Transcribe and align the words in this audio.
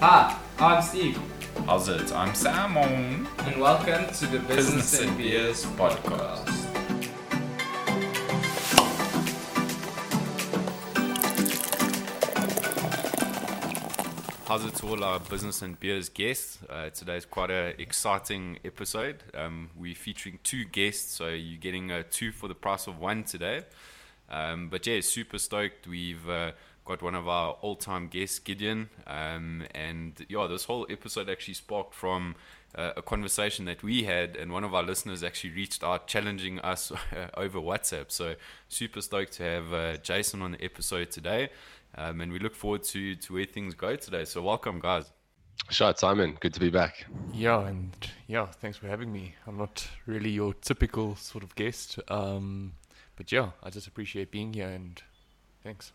Hi, 0.00 0.36
I'm 0.58 0.82
Steve, 0.82 1.18
How's 1.66 1.88
it? 1.88 2.12
I'm 2.12 2.34
Simon. 2.34 3.26
and 3.38 3.60
welcome 3.60 4.06
to 4.14 4.26
the 4.26 4.38
Business, 4.40 4.92
Business 4.92 5.00
and 5.00 5.18
Beers 5.18 5.64
podcast. 5.66 6.54
How's 14.46 14.64
it 14.64 14.74
to 14.76 14.86
all 14.86 15.04
our 15.04 15.20
business 15.20 15.60
and 15.60 15.78
beers 15.78 16.08
guests? 16.08 16.58
Uh, 16.70 16.88
today's 16.88 17.26
quite 17.26 17.50
an 17.50 17.74
exciting 17.78 18.58
episode. 18.64 19.22
Um, 19.34 19.68
we're 19.76 19.94
featuring 19.94 20.38
two 20.42 20.64
guests, 20.64 21.12
so 21.12 21.28
you're 21.28 21.58
getting 21.58 21.92
uh, 21.92 22.04
two 22.10 22.32
for 22.32 22.48
the 22.48 22.54
price 22.54 22.86
of 22.86 22.98
one 22.98 23.24
today. 23.24 23.64
Um, 24.30 24.68
but 24.70 24.86
yeah, 24.86 25.00
super 25.00 25.38
stoked. 25.38 25.86
We've 25.86 26.26
uh, 26.28 26.52
got 26.88 27.02
one 27.02 27.14
of 27.14 27.28
our 27.28 27.52
all-time 27.60 28.08
guests, 28.08 28.38
Gideon, 28.38 28.88
um, 29.06 29.62
and 29.74 30.24
yeah, 30.30 30.46
this 30.46 30.64
whole 30.64 30.86
episode 30.88 31.28
actually 31.28 31.52
sparked 31.54 31.94
from 31.94 32.34
uh, 32.74 32.92
a 32.96 33.02
conversation 33.02 33.66
that 33.66 33.82
we 33.82 34.04
had, 34.04 34.36
and 34.36 34.50
one 34.50 34.64
of 34.64 34.74
our 34.74 34.82
listeners 34.82 35.22
actually 35.22 35.50
reached 35.50 35.84
out 35.84 36.06
challenging 36.06 36.58
us 36.60 36.90
over 37.36 37.58
WhatsApp. 37.58 38.10
So 38.10 38.36
super 38.68 39.02
stoked 39.02 39.34
to 39.34 39.42
have 39.42 39.72
uh, 39.72 39.96
Jason 39.98 40.40
on 40.40 40.52
the 40.52 40.64
episode 40.64 41.10
today, 41.10 41.50
um, 41.94 42.22
and 42.22 42.32
we 42.32 42.38
look 42.38 42.54
forward 42.54 42.84
to 42.84 43.14
to 43.16 43.34
where 43.34 43.44
things 43.44 43.74
go 43.74 43.94
today. 43.94 44.24
So 44.24 44.40
welcome, 44.40 44.80
guys. 44.80 45.12
Shot 45.68 45.98
Simon, 45.98 46.38
good 46.40 46.54
to 46.54 46.60
be 46.60 46.70
back. 46.70 47.04
Yeah, 47.34 47.66
and 47.66 47.92
yeah, 48.26 48.46
thanks 48.46 48.78
for 48.78 48.86
having 48.86 49.12
me. 49.12 49.34
I'm 49.46 49.58
not 49.58 49.86
really 50.06 50.30
your 50.30 50.54
typical 50.54 51.16
sort 51.16 51.44
of 51.44 51.54
guest, 51.54 51.98
um, 52.08 52.72
but 53.16 53.30
yeah, 53.30 53.50
I 53.62 53.68
just 53.68 53.86
appreciate 53.86 54.30
being 54.30 54.54
here 54.54 54.68
and 54.68 55.02
thanks. 55.62 55.92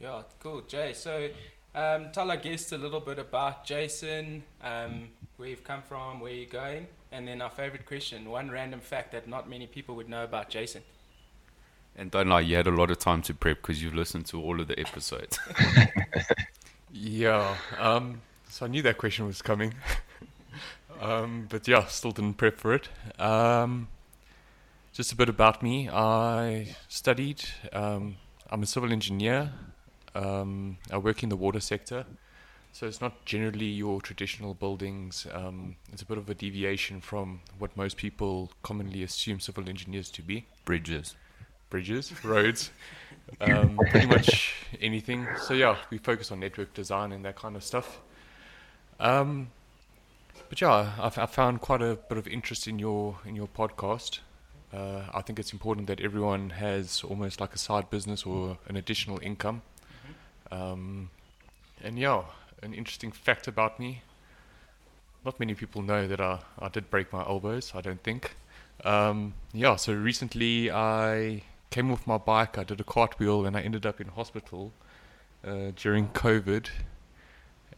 Yeah, 0.00 0.22
cool, 0.40 0.62
Jay. 0.62 0.92
So, 0.92 1.28
um, 1.74 2.10
tell 2.12 2.30
our 2.30 2.36
guests 2.36 2.72
a 2.72 2.78
little 2.78 3.00
bit 3.00 3.18
about 3.18 3.64
Jason, 3.64 4.44
um, 4.62 5.08
where 5.36 5.48
you've 5.48 5.64
come 5.64 5.82
from, 5.82 6.20
where 6.20 6.32
you're 6.32 6.46
going, 6.46 6.86
and 7.10 7.26
then 7.26 7.42
our 7.42 7.50
favorite 7.50 7.86
question: 7.86 8.30
one 8.30 8.50
random 8.50 8.80
fact 8.80 9.12
that 9.12 9.28
not 9.28 9.48
many 9.48 9.66
people 9.66 9.96
would 9.96 10.08
know 10.08 10.24
about 10.24 10.50
Jason. 10.50 10.82
And 11.96 12.12
don't 12.12 12.28
lie, 12.28 12.40
you 12.40 12.54
had 12.54 12.68
a 12.68 12.70
lot 12.70 12.92
of 12.92 12.98
time 13.00 13.22
to 13.22 13.34
prep 13.34 13.56
because 13.60 13.82
you've 13.82 13.94
listened 13.94 14.26
to 14.26 14.40
all 14.40 14.60
of 14.60 14.68
the 14.68 14.78
episodes. 14.78 15.38
Yeah, 16.90 17.56
um, 17.78 18.22
so 18.48 18.64
I 18.64 18.68
knew 18.68 18.80
that 18.82 18.96
question 18.96 19.26
was 19.26 19.42
coming, 19.42 19.74
um, 21.00 21.46
but 21.50 21.68
yeah, 21.68 21.84
still 21.86 22.12
didn't 22.12 22.34
prep 22.38 22.58
for 22.58 22.72
it. 22.74 22.88
Um, 23.20 23.88
just 24.92 25.12
a 25.12 25.16
bit 25.16 25.28
about 25.28 25.62
me. 25.62 25.88
I 25.90 26.74
studied. 26.88 27.44
Um, 27.72 28.16
I'm 28.50 28.62
a 28.62 28.66
civil 28.66 28.90
engineer. 28.90 29.52
Um, 30.14 30.78
I 30.90 30.98
work 30.98 31.22
in 31.22 31.28
the 31.28 31.36
water 31.36 31.60
sector, 31.60 32.04
so 32.72 32.86
it's 32.86 33.00
not 33.00 33.24
generally 33.24 33.66
your 33.66 34.00
traditional 34.00 34.54
buildings. 34.54 35.26
Um, 35.32 35.76
it's 35.92 36.02
a 36.02 36.06
bit 36.06 36.18
of 36.18 36.28
a 36.28 36.34
deviation 36.34 37.00
from 37.00 37.40
what 37.58 37.76
most 37.76 37.96
people 37.96 38.50
commonly 38.62 39.02
assume 39.02 39.40
civil 39.40 39.68
engineers 39.68 40.10
to 40.10 40.22
be. 40.22 40.46
Bridges. 40.64 41.14
bridges, 41.70 42.12
roads, 42.24 42.70
um, 43.40 43.78
pretty 43.90 44.06
much 44.06 44.54
anything. 44.80 45.26
So 45.42 45.54
yeah, 45.54 45.76
we 45.90 45.98
focus 45.98 46.32
on 46.32 46.40
network 46.40 46.72
design 46.74 47.12
and 47.12 47.24
that 47.24 47.36
kind 47.36 47.56
of 47.56 47.64
stuff. 47.64 48.00
Um, 49.00 49.48
but 50.48 50.60
yeah, 50.60 50.92
I 50.98 51.26
found 51.26 51.60
quite 51.60 51.82
a 51.82 51.98
bit 52.08 52.16
of 52.16 52.26
interest 52.26 52.66
in 52.66 52.78
your 52.78 53.18
in 53.26 53.36
your 53.36 53.48
podcast. 53.48 54.20
Uh, 54.72 55.02
I 55.14 55.22
think 55.22 55.38
it's 55.38 55.52
important 55.52 55.86
that 55.86 56.00
everyone 56.00 56.50
has 56.50 57.02
almost 57.02 57.40
like 57.40 57.54
a 57.54 57.58
side 57.58 57.90
business 57.90 58.24
or 58.24 58.58
an 58.68 58.76
additional 58.76 59.18
income. 59.22 59.62
Um, 60.50 61.10
and 61.82 61.98
yeah, 61.98 62.22
an 62.62 62.74
interesting 62.74 63.12
fact 63.12 63.48
about 63.48 63.78
me. 63.78 64.02
Not 65.24 65.38
many 65.40 65.54
people 65.54 65.82
know 65.82 66.06
that 66.06 66.20
I, 66.20 66.40
I 66.58 66.68
did 66.68 66.90
break 66.90 67.12
my 67.12 67.20
elbows, 67.20 67.72
I 67.74 67.80
don't 67.80 68.02
think. 68.02 68.34
Um, 68.84 69.34
yeah, 69.52 69.76
so 69.76 69.92
recently 69.92 70.70
I 70.70 71.42
came 71.70 71.90
off 71.90 72.06
my 72.06 72.18
bike, 72.18 72.56
I 72.58 72.64
did 72.64 72.80
a 72.80 72.84
cartwheel, 72.84 73.44
and 73.44 73.56
I 73.56 73.60
ended 73.60 73.84
up 73.84 74.00
in 74.00 74.08
hospital 74.08 74.72
uh, 75.44 75.72
during 75.76 76.08
COVID. 76.08 76.68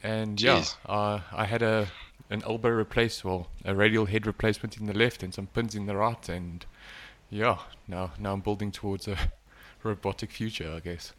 And 0.03 0.41
yeah, 0.41 0.59
Jeez. 0.59 0.76
I 0.88 1.22
I 1.32 1.44
had 1.44 1.62
a 1.62 1.88
an 2.30 2.42
elbow 2.44 2.69
replaced, 2.69 3.25
well, 3.25 3.48
a 3.64 3.75
radial 3.75 4.06
head 4.06 4.26
replacement 4.26 4.76
in 4.78 4.86
the 4.86 4.94
left 4.94 5.22
and 5.22 5.34
some 5.34 5.48
pins 5.48 5.75
in 5.75 5.86
the 5.86 5.97
right, 5.97 6.28
and 6.28 6.64
yeah, 7.28 7.59
now 7.88 8.12
now 8.19 8.32
I'm 8.32 8.41
building 8.41 8.70
towards 8.72 9.09
a 9.09 9.16
robotic 9.82 10.30
future, 10.30 10.72
I 10.75 10.80
guess. 10.80 11.12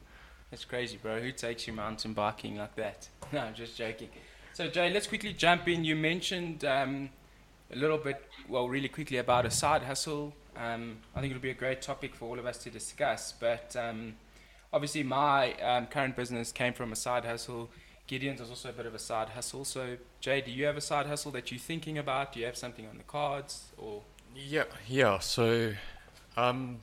That's 0.51 0.65
crazy, 0.65 0.97
bro. 1.01 1.21
Who 1.21 1.31
takes 1.31 1.65
you 1.65 1.73
mountain 1.73 2.13
biking 2.13 2.57
like 2.57 2.75
that? 2.75 3.07
No, 3.31 3.39
I'm 3.39 3.53
just 3.53 3.77
joking. 3.77 4.09
So, 4.51 4.67
Jay, 4.67 4.89
let's 4.91 5.07
quickly 5.07 5.31
jump 5.31 5.65
in. 5.69 5.85
You 5.85 5.95
mentioned 5.95 6.65
um, 6.65 7.09
a 7.71 7.77
little 7.77 7.97
bit, 7.97 8.21
well, 8.49 8.67
really 8.67 8.89
quickly 8.89 9.15
about 9.17 9.45
a 9.45 9.49
side 9.49 9.83
hustle. 9.83 10.33
Um, 10.57 10.97
I 11.15 11.21
think 11.21 11.31
it'll 11.31 11.41
be 11.41 11.51
a 11.51 11.53
great 11.53 11.81
topic 11.81 12.13
for 12.13 12.25
all 12.25 12.37
of 12.37 12.45
us 12.45 12.57
to 12.63 12.69
discuss. 12.69 13.31
But 13.31 13.73
um, 13.77 14.15
obviously, 14.73 15.03
my 15.03 15.53
um, 15.61 15.87
current 15.87 16.17
business 16.17 16.51
came 16.51 16.73
from 16.73 16.91
a 16.91 16.97
side 16.97 17.23
hustle. 17.23 17.69
Gideon's 18.07 18.41
is 18.41 18.49
also 18.49 18.67
a 18.67 18.73
bit 18.73 18.85
of 18.85 18.93
a 18.93 18.99
side 18.99 19.29
hustle. 19.29 19.63
So, 19.63 19.95
Jay, 20.19 20.41
do 20.41 20.51
you 20.51 20.65
have 20.65 20.75
a 20.75 20.81
side 20.81 21.05
hustle 21.05 21.31
that 21.31 21.49
you're 21.49 21.59
thinking 21.59 21.97
about? 21.97 22.33
Do 22.33 22.41
you 22.41 22.45
have 22.45 22.57
something 22.57 22.85
on 22.85 22.97
the 22.97 23.03
cards? 23.03 23.71
Or 23.77 24.01
Yeah, 24.35 24.65
yeah. 24.89 25.19
So, 25.19 25.71
um, 26.35 26.81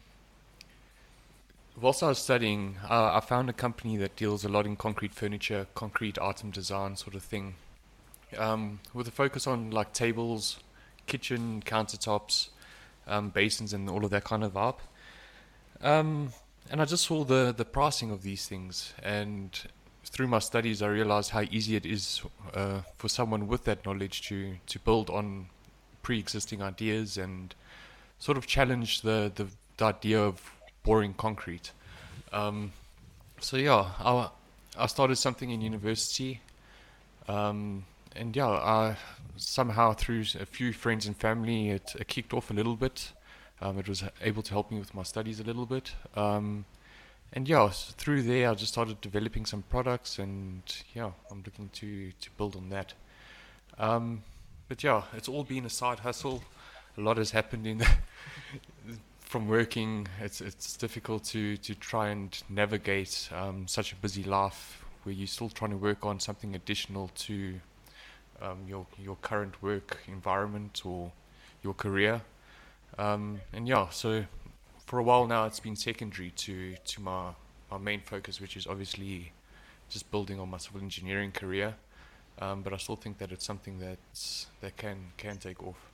whilst 1.80 2.02
I 2.02 2.08
was 2.08 2.18
studying, 2.18 2.76
uh, 2.88 3.14
I 3.14 3.20
found 3.20 3.48
a 3.48 3.52
company 3.52 3.96
that 3.98 4.16
deals 4.16 4.44
a 4.44 4.48
lot 4.48 4.66
in 4.66 4.76
concrete 4.76 5.14
furniture, 5.14 5.66
concrete 5.74 6.18
item 6.18 6.50
design, 6.50 6.96
sort 6.96 7.14
of 7.14 7.22
thing, 7.22 7.54
um, 8.36 8.80
with 8.92 9.08
a 9.08 9.10
focus 9.10 9.46
on 9.46 9.70
like 9.70 9.92
tables, 9.92 10.58
kitchen 11.06 11.62
countertops, 11.64 12.48
um, 13.06 13.30
basins, 13.30 13.72
and 13.72 13.88
all 13.88 14.04
of 14.04 14.10
that 14.10 14.24
kind 14.24 14.44
of 14.44 14.52
vibe. 14.54 14.78
Um, 15.80 16.32
and 16.70 16.82
I 16.82 16.84
just 16.84 17.04
saw 17.04 17.24
the 17.24 17.54
the 17.56 17.64
pricing 17.64 18.10
of 18.10 18.22
these 18.22 18.46
things, 18.46 18.92
and 19.02 19.58
through 20.04 20.28
my 20.28 20.38
studies, 20.38 20.82
I 20.82 20.88
realized 20.88 21.30
how 21.30 21.42
easy 21.42 21.76
it 21.76 21.86
is 21.86 22.22
uh, 22.54 22.82
for 22.96 23.08
someone 23.08 23.46
with 23.46 23.64
that 23.64 23.84
knowledge 23.86 24.22
to 24.28 24.56
to 24.66 24.78
build 24.78 25.10
on 25.10 25.46
pre-existing 26.02 26.62
ideas 26.62 27.18
and 27.18 27.54
sort 28.18 28.38
of 28.38 28.46
challenge 28.46 29.02
the, 29.02 29.30
the, 29.34 29.46
the 29.76 29.84
idea 29.84 30.18
of 30.18 30.57
boring 30.82 31.14
concrete. 31.14 31.72
Um, 32.32 32.72
so 33.40 33.56
yeah, 33.56 33.90
I, 33.98 34.28
I 34.76 34.86
started 34.86 35.16
something 35.16 35.50
in 35.50 35.60
university, 35.60 36.40
um, 37.28 37.84
and 38.16 38.34
yeah, 38.34 38.48
I 38.48 38.96
somehow 39.36 39.92
through 39.92 40.24
a 40.40 40.46
few 40.46 40.72
friends 40.72 41.06
and 41.06 41.16
family, 41.16 41.70
it, 41.70 41.94
it 41.98 42.08
kicked 42.08 42.34
off 42.34 42.50
a 42.50 42.54
little 42.54 42.76
bit. 42.76 43.12
Um, 43.60 43.78
it 43.78 43.88
was 43.88 44.04
able 44.22 44.42
to 44.42 44.52
help 44.52 44.70
me 44.70 44.78
with 44.78 44.94
my 44.94 45.02
studies 45.02 45.40
a 45.40 45.44
little 45.44 45.66
bit. 45.66 45.92
Um, 46.14 46.64
and 47.32 47.48
yeah, 47.48 47.68
through 47.68 48.22
there, 48.22 48.50
I 48.50 48.54
just 48.54 48.72
started 48.72 49.00
developing 49.00 49.46
some 49.46 49.62
products, 49.62 50.18
and 50.18 50.62
yeah, 50.94 51.10
I'm 51.30 51.42
looking 51.44 51.68
to, 51.74 52.12
to 52.12 52.30
build 52.36 52.56
on 52.56 52.70
that. 52.70 52.94
Um, 53.78 54.22
but 54.68 54.82
yeah, 54.82 55.02
it's 55.14 55.28
all 55.28 55.44
been 55.44 55.66
a 55.66 55.70
side 55.70 56.00
hustle. 56.00 56.42
A 56.96 57.00
lot 57.00 57.16
has 57.16 57.30
happened 57.30 57.66
in 57.66 57.78
the, 57.78 57.88
from 59.28 59.46
working. 59.46 60.08
It's 60.20 60.40
it's 60.40 60.76
difficult 60.76 61.22
to 61.24 61.56
to 61.58 61.74
try 61.74 62.08
and 62.08 62.30
navigate 62.48 63.28
um, 63.32 63.68
such 63.68 63.92
a 63.92 63.96
busy 63.96 64.24
life 64.24 64.84
where 65.02 65.14
you're 65.14 65.26
still 65.26 65.50
trying 65.50 65.70
to 65.72 65.76
work 65.76 66.04
on 66.06 66.18
something 66.18 66.54
additional 66.54 67.08
to 67.26 67.60
um, 68.40 68.58
your 68.66 68.86
your 68.98 69.16
current 69.16 69.62
work 69.62 69.98
environment 70.08 70.82
or 70.84 71.12
your 71.62 71.74
career. 71.74 72.22
Um, 72.96 73.40
and 73.52 73.69
yeah, 73.69 73.90
so 73.90 74.25
for 74.86 74.98
a 74.98 75.02
while 75.02 75.26
now, 75.26 75.44
it's 75.44 75.60
been 75.60 75.76
secondary 75.76 76.31
to 76.31 76.76
to 76.76 77.00
my 77.02 77.32
my 77.70 77.78
main 77.78 78.00
focus, 78.00 78.40
which 78.40 78.56
is 78.56 78.66
obviously 78.66 79.32
just 79.90 80.10
building 80.10 80.40
on 80.40 80.50
my 80.50 80.58
civil 80.58 80.81
engineering 80.81 81.32
career. 81.32 81.74
Um, 82.40 82.62
but 82.62 82.72
I 82.72 82.78
still 82.78 82.96
think 82.96 83.19
that 83.19 83.31
it's 83.32 83.44
something 83.44 83.78
that's 83.78 84.46
that 84.62 84.76
can 84.78 85.12
can 85.19 85.36
take 85.36 85.62
off. 85.62 85.90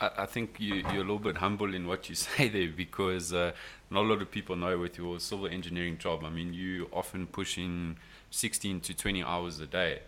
I, 0.00 0.10
I 0.18 0.26
think 0.26 0.56
you, 0.58 0.76
you're 0.76 0.96
a 0.96 0.98
little 0.98 1.18
bit 1.18 1.38
humble 1.38 1.74
in 1.74 1.86
what 1.86 2.08
you 2.08 2.14
say 2.26 2.48
there 2.48 2.68
because 2.68 3.32
uh, 3.32 3.52
not 3.90 4.04
a 4.04 4.08
lot 4.08 4.22
of 4.22 4.30
people 4.30 4.56
know 4.56 4.78
with 4.78 4.98
your 4.98 5.20
civil 5.20 5.46
engineering 5.46 5.98
job. 5.98 6.24
I 6.24 6.30
mean, 6.30 6.52
you 6.52 6.88
often 6.92 7.26
pushing 7.26 7.96
16 8.30 8.80
to 8.80 8.94
20 8.94 9.22
hours 9.22 9.60
a 9.60 9.66
day. 9.66 10.00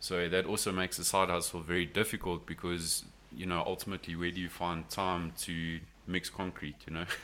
So 0.00 0.28
that 0.28 0.44
also 0.44 0.70
makes 0.70 0.98
the 0.98 1.04
side 1.04 1.30
hustle 1.30 1.60
very 1.60 1.86
difficult 1.86 2.44
because, 2.44 3.04
you 3.34 3.46
know, 3.46 3.62
ultimately, 3.66 4.14
where 4.16 4.30
do 4.30 4.40
you 4.40 4.50
find 4.50 4.88
time 4.90 5.32
to 5.38 5.80
mix 6.06 6.28
concrete, 6.28 6.76
you 6.86 6.94
know? 6.94 7.06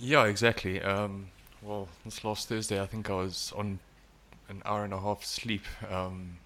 Yeah, 0.00 0.24
exactly. 0.24 0.82
Um, 0.82 1.28
well, 1.62 1.88
this 2.04 2.24
last 2.24 2.48
Thursday, 2.48 2.80
I 2.80 2.86
think 2.86 3.08
I 3.08 3.14
was 3.14 3.52
on 3.56 3.78
an 4.48 4.62
hour 4.64 4.84
and 4.84 4.92
a 4.92 5.00
half 5.00 5.24
sleep. 5.24 5.62
Um, 5.88 6.38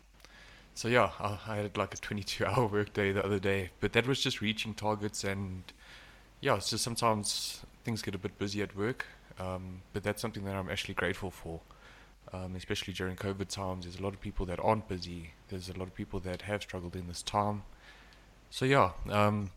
so 0.78 0.86
yeah, 0.86 1.10
I, 1.18 1.38
I 1.48 1.56
had 1.56 1.76
like 1.76 1.92
a 1.92 1.96
22-hour 1.96 2.66
workday 2.78 3.10
the 3.10 3.24
other 3.24 3.40
day, 3.40 3.70
but 3.80 3.92
that 3.94 4.06
was 4.06 4.20
just 4.20 4.40
reaching 4.40 4.74
targets 4.74 5.24
and 5.24 5.64
yeah, 6.40 6.54
it's 6.54 6.70
just 6.70 6.84
sometimes 6.84 7.62
things 7.82 8.00
get 8.00 8.14
a 8.14 8.18
bit 8.18 8.38
busy 8.38 8.62
at 8.62 8.76
work. 8.76 9.04
Um, 9.40 9.82
but 9.92 10.04
that's 10.04 10.22
something 10.22 10.44
that 10.44 10.54
I'm 10.54 10.70
actually 10.70 10.94
grateful 10.94 11.32
for. 11.32 11.60
um, 12.32 12.54
especially 12.56 12.92
during 12.92 13.16
COVID 13.16 13.48
times. 13.48 13.84
There's 13.84 13.98
a 13.98 14.02
lot 14.02 14.14
of 14.14 14.20
people 14.20 14.46
that 14.46 14.60
aren't 14.60 14.88
busy. 14.88 15.30
There's 15.48 15.68
a 15.68 15.78
lot 15.78 15.88
of 15.88 15.94
people 15.94 16.20
that 16.20 16.42
have 16.42 16.62
struggled 16.62 16.94
in 16.96 17.08
this 17.08 17.22
time. 17.22 17.62
So 18.50 18.64
yeah, 18.64 18.90
um, 19.10 19.50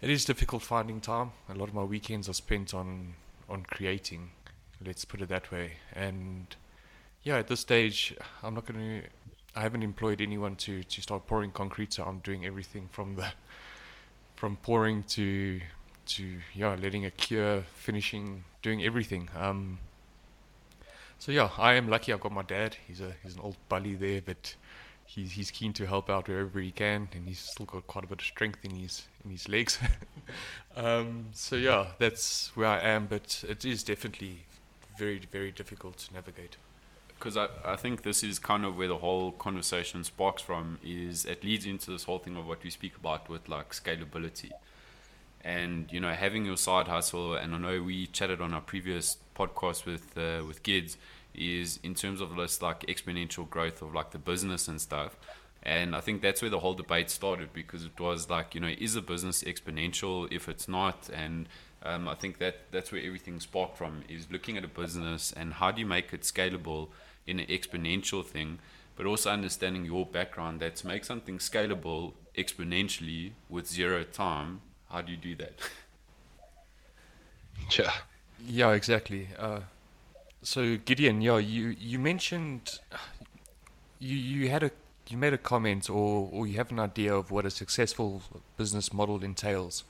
it 0.00 0.10
is 0.10 0.24
difficult 0.24 0.62
finding 0.62 1.00
time. 1.00 1.32
A 1.48 1.54
lot 1.54 1.68
of 1.68 1.74
my 1.74 1.84
weekends 1.84 2.28
are 2.28 2.34
spent 2.34 2.74
on 2.74 3.14
on 3.48 3.62
creating. 3.64 4.30
Let's 4.84 5.04
put 5.04 5.20
it 5.20 5.28
that 5.28 5.50
way. 5.50 5.72
And 5.94 6.54
yeah, 7.22 7.38
at 7.38 7.48
this 7.48 7.60
stage, 7.60 8.14
I'm 8.42 8.54
not 8.54 8.66
going 8.66 9.02
to. 9.02 9.08
I 9.54 9.62
haven't 9.62 9.82
employed 9.82 10.20
anyone 10.20 10.56
to 10.56 10.82
to 10.82 11.02
start 11.02 11.26
pouring 11.26 11.50
concrete. 11.50 11.94
So 11.94 12.04
I'm 12.04 12.18
doing 12.18 12.46
everything 12.46 12.88
from 12.92 13.16
the 13.16 13.32
from 14.36 14.56
pouring 14.56 15.02
to 15.04 15.60
to 16.06 16.38
yeah, 16.54 16.76
letting 16.80 17.02
it 17.04 17.16
cure, 17.16 17.62
finishing, 17.74 18.44
doing 18.62 18.82
everything. 18.84 19.28
Um, 19.36 19.78
so 21.18 21.32
yeah, 21.32 21.50
I 21.58 21.74
am 21.74 21.88
lucky. 21.88 22.12
I've 22.12 22.20
got 22.20 22.32
my 22.32 22.42
dad. 22.42 22.76
He's 22.86 23.00
a 23.00 23.12
he's 23.22 23.34
an 23.34 23.40
old 23.40 23.56
bully 23.68 23.94
there, 23.94 24.22
but 24.22 24.54
he's 25.04 25.32
he's 25.32 25.50
keen 25.50 25.72
to 25.74 25.86
help 25.86 26.08
out 26.08 26.28
wherever 26.28 26.60
he 26.60 26.70
can, 26.70 27.08
and 27.12 27.28
he's 27.28 27.40
still 27.40 27.66
got 27.66 27.86
quite 27.86 28.04
a 28.04 28.06
bit 28.06 28.20
of 28.20 28.26
strength 28.26 28.64
in 28.64 28.70
his 28.70 29.06
in 29.24 29.30
his 29.30 29.48
legs. 29.48 29.78
um, 30.76 31.26
so 31.32 31.56
yeah, 31.56 31.88
that's 31.98 32.50
where 32.56 32.68
I 32.68 32.80
am. 32.80 33.06
But 33.06 33.44
it 33.48 33.64
is 33.64 33.82
definitely 33.82 34.44
very 34.98 35.20
very 35.30 35.52
difficult 35.52 35.98
to 35.98 36.14
navigate. 36.14 36.56
Because 37.20 37.36
I, 37.36 37.46
I 37.64 37.76
think 37.76 38.02
this 38.02 38.24
is 38.24 38.40
kind 38.40 38.64
of 38.64 38.76
where 38.76 38.88
the 38.88 38.98
whole 38.98 39.30
conversation 39.30 40.02
sparks 40.02 40.42
from. 40.42 40.78
Is 40.82 41.24
it 41.24 41.44
leads 41.44 41.66
into 41.66 41.92
this 41.92 42.04
whole 42.04 42.18
thing 42.18 42.36
of 42.36 42.48
what 42.48 42.64
we 42.64 42.70
speak 42.70 42.96
about 42.96 43.28
with 43.28 43.48
like 43.48 43.70
scalability 43.70 44.50
and 45.42 45.90
you 45.90 46.00
know 46.00 46.12
having 46.12 46.44
your 46.44 46.56
side 46.56 46.86
hustle 46.86 47.34
and 47.34 47.54
i 47.54 47.58
know 47.58 47.82
we 47.82 48.06
chatted 48.06 48.40
on 48.40 48.52
our 48.52 48.60
previous 48.60 49.16
podcast 49.34 49.86
with 49.86 50.16
uh, 50.18 50.44
with 50.46 50.62
kids 50.62 50.96
is 51.34 51.78
in 51.82 51.94
terms 51.94 52.20
of 52.20 52.34
this 52.36 52.60
like 52.60 52.80
exponential 52.86 53.48
growth 53.48 53.80
of 53.82 53.94
like 53.94 54.10
the 54.10 54.18
business 54.18 54.68
and 54.68 54.80
stuff 54.80 55.16
and 55.62 55.94
i 55.96 56.00
think 56.00 56.20
that's 56.20 56.42
where 56.42 56.50
the 56.50 56.58
whole 56.58 56.74
debate 56.74 57.08
started 57.08 57.52
because 57.52 57.84
it 57.84 57.98
was 57.98 58.28
like 58.28 58.54
you 58.54 58.60
know 58.60 58.72
is 58.78 58.96
a 58.96 59.02
business 59.02 59.42
exponential 59.44 60.30
if 60.30 60.48
it's 60.48 60.68
not 60.68 61.08
and 61.12 61.48
um, 61.82 62.06
i 62.08 62.14
think 62.14 62.38
that 62.38 62.70
that's 62.70 62.92
where 62.92 63.02
everything 63.02 63.40
sparked 63.40 63.78
from 63.78 64.02
is 64.08 64.26
looking 64.30 64.58
at 64.58 64.64
a 64.64 64.68
business 64.68 65.32
and 65.32 65.54
how 65.54 65.70
do 65.70 65.80
you 65.80 65.86
make 65.86 66.12
it 66.12 66.22
scalable 66.22 66.88
in 67.30 67.38
an 67.38 67.46
exponential 67.46 68.24
thing 68.24 68.58
but 68.96 69.06
also 69.06 69.30
understanding 69.30 69.84
your 69.84 70.04
background 70.04 70.60
that 70.60 70.76
to 70.76 70.86
make 70.86 71.04
something 71.04 71.38
scalable 71.38 72.12
exponentially 72.36 73.32
with 73.48 73.66
zero 73.66 74.04
time 74.04 74.60
how 74.90 75.00
do 75.00 75.12
you 75.12 75.18
do 75.18 75.34
that? 75.36 75.54
Yeah. 77.78 77.92
Yeah, 78.46 78.72
exactly. 78.72 79.28
Uh, 79.38 79.60
so 80.42 80.76
Gideon, 80.78 81.20
yeah, 81.20 81.36
you 81.36 81.76
you 81.78 81.98
mentioned 81.98 82.78
you 83.98 84.16
you 84.16 84.48
had 84.48 84.62
a 84.62 84.70
you 85.08 85.18
made 85.18 85.34
a 85.34 85.38
comment 85.38 85.90
or 85.90 86.28
or 86.32 86.46
you 86.46 86.56
have 86.56 86.70
an 86.72 86.80
idea 86.80 87.14
of 87.14 87.30
what 87.30 87.44
a 87.44 87.50
successful 87.50 88.22
business 88.56 88.92
model 88.92 89.22
entails, 89.22 89.84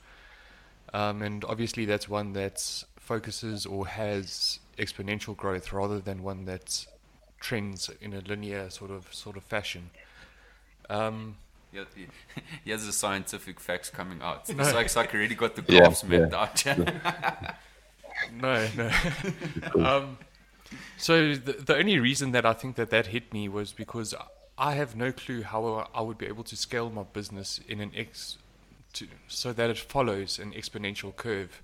um, 0.93 1.21
and 1.21 1.45
obviously 1.45 1.85
that's 1.85 2.09
one 2.09 2.33
that 2.33 2.83
focuses 2.99 3.65
or 3.65 3.87
has 3.87 4.59
exponential 4.77 5.35
growth 5.35 5.71
rather 5.71 5.99
than 5.99 6.21
one 6.21 6.45
that 6.45 6.85
trends 7.41 7.89
in 7.99 8.13
a 8.13 8.21
linear 8.21 8.69
sort 8.69 8.91
of 8.91 9.13
sort 9.13 9.35
of 9.37 9.43
fashion. 9.43 9.89
Um, 10.89 11.35
yeah, 11.73 11.83
he 12.65 12.71
has 12.71 12.85
the 12.85 12.93
scientific 12.93 13.59
facts 13.59 13.89
coming 13.89 14.21
out. 14.21 14.49
It's 14.49 14.57
No. 14.57 14.63
like, 14.73 14.85
it's 14.87 14.95
like 14.95 15.13
already 15.13 15.35
got 15.35 15.55
the 15.55 15.63
Yeah, 15.67 15.79
graphs 15.79 16.03
mapped 16.03 16.33
out. 16.33 16.65
no, 18.41 18.67
no. 18.77 18.91
um, 19.85 20.17
so 20.97 21.35
the, 21.35 21.53
the 21.53 21.75
only 21.75 21.99
reason 21.99 22.31
that 22.31 22.45
I 22.45 22.53
think 22.53 22.75
that 22.75 22.89
that 22.91 23.07
hit 23.07 23.33
me 23.33 23.49
was 23.49 23.71
because 23.71 24.13
I 24.57 24.73
have 24.75 24.95
no 24.95 25.11
clue 25.11 25.43
how 25.43 25.89
I 25.93 26.01
would 26.01 26.17
be 26.17 26.27
able 26.27 26.43
to 26.45 26.55
scale 26.55 26.89
my 26.89 27.03
business 27.03 27.59
in 27.67 27.81
an 27.81 27.91
ex, 27.95 28.37
to, 28.93 29.07
so 29.27 29.53
that 29.53 29.69
it 29.69 29.77
follows 29.77 30.39
an 30.39 30.53
exponential 30.53 31.15
curve. 31.15 31.61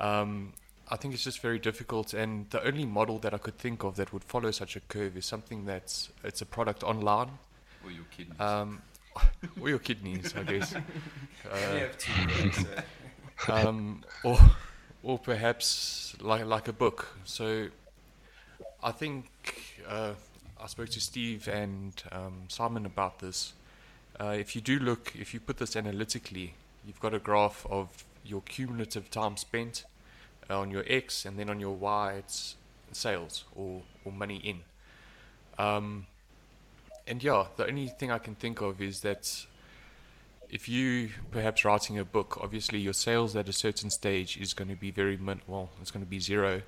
Um, 0.00 0.54
I 0.90 0.96
think 0.96 1.14
it's 1.14 1.24
just 1.24 1.40
very 1.40 1.58
difficult, 1.58 2.12
and 2.14 2.48
the 2.50 2.62
only 2.66 2.84
model 2.84 3.18
that 3.20 3.32
I 3.32 3.38
could 3.38 3.56
think 3.58 3.84
of 3.84 3.96
that 3.96 4.12
would 4.12 4.24
follow 4.24 4.50
such 4.50 4.76
a 4.76 4.80
curve 4.80 5.16
is 5.16 5.24
something 5.26 5.64
that's 5.64 6.10
it's 6.22 6.42
a 6.42 6.46
product 6.46 6.82
online, 6.82 7.30
or 7.84 7.90
your 7.90 8.04
kidneys. 8.16 8.40
um, 8.40 8.82
or 9.60 9.68
your 9.68 9.78
kidneys, 9.78 10.34
I 10.36 10.42
guess. 10.42 10.74
Uh, 11.44 11.56
only 11.68 11.80
have 11.80 11.98
two, 11.98 12.52
so- 12.52 13.52
um, 13.52 14.02
or 14.24 14.38
or 15.02 15.18
perhaps 15.18 16.14
like 16.20 16.46
like 16.46 16.68
a 16.68 16.72
book. 16.72 17.14
So 17.24 17.68
I 18.82 18.92
think 18.92 19.26
uh, 19.86 20.12
I 20.62 20.66
spoke 20.66 20.88
to 20.90 21.00
Steve 21.00 21.48
and 21.48 21.92
um, 22.12 22.44
Simon 22.48 22.86
about 22.86 23.18
this. 23.18 23.52
Uh, 24.18 24.36
if 24.38 24.54
you 24.54 24.62
do 24.62 24.78
look, 24.78 25.12
if 25.18 25.34
you 25.34 25.40
put 25.40 25.58
this 25.58 25.76
analytically, 25.76 26.54
you've 26.86 27.00
got 27.00 27.12
a 27.12 27.18
graph 27.18 27.66
of 27.68 28.04
your 28.24 28.40
cumulative 28.42 29.10
time 29.10 29.36
spent 29.36 29.84
on 30.50 30.70
your 30.70 30.84
X, 30.86 31.24
and 31.24 31.38
then 31.38 31.48
on 31.50 31.60
your 31.60 31.74
Y, 31.74 32.14
it's 32.14 32.56
sales 32.92 33.44
or 33.54 33.82
or 34.04 34.12
money 34.12 34.36
in. 34.36 34.60
Um, 35.58 36.06
and 37.06 37.22
yeah, 37.22 37.46
the 37.56 37.66
only 37.66 37.88
thing 37.88 38.10
I 38.10 38.18
can 38.18 38.34
think 38.34 38.60
of 38.60 38.80
is 38.80 39.00
that 39.00 39.46
if 40.48 40.68
you 40.68 41.10
perhaps 41.30 41.64
writing 41.64 41.98
a 41.98 42.04
book, 42.04 42.38
obviously 42.40 42.78
your 42.78 42.92
sales 42.92 43.34
at 43.36 43.48
a 43.48 43.52
certain 43.52 43.90
stage 43.90 44.36
is 44.36 44.54
going 44.54 44.68
to 44.68 44.76
be 44.76 44.90
very 44.90 45.16
min- 45.16 45.42
well, 45.46 45.70
it's 45.80 45.90
going 45.90 46.04
to 46.04 46.10
be 46.10 46.20
zero. 46.20 46.62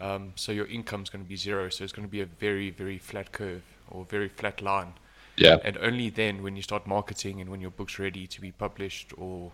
Um, 0.00 0.32
so 0.36 0.52
your 0.52 0.66
income 0.66 1.02
is 1.02 1.10
going 1.10 1.24
to 1.24 1.28
be 1.28 1.36
zero. 1.36 1.68
So 1.68 1.84
it's 1.84 1.92
going 1.92 2.06
to 2.06 2.10
be 2.10 2.20
a 2.20 2.26
very 2.26 2.70
very 2.70 2.98
flat 2.98 3.32
curve 3.32 3.62
or 3.90 4.04
very 4.04 4.28
flat 4.28 4.62
line. 4.62 4.94
Yeah. 5.36 5.58
And 5.64 5.78
only 5.78 6.10
then, 6.10 6.42
when 6.42 6.56
you 6.56 6.62
start 6.62 6.86
marketing 6.86 7.40
and 7.40 7.48
when 7.48 7.60
your 7.60 7.70
book's 7.70 7.98
ready 7.98 8.26
to 8.26 8.40
be 8.40 8.50
published 8.50 9.12
or 9.16 9.52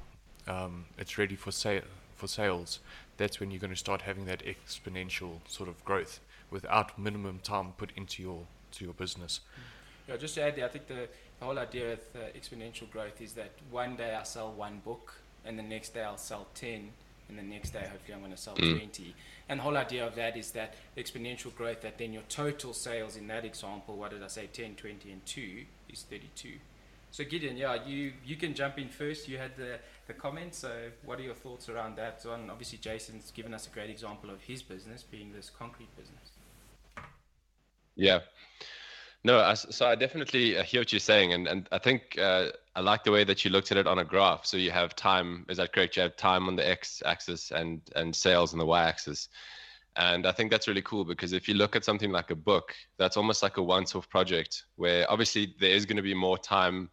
um, 0.49 0.87
it's 0.99 1.19
ready 1.19 1.37
for 1.37 1.53
sale 1.53 1.83
for 2.17 2.27
sales, 2.27 2.81
that's 3.16 3.40
when 3.40 3.50
you're 3.50 3.61
going 3.61 3.72
to 3.72 3.76
start 3.78 4.02
having 4.02 4.26
that 4.26 4.43
exponential 4.44 5.38
sort 5.49 5.69
of 5.69 5.84
growth 5.84 6.20
without 6.50 6.99
minimum 6.99 7.40
time 7.43 7.72
put 7.76 7.90
into 7.96 8.22
your 8.22 8.46
to 8.72 8.84
your 8.84 8.94
business. 8.94 9.40
Yeah, 10.08 10.16
just 10.16 10.34
to 10.34 10.43
add 10.43 10.56
there, 10.56 10.66
I 10.66 10.69
think 10.69 10.87
the, 10.87 11.08
the 11.38 11.44
whole 11.44 11.58
idea 11.58 11.90
with 11.90 12.11
uh, 12.14 12.38
exponential 12.38 12.90
growth 12.90 13.20
is 13.20 13.32
that 13.34 13.52
one 13.70 13.96
day 13.96 14.14
I 14.14 14.22
sell 14.25 14.52
one 14.52 14.81
book, 14.84 15.14
and 15.44 15.58
the 15.58 15.62
next 15.62 15.94
day 15.94 16.02
I'll 16.02 16.19
sell 16.19 16.46
10, 16.55 16.90
and 17.28 17.38
the 17.38 17.43
next 17.43 17.70
day 17.70 17.86
hopefully 17.91 18.15
I'm 18.15 18.20
going 18.20 18.32
to 18.32 18.36
sell 18.36 18.55
Mm. 18.55 18.79
20. 18.79 19.15
And 19.48 19.60
the 19.60 19.65
whole 19.65 19.77
idea 19.77 20.06
of 20.06 20.15
that 20.17 20.36
is 20.36 20.50
that 20.53 20.74
exponential 20.96 21.55
growth, 21.55 21.82
that 21.82 21.98
then 21.98 22.12
your 22.12 22.22
total 22.29 22.72
sales 22.74 23.17
in 23.17 23.27
that 23.29 23.44
example, 23.44 23.96
what 23.96 24.10
did 24.10 24.22
I 24.22 24.29
say, 24.29 24.46
10, 24.53 24.74
20, 24.74 25.10
and 25.12 25.24
2 25.27 25.65
is 25.91 26.03
32. 26.03 26.58
So 27.15 27.23
Gideon, 27.23 27.56
yeah, 27.56 27.77
you, 27.87 28.13
you 28.27 28.35
can 28.35 28.55
jump 28.55 28.77
in 28.77 28.89
first. 28.89 29.29
You 29.29 29.39
had 29.39 29.56
the, 29.56 29.79
the 30.09 30.15
comments. 30.15 30.59
So 30.59 30.91
what 31.05 31.21
are 31.21 31.23
your 31.23 31.37
thoughts 31.37 31.69
around 31.69 31.97
that? 31.97 32.25
And 32.25 32.51
obviously 32.51 32.79
Jason's 32.79 33.31
given 33.31 33.55
us 33.55 33.69
a 33.69 33.71
great 33.71 33.89
example 33.89 34.31
of 34.31 34.41
his 34.41 34.65
business 34.65 35.05
being 35.05 35.33
this 35.33 35.49
concrete 35.49 35.97
business. 35.97 36.33
Yeah. 37.94 38.19
No, 39.23 39.39
I, 39.39 39.55
so 39.55 39.87
I 39.87 39.94
definitely 39.94 40.59
uh, 40.59 40.65
hear 40.65 40.81
what 40.81 40.93
you're 40.93 40.99
saying, 40.99 41.33
and 41.33 41.47
and 41.47 41.69
I 41.71 41.79
think 41.79 42.19
uh, 42.19 42.49
I 42.75 42.81
like 42.81 43.05
the 43.05 43.13
way 43.13 43.23
that 43.23 43.44
you 43.44 43.51
looked 43.53 43.71
at 43.71 43.79
it 43.79 43.87
on 43.87 44.01
a 44.01 44.05
graph. 44.05 44.44
So 44.44 44.56
you 44.56 44.73
have 44.73 44.97
time. 44.97 45.47
Is 45.49 45.59
that 45.59 45.73
correct? 45.73 45.97
You 45.97 46.03
have 46.03 46.17
time 46.17 46.49
on 46.49 46.56
the 46.56 46.69
x-axis 46.69 47.53
and 47.53 47.81
and 47.94 48.15
sales 48.15 48.53
on 48.53 48.59
the 48.59 48.67
y-axis, 48.67 49.29
and 49.97 50.27
I 50.27 50.33
think 50.33 50.51
that's 50.51 50.67
really 50.67 50.83
cool 50.83 51.05
because 51.05 51.33
if 51.33 51.49
you 51.49 51.55
look 51.55 51.77
at 51.77 51.85
something 51.85 52.11
like 52.11 52.31
a 52.31 52.37
book, 52.37 52.75
that's 52.99 53.17
almost 53.17 53.43
like 53.43 53.56
a 53.56 53.63
once-off 53.63 54.09
project 54.11 54.65
where 54.77 55.11
obviously 55.11 55.55
there 55.61 55.71
is 55.71 55.87
going 55.87 55.97
to 55.97 56.03
be 56.03 56.13
more 56.15 56.37
time 56.37 56.91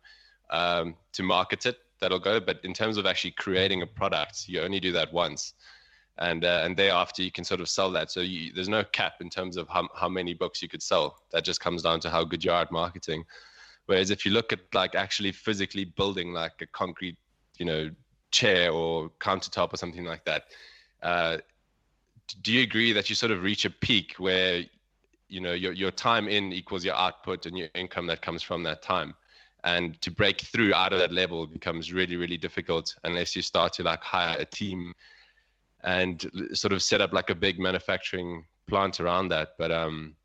um, 0.52 0.96
to 1.14 1.24
market 1.24 1.66
it 1.66 1.78
that'll 2.00 2.20
go, 2.20 2.40
but 2.40 2.60
in 2.64 2.74
terms 2.74 2.98
of 2.98 3.06
actually 3.06 3.32
creating 3.32 3.82
a 3.82 3.88
product, 3.88 4.48
you 4.48 4.62
only 4.62 4.80
do 4.80 4.92
that 4.92 5.12
once 5.14 5.54
and 6.18 6.46
uh, 6.46 6.62
and 6.64 6.78
thereafter 6.78 7.24
you 7.24 7.32
can 7.32 7.44
sort 7.44 7.62
of 7.62 7.70
sell 7.70 7.92
that. 7.92 8.12
So 8.12 8.22
you, 8.22 8.54
there's 8.54 8.70
no 8.70 8.84
cap 8.84 9.16
in 9.22 9.30
terms 9.30 9.58
of 9.58 9.68
how 9.68 9.88
how 9.96 10.10
many 10.10 10.34
books 10.34 10.62
you 10.62 10.70
could 10.70 10.84
sell. 10.84 11.18
That 11.32 11.44
just 11.44 11.60
comes 11.60 11.82
down 11.82 12.00
to 12.02 12.10
how 12.10 12.24
good 12.24 12.44
you 12.44 12.52
are 12.52 12.62
at 12.62 12.72
marketing. 12.72 13.24
Whereas 13.88 14.12
if 14.12 14.26
you 14.26 14.32
look 14.32 14.54
at 14.54 14.60
like 14.74 14.96
actually 14.96 15.32
physically 15.32 15.86
building 15.86 16.32
like 16.34 16.54
a 16.62 16.68
concrete, 16.68 17.18
you 17.58 17.66
know, 17.66 17.90
chair 18.30 18.72
or 18.72 19.10
countertop 19.20 19.74
or 19.74 19.78
something 19.78 20.06
like 20.06 20.24
that, 20.26 20.44
uh, 21.02 21.38
do 22.42 22.54
you 22.54 22.62
agree 22.62 22.94
that 22.94 23.10
you 23.10 23.16
sort 23.16 23.32
of 23.32 23.44
reach 23.44 23.66
a 23.66 23.70
peak 23.70 24.16
where 24.18 24.64
you 25.28 25.42
know 25.42 25.54
your 25.54 25.74
your 25.74 25.92
time 25.92 26.28
in 26.28 26.54
equals 26.54 26.86
your 26.86 26.96
output 26.96 27.46
and 27.46 27.58
your 27.58 27.70
income 27.74 28.06
that 28.08 28.22
comes 28.22 28.44
from 28.44 28.64
that 28.64 28.82
time? 28.82 29.16
And 29.64 30.00
to 30.02 30.12
break 30.12 30.42
through 30.42 30.74
out 30.74 30.94
of 30.94 31.00
that 31.00 31.12
level 31.12 31.46
becomes 31.46 31.94
really, 31.94 32.16
really 32.16 32.38
difficult 32.38 32.96
unless 33.04 33.36
you 33.36 33.42
start 33.42 33.74
to 33.74 33.84
like 33.84 34.02
hire 34.02 34.36
a 34.40 34.46
team 34.46 34.94
and 35.84 36.30
sort 36.54 36.74
of 36.74 36.82
set 36.82 37.02
up 37.02 37.14
like 37.14 37.30
a 37.30 37.36
big 37.36 37.60
manufacturing 37.60 38.46
plant 38.68 39.00
around 39.00 39.30
that. 39.30 39.50
But 39.58 39.72
um, 39.72 40.16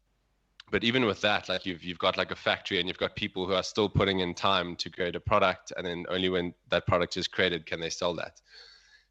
but 0.70 0.84
even 0.84 1.04
with 1.04 1.20
that, 1.20 1.48
like 1.48 1.66
you've 1.66 1.84
you've 1.84 1.98
got 1.98 2.16
like 2.16 2.30
a 2.30 2.36
factory 2.36 2.78
and 2.78 2.88
you've 2.88 2.98
got 2.98 3.14
people 3.14 3.46
who 3.46 3.52
are 3.52 3.62
still 3.62 3.88
putting 3.88 4.20
in 4.20 4.34
time 4.34 4.74
to 4.76 4.90
create 4.90 5.16
a 5.16 5.20
product, 5.20 5.72
and 5.76 5.86
then 5.86 6.06
only 6.08 6.28
when 6.28 6.54
that 6.70 6.86
product 6.86 7.16
is 7.16 7.28
created 7.28 7.66
can 7.66 7.80
they 7.80 7.90
sell 7.90 8.14
that. 8.14 8.40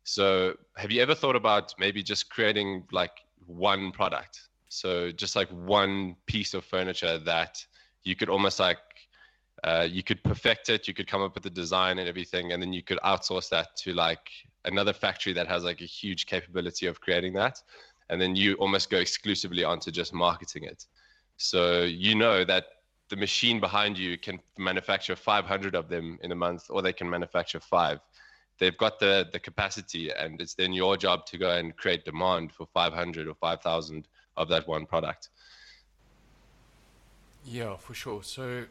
So 0.03 0.55
have 0.75 0.91
you 0.91 1.01
ever 1.01 1.15
thought 1.15 1.35
about 1.35 1.73
maybe 1.79 2.03
just 2.03 2.29
creating 2.29 2.83
like 2.91 3.11
one 3.47 3.91
product 3.91 4.39
So 4.69 5.11
just 5.11 5.35
like 5.35 5.49
one 5.49 6.15
piece 6.25 6.53
of 6.53 6.65
furniture 6.65 7.17
that 7.19 7.65
you 8.03 8.15
could 8.15 8.29
almost 8.29 8.59
like 8.59 8.77
uh, 9.65 9.87
you 9.89 10.03
could 10.03 10.23
perfect 10.23 10.69
it, 10.69 10.87
you 10.87 10.93
could 10.93 11.07
come 11.07 11.23
up 11.23 11.33
with 11.33 11.43
the 11.43 11.49
design 11.49 11.97
and 11.97 12.07
everything, 12.07 12.51
and 12.51 12.61
then 12.61 12.71
you 12.71 12.83
could 12.83 12.99
outsource 12.99 13.49
that 13.49 13.75
to 13.75 13.93
like 13.93 14.29
another 14.65 14.93
factory 14.93 15.33
that 15.33 15.47
has 15.47 15.63
like 15.63 15.81
a 15.81 15.85
huge 15.85 16.27
capability 16.27 16.85
of 16.85 17.01
creating 17.01 17.33
that, 17.33 17.59
and 18.09 18.21
then 18.21 18.35
you 18.35 18.53
almost 18.55 18.91
go 18.91 18.97
exclusively 18.97 19.63
onto 19.63 19.89
just 19.89 20.13
marketing 20.13 20.65
it. 20.65 20.85
So 21.37 21.81
you 21.81 22.13
know 22.13 22.45
that 22.45 22.65
the 23.09 23.15
machine 23.15 23.59
behind 23.59 23.97
you 23.97 24.19
can 24.19 24.39
manufacture 24.59 25.15
500 25.15 25.73
of 25.73 25.89
them 25.89 26.19
in 26.21 26.31
a 26.31 26.35
month, 26.35 26.65
or 26.69 26.83
they 26.83 26.93
can 26.93 27.09
manufacture 27.09 27.59
five. 27.59 27.99
They've 28.59 28.77
got 28.77 28.99
the 28.99 29.27
the 29.33 29.39
capacity, 29.39 30.11
and 30.11 30.39
it's 30.39 30.53
then 30.53 30.73
your 30.73 30.95
job 30.95 31.25
to 31.25 31.39
go 31.39 31.49
and 31.49 31.75
create 31.75 32.05
demand 32.05 32.51
for 32.51 32.67
500 32.67 33.27
or 33.27 33.33
5,000 33.33 34.07
of 34.37 34.47
that 34.49 34.67
one 34.67 34.85
product. 34.85 35.29
Yeah, 37.43 37.77
for 37.77 37.95
sure. 37.95 38.21
So 38.23 38.65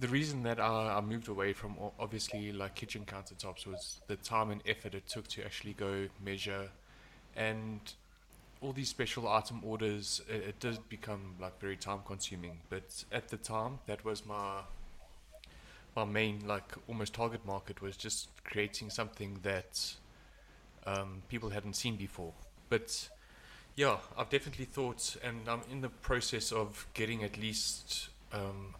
the 0.00 0.08
reason 0.08 0.42
that 0.42 0.58
I, 0.58 0.96
I 0.96 1.00
moved 1.00 1.28
away 1.28 1.52
from 1.52 1.76
obviously 1.98 2.52
like 2.52 2.74
kitchen 2.74 3.04
countertops 3.06 3.66
was 3.66 4.00
the 4.06 4.16
time 4.16 4.50
and 4.50 4.60
effort 4.66 4.94
it 4.94 5.06
took 5.08 5.28
to 5.28 5.44
actually 5.44 5.74
go 5.74 6.08
measure 6.24 6.68
and 7.36 7.80
all 8.60 8.72
these 8.72 8.88
special 8.88 9.28
item 9.28 9.60
orders 9.62 10.22
it, 10.28 10.42
it 10.48 10.60
did 10.60 10.88
become 10.88 11.34
like 11.40 11.60
very 11.60 11.76
time 11.76 12.00
consuming. 12.06 12.58
But 12.70 13.04
at 13.12 13.28
the 13.28 13.36
time 13.36 13.78
that 13.86 14.04
was 14.04 14.26
my 14.26 14.60
my 15.94 16.04
main 16.04 16.46
like 16.46 16.72
almost 16.88 17.14
target 17.14 17.44
market 17.46 17.80
was 17.80 17.96
just 17.96 18.28
creating 18.44 18.90
something 18.90 19.38
that 19.42 19.94
um, 20.86 21.22
people 21.28 21.50
hadn't 21.50 21.74
seen 21.74 21.96
before. 21.96 22.32
But 22.68 23.08
yeah 23.76 23.96
i've 24.16 24.30
definitely 24.30 24.64
thought 24.64 25.16
and 25.24 25.48
i'm 25.48 25.60
in 25.68 25.80
the 25.80 25.88
process 25.88 26.52
of 26.52 26.86
getting 26.94 27.24
at 27.24 27.36
least 27.36 28.08
um, 28.32 28.74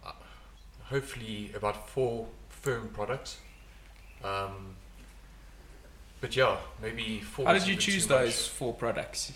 hopefully 0.84 1.50
about 1.54 1.88
four 1.88 2.26
firm 2.48 2.88
products. 2.88 3.38
Um, 4.22 4.76
but 6.20 6.34
yeah, 6.36 6.56
maybe 6.80 7.20
four. 7.20 7.46
How 7.46 7.52
did 7.52 7.66
you 7.66 7.76
choose 7.76 8.06
those 8.06 8.46
four 8.46 8.72
products? 8.72 9.32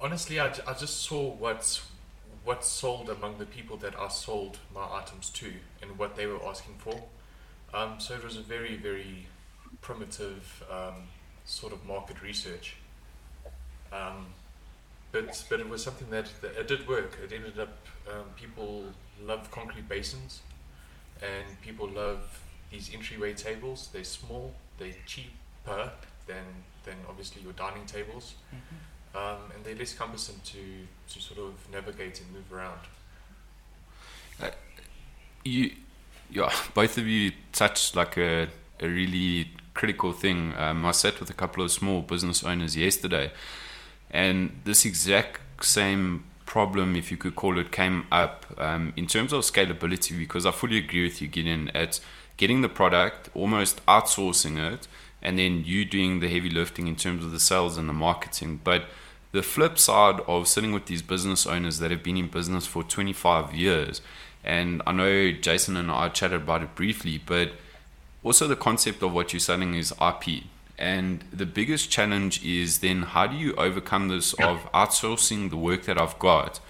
Honestly, 0.00 0.38
I, 0.38 0.52
I 0.66 0.74
just 0.74 1.02
saw 1.02 1.32
what's 1.32 1.82
what 2.44 2.64
sold 2.64 3.10
among 3.10 3.38
the 3.38 3.46
people 3.46 3.76
that 3.78 3.98
I 3.98 4.08
sold 4.08 4.58
my 4.74 4.86
items 4.90 5.28
to 5.30 5.52
and 5.82 5.98
what 5.98 6.16
they 6.16 6.26
were 6.26 6.42
asking 6.46 6.76
for. 6.78 7.02
Um, 7.74 8.00
so 8.00 8.14
it 8.14 8.24
was 8.24 8.36
a 8.36 8.40
very, 8.40 8.76
very 8.76 9.26
primitive 9.82 10.64
um, 10.70 10.94
sort 11.44 11.72
of 11.74 11.84
market 11.84 12.22
research. 12.22 12.76
But 15.12 15.44
but 15.48 15.60
it 15.60 15.68
was 15.68 15.82
something 15.82 16.10
that, 16.10 16.26
that, 16.42 16.56
it 16.56 16.68
did 16.68 16.86
work. 16.86 17.18
It 17.22 17.32
ended 17.32 17.58
up 17.58 17.76
um, 18.08 18.26
people 18.36 18.84
love 19.24 19.50
concrete 19.50 19.88
basins, 19.88 20.42
and 21.22 21.60
people 21.62 21.88
love 21.88 22.40
these 22.70 22.92
entryway 22.94 23.34
tables. 23.34 23.88
They're 23.92 24.04
small, 24.04 24.52
they're 24.78 24.94
cheaper 25.06 25.92
than 26.26 26.44
than 26.84 26.96
obviously 27.08 27.42
your 27.42 27.52
dining 27.52 27.86
tables, 27.86 28.34
mm-hmm. 28.54 29.16
um, 29.18 29.50
and 29.54 29.64
they're 29.64 29.76
less 29.76 29.94
cumbersome 29.94 30.40
to 30.44 30.86
to 31.12 31.20
sort 31.20 31.40
of 31.40 31.54
navigate 31.72 32.20
and 32.20 32.32
move 32.32 32.52
around. 32.52 32.80
Uh, 34.42 34.50
you, 35.44 35.72
yeah, 36.30 36.52
both 36.74 36.98
of 36.98 37.06
you 37.06 37.32
touched 37.52 37.96
like 37.96 38.16
a 38.16 38.48
a 38.80 38.88
really 38.88 39.50
critical 39.74 40.12
thing. 40.12 40.54
Um, 40.56 40.84
I 40.84 40.92
sat 40.92 41.20
with 41.20 41.30
a 41.30 41.34
couple 41.34 41.62
of 41.62 41.70
small 41.70 42.02
business 42.02 42.44
owners 42.44 42.76
yesterday, 42.76 43.30
and 44.10 44.60
this 44.64 44.84
exact 44.84 45.64
same 45.64 46.24
problem, 46.46 46.96
if 46.96 47.10
you 47.10 47.16
could 47.16 47.36
call 47.36 47.58
it, 47.58 47.70
came 47.70 48.06
up 48.10 48.46
um, 48.56 48.92
in 48.96 49.06
terms 49.06 49.32
of 49.32 49.42
scalability 49.42 50.18
because 50.18 50.46
I 50.46 50.50
fully 50.50 50.78
agree 50.78 51.04
with 51.04 51.20
you, 51.20 51.28
Gideon, 51.28 51.70
at 51.74 52.00
getting 52.38 52.62
the 52.62 52.68
product, 52.68 53.28
almost 53.34 53.84
outsourcing 53.86 54.56
it, 54.72 54.88
and 55.20 55.38
then 55.38 55.62
you 55.64 55.84
doing 55.84 56.20
the 56.20 56.28
heavy 56.28 56.48
lifting 56.48 56.86
in 56.86 56.96
terms 56.96 57.24
of 57.24 57.32
the 57.32 57.40
sales 57.40 57.76
and 57.76 57.88
the 57.88 57.92
marketing. 57.92 58.60
But 58.64 58.84
the 59.32 59.42
flip 59.42 59.78
side 59.78 60.20
of 60.26 60.48
sitting 60.48 60.72
with 60.72 60.86
these 60.86 61.02
business 61.02 61.46
owners 61.46 61.80
that 61.80 61.90
have 61.90 62.02
been 62.02 62.16
in 62.16 62.28
business 62.28 62.66
for 62.66 62.82
25 62.82 63.54
years, 63.54 64.00
and 64.42 64.80
I 64.86 64.92
know 64.92 65.32
Jason 65.32 65.76
and 65.76 65.90
I 65.90 66.08
chatted 66.08 66.42
about 66.42 66.62
it 66.62 66.74
briefly, 66.74 67.20
but 67.24 67.52
also 68.24 68.46
the 68.48 68.56
concept 68.56 69.02
of 69.02 69.12
what 69.12 69.32
you're 69.32 69.40
selling 69.40 69.74
is 69.74 69.92
IP 70.00 70.44
and 70.78 71.24
the 71.32 71.46
biggest 71.46 71.90
challenge 71.90 72.44
is 72.44 72.78
then 72.78 73.02
how 73.02 73.26
do 73.26 73.36
you 73.36 73.54
overcome 73.54 74.08
this 74.08 74.32
of 74.34 74.70
outsourcing 74.72 75.50
the 75.50 75.56
work 75.56 75.84
that 75.84 76.00
I've 76.00 76.18
got, 76.18 76.60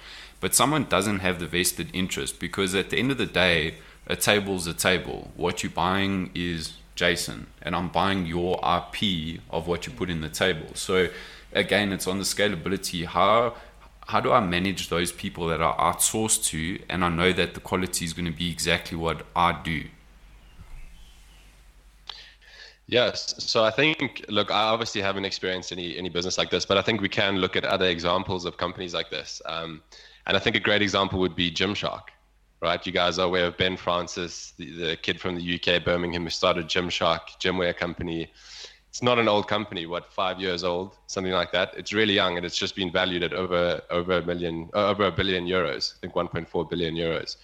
but 0.40 0.54
someone 0.54 0.84
doesn't 0.84 1.18
have 1.18 1.38
the 1.38 1.46
vested 1.46 1.90
interest 1.92 2.40
because 2.40 2.74
at 2.74 2.90
the 2.90 2.98
end 2.98 3.10
of 3.10 3.18
the 3.18 3.26
day, 3.26 3.74
a 4.06 4.16
table's 4.16 4.66
a 4.66 4.72
table. 4.72 5.30
What 5.36 5.62
you're 5.62 5.70
buying 5.70 6.30
is 6.34 6.78
Jason, 6.94 7.48
and 7.60 7.76
I'm 7.76 7.88
buying 7.88 8.24
your 8.24 8.58
IP 8.64 9.40
of 9.50 9.68
what 9.68 9.86
you 9.86 9.92
put 9.92 10.08
in 10.08 10.22
the 10.22 10.30
table. 10.30 10.68
So 10.74 11.08
again, 11.52 11.92
it's 11.92 12.06
on 12.06 12.18
the 12.18 12.24
scalability. 12.24 13.04
How 13.04 13.54
how 14.06 14.20
do 14.20 14.32
I 14.32 14.40
manage 14.40 14.88
those 14.88 15.12
people 15.12 15.48
that 15.48 15.60
are 15.60 15.76
outsourced 15.76 16.46
to, 16.46 16.82
and 16.88 17.04
I 17.04 17.10
know 17.10 17.30
that 17.34 17.52
the 17.52 17.60
quality 17.60 18.06
is 18.06 18.14
going 18.14 18.24
to 18.24 18.32
be 18.32 18.50
exactly 18.50 18.96
what 18.96 19.26
I 19.36 19.60
do? 19.62 19.84
Yes. 22.90 23.34
So 23.36 23.64
I 23.64 23.70
think, 23.70 24.24
look, 24.30 24.50
I 24.50 24.62
obviously 24.62 25.02
haven't 25.02 25.26
experienced 25.26 25.72
any 25.72 25.98
any 25.98 26.08
business 26.08 26.38
like 26.38 26.48
this, 26.48 26.64
but 26.64 26.78
I 26.78 26.82
think 26.82 27.02
we 27.02 27.08
can 27.08 27.36
look 27.36 27.54
at 27.54 27.64
other 27.66 27.84
examples 27.84 28.46
of 28.46 28.56
companies 28.56 28.94
like 28.94 29.10
this. 29.10 29.42
Um, 29.44 29.82
and 30.26 30.34
I 30.36 30.40
think 30.40 30.56
a 30.56 30.60
great 30.60 30.80
example 30.80 31.20
would 31.20 31.36
be 31.36 31.50
Gymshark, 31.50 32.04
right? 32.62 32.84
You 32.86 32.92
guys 32.92 33.18
are 33.18 33.26
aware 33.26 33.44
of 33.44 33.58
Ben 33.58 33.76
Francis, 33.76 34.54
the, 34.56 34.72
the 34.72 34.96
kid 34.96 35.20
from 35.20 35.36
the 35.36 35.54
UK, 35.54 35.84
Birmingham, 35.84 36.24
who 36.24 36.30
started 36.30 36.66
Gymshark, 36.66 37.20
gymwear 37.38 37.76
company. 37.76 38.32
It's 38.88 39.02
not 39.02 39.18
an 39.18 39.28
old 39.28 39.48
company, 39.48 39.84
what 39.84 40.10
five 40.10 40.40
years 40.40 40.64
old, 40.64 40.96
something 41.08 41.34
like 41.34 41.52
that. 41.52 41.74
It's 41.76 41.92
really 41.92 42.14
young, 42.14 42.38
and 42.38 42.46
it's 42.46 42.56
just 42.56 42.74
been 42.74 42.90
valued 42.90 43.22
at 43.22 43.34
over 43.34 43.82
over 43.90 44.12
a 44.16 44.24
million, 44.24 44.70
over 44.72 45.04
a 45.04 45.12
billion 45.12 45.44
euros. 45.46 45.92
I 45.96 45.96
think 46.00 46.14
1.4 46.14 46.70
billion 46.70 46.94
euros 46.94 47.36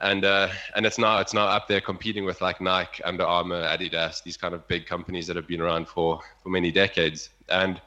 and 0.00 0.24
uh, 0.24 0.48
and 0.74 0.84
it's 0.84 0.98
now 0.98 1.18
it's 1.18 1.32
now 1.32 1.46
up 1.46 1.68
there 1.68 1.80
competing 1.80 2.24
with 2.24 2.40
like 2.40 2.60
Nike, 2.60 3.02
Under 3.04 3.24
Armour, 3.24 3.62
Adidas, 3.62 4.22
these 4.22 4.36
kind 4.36 4.54
of 4.54 4.66
big 4.68 4.86
companies 4.86 5.26
that 5.26 5.36
have 5.36 5.46
been 5.46 5.60
around 5.60 5.88
for 5.88 6.20
for 6.42 6.48
many 6.50 6.70
decades. 6.70 7.30
And 7.48 7.80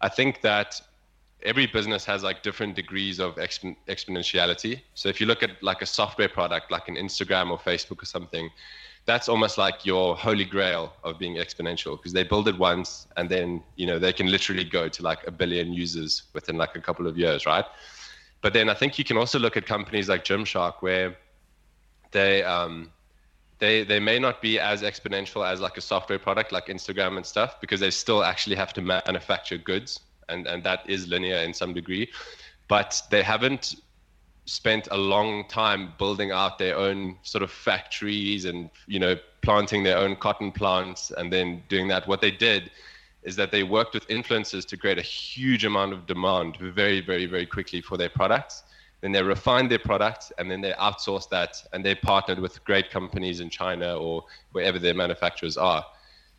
I 0.00 0.08
think 0.08 0.42
that 0.42 0.80
every 1.42 1.66
business 1.66 2.04
has 2.04 2.22
like 2.22 2.42
different 2.42 2.74
degrees 2.74 3.18
of 3.18 3.36
exp- 3.36 3.76
exponentiality. 3.88 4.80
So 4.94 5.08
if 5.08 5.20
you 5.20 5.26
look 5.26 5.42
at 5.42 5.62
like 5.62 5.82
a 5.82 5.86
software 5.86 6.28
product, 6.28 6.70
like 6.70 6.88
an 6.88 6.96
Instagram 6.96 7.50
or 7.50 7.58
Facebook 7.58 8.02
or 8.02 8.06
something, 8.06 8.50
that's 9.06 9.28
almost 9.28 9.58
like 9.58 9.84
your 9.84 10.16
holy 10.16 10.46
grail 10.46 10.92
of 11.04 11.18
being 11.18 11.36
exponential 11.36 11.96
because 11.96 12.12
they 12.12 12.24
build 12.24 12.48
it 12.48 12.58
once 12.58 13.06
and 13.16 13.28
then 13.28 13.62
you 13.76 13.86
know 13.86 13.98
they 13.98 14.12
can 14.12 14.30
literally 14.30 14.64
go 14.64 14.88
to 14.88 15.02
like 15.02 15.26
a 15.26 15.30
billion 15.30 15.72
users 15.72 16.24
within 16.32 16.56
like 16.56 16.76
a 16.76 16.80
couple 16.80 17.06
of 17.06 17.16
years, 17.16 17.46
right? 17.46 17.64
But 18.40 18.52
then 18.52 18.68
I 18.68 18.74
think 18.74 18.98
you 18.98 19.04
can 19.04 19.16
also 19.16 19.38
look 19.38 19.56
at 19.56 19.64
companies 19.64 20.08
like 20.08 20.24
Gymshark 20.24 20.74
where 20.80 21.16
they 22.14 22.42
um, 22.42 22.90
they 23.58 23.84
they 23.84 24.00
may 24.00 24.18
not 24.18 24.40
be 24.40 24.58
as 24.58 24.80
exponential 24.82 25.46
as 25.46 25.60
like 25.60 25.76
a 25.76 25.82
software 25.82 26.18
product 26.18 26.50
like 26.52 26.66
Instagram 26.66 27.18
and 27.18 27.26
stuff 27.26 27.60
because 27.60 27.80
they 27.80 27.90
still 27.90 28.24
actually 28.24 28.56
have 28.56 28.72
to 28.72 28.80
manufacture 28.80 29.58
goods 29.58 30.00
and 30.30 30.46
and 30.46 30.64
that 30.64 30.80
is 30.88 31.06
linear 31.06 31.36
in 31.36 31.52
some 31.52 31.74
degree, 31.74 32.10
but 32.68 33.02
they 33.10 33.22
haven't 33.22 33.74
spent 34.46 34.88
a 34.90 34.96
long 34.96 35.48
time 35.48 35.92
building 35.98 36.30
out 36.30 36.58
their 36.58 36.76
own 36.76 37.16
sort 37.22 37.42
of 37.42 37.50
factories 37.50 38.44
and 38.44 38.70
you 38.86 38.98
know 38.98 39.16
planting 39.42 39.82
their 39.82 39.98
own 39.98 40.16
cotton 40.16 40.50
plants 40.52 41.12
and 41.18 41.32
then 41.32 41.62
doing 41.68 41.88
that. 41.88 42.08
What 42.08 42.20
they 42.22 42.30
did 42.30 42.70
is 43.22 43.36
that 43.36 43.50
they 43.50 43.62
worked 43.62 43.94
with 43.94 44.06
influencers 44.08 44.66
to 44.66 44.76
create 44.76 44.98
a 44.98 45.02
huge 45.02 45.64
amount 45.64 45.92
of 45.92 46.06
demand 46.06 46.56
very 46.58 47.00
very 47.00 47.26
very 47.26 47.46
quickly 47.46 47.80
for 47.80 47.96
their 47.96 48.10
products 48.20 48.62
then 49.04 49.12
they 49.12 49.22
refined 49.22 49.70
their 49.70 49.78
product 49.78 50.32
and 50.38 50.50
then 50.50 50.62
they 50.62 50.72
outsourced 50.72 51.28
that 51.28 51.62
and 51.74 51.84
they 51.84 51.94
partnered 51.94 52.38
with 52.38 52.64
great 52.64 52.90
companies 52.90 53.40
in 53.40 53.50
China 53.50 53.98
or 53.98 54.24
wherever 54.52 54.78
their 54.78 54.94
manufacturers 54.94 55.58
are. 55.58 55.84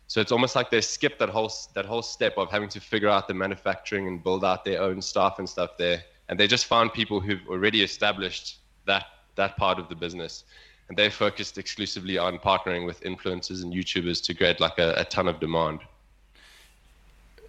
So 0.08 0.20
it's 0.20 0.32
almost 0.32 0.56
like 0.56 0.68
they 0.70 0.80
skipped 0.80 1.20
that 1.20 1.28
whole 1.28 1.52
that 1.74 1.84
whole 1.84 2.02
step 2.02 2.34
of 2.36 2.50
having 2.50 2.68
to 2.70 2.80
figure 2.80 3.08
out 3.08 3.28
the 3.28 3.34
manufacturing 3.34 4.08
and 4.08 4.20
build 4.20 4.44
out 4.44 4.64
their 4.64 4.82
own 4.82 5.00
staff 5.00 5.38
and 5.38 5.48
stuff 5.48 5.76
there. 5.78 6.02
And 6.28 6.40
they 6.40 6.48
just 6.48 6.66
found 6.66 6.92
people 6.92 7.20
who've 7.20 7.46
already 7.48 7.84
established 7.84 8.58
that 8.84 9.04
that 9.36 9.56
part 9.56 9.78
of 9.78 9.88
the 9.88 9.94
business. 9.94 10.42
And 10.88 10.98
they 10.98 11.08
focused 11.08 11.58
exclusively 11.58 12.18
on 12.18 12.38
partnering 12.38 12.84
with 12.84 13.00
influencers 13.02 13.62
and 13.62 13.72
YouTubers 13.72 14.24
to 14.24 14.34
create 14.34 14.58
like 14.58 14.78
a, 14.78 14.94
a 14.96 15.04
ton 15.04 15.28
of 15.28 15.38
demand. 15.38 15.80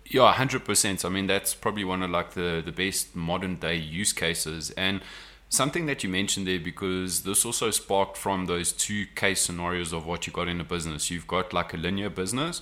Yeah, 0.09 0.31
hundred 0.33 0.63
percent. 0.65 1.03
I 1.03 1.09
mean, 1.09 1.27
that's 1.27 1.53
probably 1.53 1.83
one 1.83 2.01
of 2.01 2.09
like 2.09 2.31
the 2.31 2.61
the 2.63 2.71
best 2.71 3.15
modern 3.15 3.55
day 3.57 3.75
use 3.75 4.13
cases, 4.13 4.71
and 4.71 5.01
something 5.49 5.85
that 5.87 6.03
you 6.03 6.09
mentioned 6.09 6.47
there 6.47 6.59
because 6.59 7.23
this 7.23 7.45
also 7.45 7.71
sparked 7.71 8.17
from 8.17 8.45
those 8.45 8.71
two 8.71 9.05
case 9.15 9.41
scenarios 9.41 9.93
of 9.93 10.05
what 10.05 10.27
you 10.27 10.33
got 10.33 10.47
in 10.47 10.59
a 10.61 10.63
business. 10.63 11.09
You've 11.11 11.27
got 11.27 11.53
like 11.53 11.73
a 11.73 11.77
linear 11.77 12.09
business, 12.09 12.61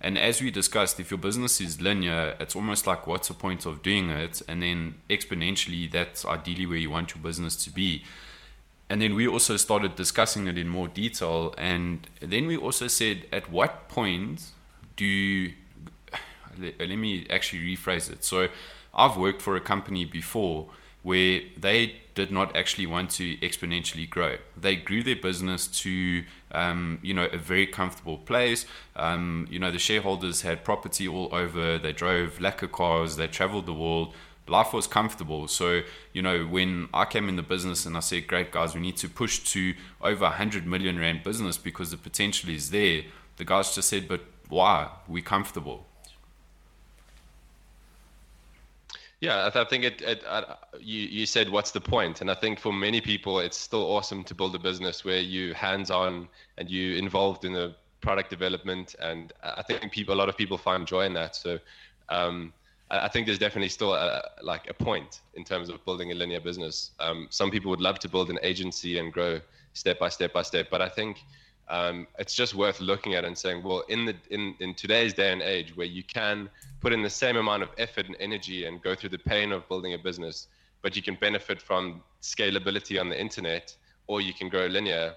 And 0.00 0.18
as 0.18 0.42
we 0.42 0.50
discussed, 0.50 0.98
if 1.00 1.10
your 1.10 1.18
business 1.18 1.60
is 1.60 1.80
linear, 1.80 2.36
it's 2.40 2.56
almost 2.56 2.86
like 2.86 3.06
what's 3.06 3.28
the 3.28 3.34
point 3.34 3.66
of 3.66 3.82
doing 3.82 4.10
it? 4.10 4.42
And 4.48 4.62
then 4.62 4.96
exponentially, 5.08 5.90
that's 5.90 6.24
ideally 6.24 6.66
where 6.66 6.76
you 6.78 6.90
want 6.90 7.14
your 7.14 7.22
business 7.22 7.56
to 7.64 7.70
be. 7.70 8.04
And 8.90 9.00
then 9.00 9.14
we 9.14 9.26
also 9.28 9.56
started 9.56 9.94
discussing 9.96 10.46
it 10.48 10.58
in 10.58 10.68
more 10.68 10.88
detail. 10.88 11.54
And 11.56 12.08
then 12.20 12.46
we 12.46 12.56
also 12.56 12.88
said, 12.88 13.26
at 13.32 13.50
what 13.50 13.88
point 13.88 14.50
do 14.96 15.52
let, 16.58 16.78
let 16.78 16.96
me 16.96 17.26
actually 17.30 17.76
rephrase 17.76 18.10
it. 18.10 18.24
So 18.24 18.48
I've 18.94 19.16
worked 19.16 19.42
for 19.42 19.56
a 19.56 19.60
company 19.60 20.04
before 20.04 20.68
where 21.02 21.40
they 21.56 21.96
did 22.14 22.30
not 22.30 22.54
actually 22.54 22.86
want 22.86 23.10
to 23.10 23.36
exponentially 23.38 24.08
grow. 24.08 24.36
They 24.56 24.76
grew 24.76 25.02
their 25.02 25.16
business 25.16 25.66
to, 25.66 26.24
um, 26.52 26.98
you 27.02 27.12
know, 27.14 27.26
a 27.32 27.38
very 27.38 27.66
comfortable 27.66 28.18
place. 28.18 28.66
Um, 28.94 29.48
you 29.50 29.58
know, 29.58 29.70
the 29.70 29.78
shareholders 29.78 30.42
had 30.42 30.64
property 30.64 31.08
all 31.08 31.34
over. 31.34 31.78
They 31.78 31.92
drove 31.92 32.40
lacquer 32.40 32.68
cars. 32.68 33.16
They 33.16 33.26
traveled 33.26 33.66
the 33.66 33.74
world. 33.74 34.14
Life 34.46 34.72
was 34.72 34.86
comfortable. 34.86 35.48
So, 35.48 35.82
you 36.12 36.22
know, 36.22 36.44
when 36.44 36.88
I 36.92 37.04
came 37.04 37.28
in 37.28 37.36
the 37.36 37.42
business 37.42 37.86
and 37.86 37.96
I 37.96 38.00
said, 38.00 38.26
great 38.26 38.52
guys, 38.52 38.74
we 38.74 38.80
need 38.80 38.96
to 38.98 39.08
push 39.08 39.40
to 39.52 39.74
over 40.00 40.24
100 40.24 40.66
million 40.66 40.98
rand 40.98 41.24
business 41.24 41.58
because 41.58 41.90
the 41.90 41.96
potential 41.96 42.50
is 42.50 42.70
there, 42.70 43.02
the 43.36 43.44
guys 43.44 43.74
just 43.74 43.88
said, 43.88 44.06
but 44.06 44.20
why? 44.48 44.90
We're 45.08 45.22
comfortable. 45.22 45.86
Yeah, 49.22 49.46
I, 49.46 49.50
th- 49.50 49.64
I 49.64 49.68
think 49.68 49.84
it. 49.84 50.02
it 50.02 50.24
uh, 50.26 50.56
you 50.80 51.02
you 51.02 51.26
said 51.26 51.48
what's 51.48 51.70
the 51.70 51.80
point, 51.80 52.22
and 52.22 52.28
I 52.28 52.34
think 52.34 52.58
for 52.58 52.72
many 52.72 53.00
people, 53.00 53.38
it's 53.38 53.56
still 53.56 53.84
awesome 53.84 54.24
to 54.24 54.34
build 54.34 54.52
a 54.56 54.58
business 54.58 55.04
where 55.04 55.20
you 55.20 55.54
hands 55.54 55.92
on 55.92 56.28
and 56.58 56.68
you 56.68 56.96
involved 56.96 57.44
in 57.44 57.52
the 57.52 57.76
product 58.00 58.30
development, 58.30 58.96
and 59.00 59.32
I 59.44 59.62
think 59.62 59.92
people, 59.92 60.12
a 60.12 60.18
lot 60.22 60.28
of 60.28 60.36
people 60.36 60.58
find 60.58 60.88
joy 60.88 61.04
in 61.06 61.14
that. 61.14 61.36
So, 61.36 61.60
um, 62.08 62.52
I, 62.90 63.04
I 63.04 63.08
think 63.08 63.26
there's 63.26 63.38
definitely 63.38 63.68
still 63.68 63.94
a, 63.94 64.28
like 64.42 64.68
a 64.68 64.74
point 64.74 65.20
in 65.34 65.44
terms 65.44 65.68
of 65.68 65.84
building 65.84 66.10
a 66.10 66.16
linear 66.16 66.40
business. 66.40 66.90
Um, 66.98 67.28
some 67.30 67.48
people 67.48 67.70
would 67.70 67.80
love 67.80 68.00
to 68.00 68.08
build 68.08 68.28
an 68.28 68.40
agency 68.42 68.98
and 68.98 69.12
grow 69.12 69.40
step 69.72 70.00
by 70.00 70.08
step 70.08 70.32
by 70.32 70.42
step, 70.42 70.66
but 70.68 70.82
I 70.82 70.88
think 70.88 71.18
um, 71.68 72.06
it's 72.18 72.34
just 72.34 72.54
worth 72.54 72.80
looking 72.80 73.14
at 73.14 73.24
and 73.24 73.36
saying, 73.36 73.62
well, 73.62 73.82
in 73.88 74.04
the 74.04 74.14
in, 74.30 74.54
in 74.60 74.74
today's 74.74 75.14
day 75.14 75.32
and 75.32 75.42
age, 75.42 75.76
where 75.76 75.86
you 75.86 76.02
can 76.02 76.48
put 76.80 76.92
in 76.92 77.02
the 77.02 77.10
same 77.10 77.36
amount 77.36 77.62
of 77.62 77.70
effort 77.78 78.06
and 78.06 78.16
energy 78.20 78.66
and 78.66 78.82
go 78.82 78.94
through 78.94 79.10
the 79.10 79.18
pain 79.18 79.52
of 79.52 79.66
building 79.68 79.94
a 79.94 79.98
business, 79.98 80.48
but 80.82 80.96
you 80.96 81.02
can 81.02 81.14
benefit 81.14 81.62
from 81.62 82.02
scalability 82.20 83.00
on 83.00 83.08
the 83.08 83.18
internet, 83.18 83.74
or 84.06 84.20
you 84.20 84.34
can 84.34 84.48
grow 84.48 84.66
linear. 84.66 85.14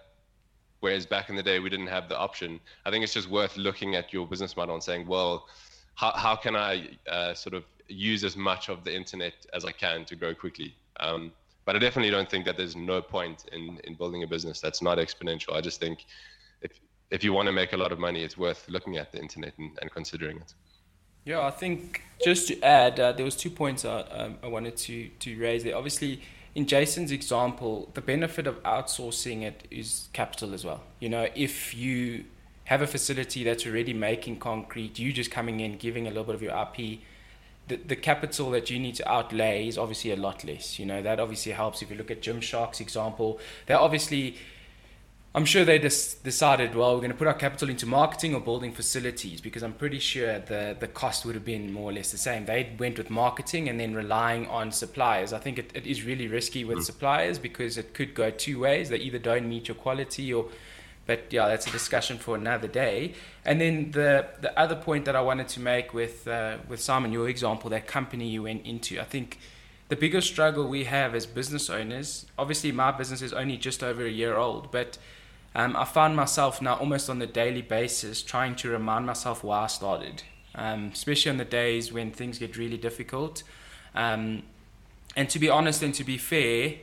Whereas 0.81 1.05
back 1.05 1.29
in 1.29 1.35
the 1.35 1.43
day, 1.43 1.59
we 1.59 1.69
didn't 1.69 1.87
have 1.87 2.09
the 2.09 2.17
option. 2.17 2.59
I 2.85 2.91
think 2.91 3.03
it's 3.03 3.13
just 3.13 3.29
worth 3.29 3.57
looking 3.57 3.95
at 3.95 4.13
your 4.13 4.27
business 4.27 4.55
model 4.55 4.75
and 4.75 4.83
saying, 4.83 5.07
well, 5.07 5.47
how, 5.95 6.11
how 6.11 6.35
can 6.35 6.55
I 6.55 6.89
uh, 7.09 7.33
sort 7.33 7.55
of 7.55 7.63
use 7.87 8.23
as 8.23 8.37
much 8.37 8.69
of 8.69 8.83
the 8.83 8.93
internet 8.93 9.33
as 9.53 9.65
I 9.65 9.71
can 9.71 10.05
to 10.05 10.15
grow 10.15 10.35
quickly? 10.35 10.75
Um, 10.99 11.31
but 11.65 11.75
I 11.75 11.79
definitely 11.79 12.11
don't 12.11 12.29
think 12.29 12.45
that 12.45 12.57
there's 12.57 12.75
no 12.75 13.01
point 13.01 13.45
in, 13.51 13.79
in 13.85 13.95
building 13.95 14.21
a 14.23 14.27
business 14.27 14.61
that's 14.61 14.81
not 14.81 14.99
exponential. 14.99 15.53
I 15.53 15.61
just 15.61 15.79
think 15.79 16.05
if 17.11 17.23
you 17.23 17.33
want 17.33 17.47
to 17.47 17.51
make 17.51 17.73
a 17.73 17.77
lot 17.77 17.91
of 17.91 17.99
money, 17.99 18.23
it's 18.23 18.37
worth 18.37 18.67
looking 18.69 18.97
at 18.97 19.11
the 19.11 19.19
internet 19.19 19.53
and, 19.57 19.71
and 19.81 19.91
considering 19.91 20.37
it. 20.37 20.53
Yeah, 21.25 21.41
I 21.41 21.51
think 21.51 22.03
just 22.23 22.47
to 22.49 22.61
add, 22.61 22.99
uh, 22.99 23.11
there 23.11 23.25
was 23.25 23.35
two 23.35 23.49
points 23.49 23.83
I, 23.83 24.01
um, 24.01 24.37
I 24.43 24.47
wanted 24.47 24.77
to, 24.77 25.09
to 25.19 25.39
raise 25.39 25.63
there. 25.63 25.75
Obviously, 25.75 26.21
in 26.53 26.67
Jason's 26.67 27.11
example, 27.11 27.89
the 27.95 28.01
benefit 28.01 28.47
of 28.47 28.61
outsourcing 28.63 29.41
it 29.41 29.67
is 29.71 30.07
capital 30.13 30.53
as 30.53 30.63
well. 30.63 30.83
You 30.99 31.09
know, 31.09 31.27
if 31.35 31.73
you 31.73 32.25
have 32.65 32.81
a 32.81 32.87
facility 32.87 33.43
that's 33.43 33.65
already 33.65 33.93
making 33.93 34.39
concrete, 34.39 34.99
you 34.99 35.11
just 35.11 35.31
coming 35.31 35.59
in, 35.59 35.77
giving 35.77 36.05
a 36.05 36.09
little 36.09 36.23
bit 36.23 36.35
of 36.35 36.41
your 36.41 36.55
IP, 36.55 36.99
the, 37.67 37.77
the 37.77 37.95
capital 37.95 38.51
that 38.51 38.69
you 38.69 38.79
need 38.79 38.95
to 38.95 39.09
outlay 39.11 39.67
is 39.67 39.77
obviously 39.77 40.11
a 40.11 40.15
lot 40.15 40.43
less. 40.43 40.77
You 40.77 40.85
know, 40.85 41.01
that 41.01 41.19
obviously 41.19 41.51
helps. 41.51 41.81
If 41.81 41.89
you 41.89 41.97
look 41.97 42.11
at 42.11 42.21
Gymshark's 42.21 42.79
example, 42.79 43.39
they're 43.65 43.79
obviously 43.79 44.37
I'm 45.35 45.43
sure 45.43 45.65
they 45.65 45.79
just 45.79 46.23
decided, 46.23 46.75
well, 46.75 46.93
we're 46.93 47.01
going 47.01 47.11
to 47.11 47.17
put 47.17 47.27
our 47.27 47.33
capital 47.33 47.69
into 47.69 47.85
marketing 47.85 48.33
or 48.33 48.39
building 48.39 48.71
facilities 48.71 49.41
because 49.41 49.63
I'm 49.63 49.73
pretty 49.73 49.99
sure 49.99 50.39
the, 50.39 50.77
the 50.79 50.87
cost 50.87 51.25
would 51.25 51.35
have 51.35 51.43
been 51.43 51.73
more 51.73 51.89
or 51.89 51.93
less 51.93 52.09
the 52.11 52.17
same. 52.17 52.45
They 52.45 52.73
went 52.79 52.97
with 52.97 53.09
marketing 53.09 53.67
and 53.67 53.77
then 53.77 53.93
relying 53.93 54.47
on 54.47 54.71
suppliers. 54.71 55.33
I 55.33 55.39
think 55.39 55.59
it, 55.59 55.71
it 55.75 55.85
is 55.85 56.03
really 56.03 56.29
risky 56.29 56.63
with 56.63 56.77
mm. 56.77 56.83
suppliers 56.83 57.37
because 57.37 57.77
it 57.77 57.93
could 57.93 58.15
go 58.15 58.29
two 58.29 58.59
ways. 58.61 58.87
They 58.87 58.95
either 58.95 59.19
don't 59.19 59.49
meet 59.49 59.67
your 59.67 59.75
quality 59.75 60.33
or, 60.33 60.45
but 61.05 61.25
yeah, 61.31 61.49
that's 61.49 61.67
a 61.67 61.71
discussion 61.71 62.17
for 62.17 62.37
another 62.37 62.69
day. 62.69 63.13
And 63.43 63.59
then 63.59 63.91
the, 63.91 64.27
the 64.39 64.57
other 64.57 64.77
point 64.77 65.03
that 65.03 65.17
I 65.17 65.21
wanted 65.21 65.49
to 65.49 65.59
make 65.59 65.93
with, 65.93 66.29
uh, 66.29 66.59
with 66.69 66.79
Simon, 66.79 67.11
your 67.11 67.27
example, 67.27 67.69
that 67.71 67.87
company 67.87 68.29
you 68.29 68.43
went 68.43 68.65
into, 68.65 69.01
I 69.01 69.03
think 69.03 69.37
the 69.89 69.97
biggest 69.97 70.27
struggle 70.27 70.65
we 70.65 70.85
have 70.85 71.13
as 71.13 71.25
business 71.25 71.69
owners, 71.69 72.25
obviously 72.39 72.71
my 72.71 72.91
business 72.91 73.21
is 73.21 73.33
only 73.33 73.57
just 73.57 73.83
over 73.83 74.05
a 74.05 74.09
year 74.09 74.37
old, 74.37 74.71
but 74.71 74.97
um, 75.55 75.75
I 75.77 75.85
find 75.85 76.15
myself 76.17 76.61
now 76.61 76.75
almost 76.75 77.09
on 77.09 77.21
a 77.21 77.27
daily 77.27 77.61
basis 77.61 78.21
trying 78.21 78.55
to 78.57 78.69
remind 78.69 79.05
myself 79.05 79.41
why 79.41 79.63
I 79.63 79.67
started, 79.67 80.23
um, 80.53 80.89
especially 80.93 81.31
on 81.31 81.37
the 81.37 81.45
days 81.45 81.93
when 81.93 82.11
things 82.11 82.37
get 82.39 82.57
really 82.57 82.77
difficult. 82.77 83.43
Um, 83.95 84.43
and 85.15 85.29
to 85.29 85.39
be 85.39 85.49
honest 85.49 85.81
and 85.81 85.93
to 85.93 86.03
be 86.03 86.17
fair, 86.17 86.73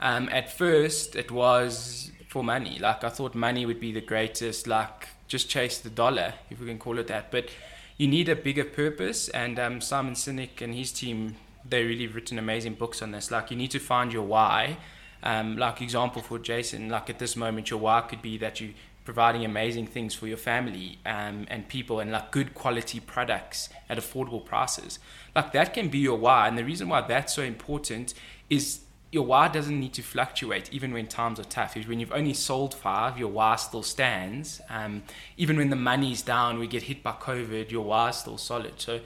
um, 0.00 0.30
at 0.32 0.50
first 0.50 1.14
it 1.16 1.30
was 1.30 2.10
for 2.30 2.42
money. 2.42 2.78
Like 2.78 3.04
I 3.04 3.10
thought 3.10 3.34
money 3.34 3.66
would 3.66 3.78
be 3.78 3.92
the 3.92 4.00
greatest, 4.00 4.66
like 4.66 5.08
just 5.28 5.50
chase 5.50 5.78
the 5.78 5.90
dollar, 5.90 6.32
if 6.48 6.58
we 6.60 6.66
can 6.66 6.78
call 6.78 6.98
it 6.98 7.08
that. 7.08 7.30
But 7.30 7.50
you 7.98 8.08
need 8.08 8.30
a 8.30 8.36
bigger 8.36 8.64
purpose, 8.64 9.28
and 9.28 9.58
um, 9.58 9.82
Simon 9.82 10.14
Sinek 10.14 10.62
and 10.62 10.74
his 10.74 10.92
team, 10.92 11.36
they 11.68 11.84
really 11.84 12.06
written 12.06 12.38
amazing 12.38 12.74
books 12.74 13.02
on 13.02 13.10
this. 13.10 13.30
Like 13.30 13.50
you 13.50 13.56
need 13.58 13.70
to 13.72 13.78
find 13.78 14.14
your 14.14 14.22
why 14.22 14.78
um, 15.24 15.56
like 15.56 15.80
example 15.80 16.22
for 16.22 16.38
Jason, 16.38 16.88
like 16.88 17.10
at 17.10 17.18
this 17.18 17.34
moment, 17.34 17.70
your 17.70 17.80
why 17.80 18.02
could 18.02 18.22
be 18.22 18.38
that 18.38 18.60
you 18.60 18.74
providing 19.04 19.44
amazing 19.44 19.86
things 19.86 20.14
for 20.14 20.26
your 20.26 20.36
family 20.36 20.98
um, 21.04 21.46
and 21.48 21.68
people 21.68 22.00
and 22.00 22.10
like 22.10 22.30
good 22.30 22.54
quality 22.54 23.00
products 23.00 23.68
at 23.88 23.98
affordable 23.98 24.44
prices. 24.44 24.98
Like 25.34 25.52
that 25.52 25.74
can 25.74 25.88
be 25.88 25.98
your 25.98 26.18
why. 26.18 26.48
And 26.48 26.56
the 26.56 26.64
reason 26.64 26.88
why 26.88 27.02
that's 27.02 27.34
so 27.34 27.42
important 27.42 28.14
is 28.48 28.80
your 29.12 29.24
why 29.24 29.48
doesn't 29.48 29.78
need 29.78 29.92
to 29.94 30.02
fluctuate 30.02 30.72
even 30.72 30.92
when 30.92 31.06
times 31.06 31.38
are 31.38 31.44
tough. 31.44 31.76
Is 31.76 31.86
When 31.86 32.00
you've 32.00 32.12
only 32.12 32.34
sold 32.34 32.74
five, 32.74 33.18
your 33.18 33.28
why 33.28 33.56
still 33.56 33.82
stands. 33.82 34.60
Um, 34.70 35.02
even 35.36 35.56
when 35.56 35.70
the 35.70 35.76
money's 35.76 36.22
down, 36.22 36.58
we 36.58 36.66
get 36.66 36.84
hit 36.84 37.02
by 37.02 37.12
COVID, 37.12 37.70
your 37.70 37.84
why 37.84 38.08
is 38.08 38.16
still 38.16 38.38
solid. 38.38 38.80
So 38.80 39.00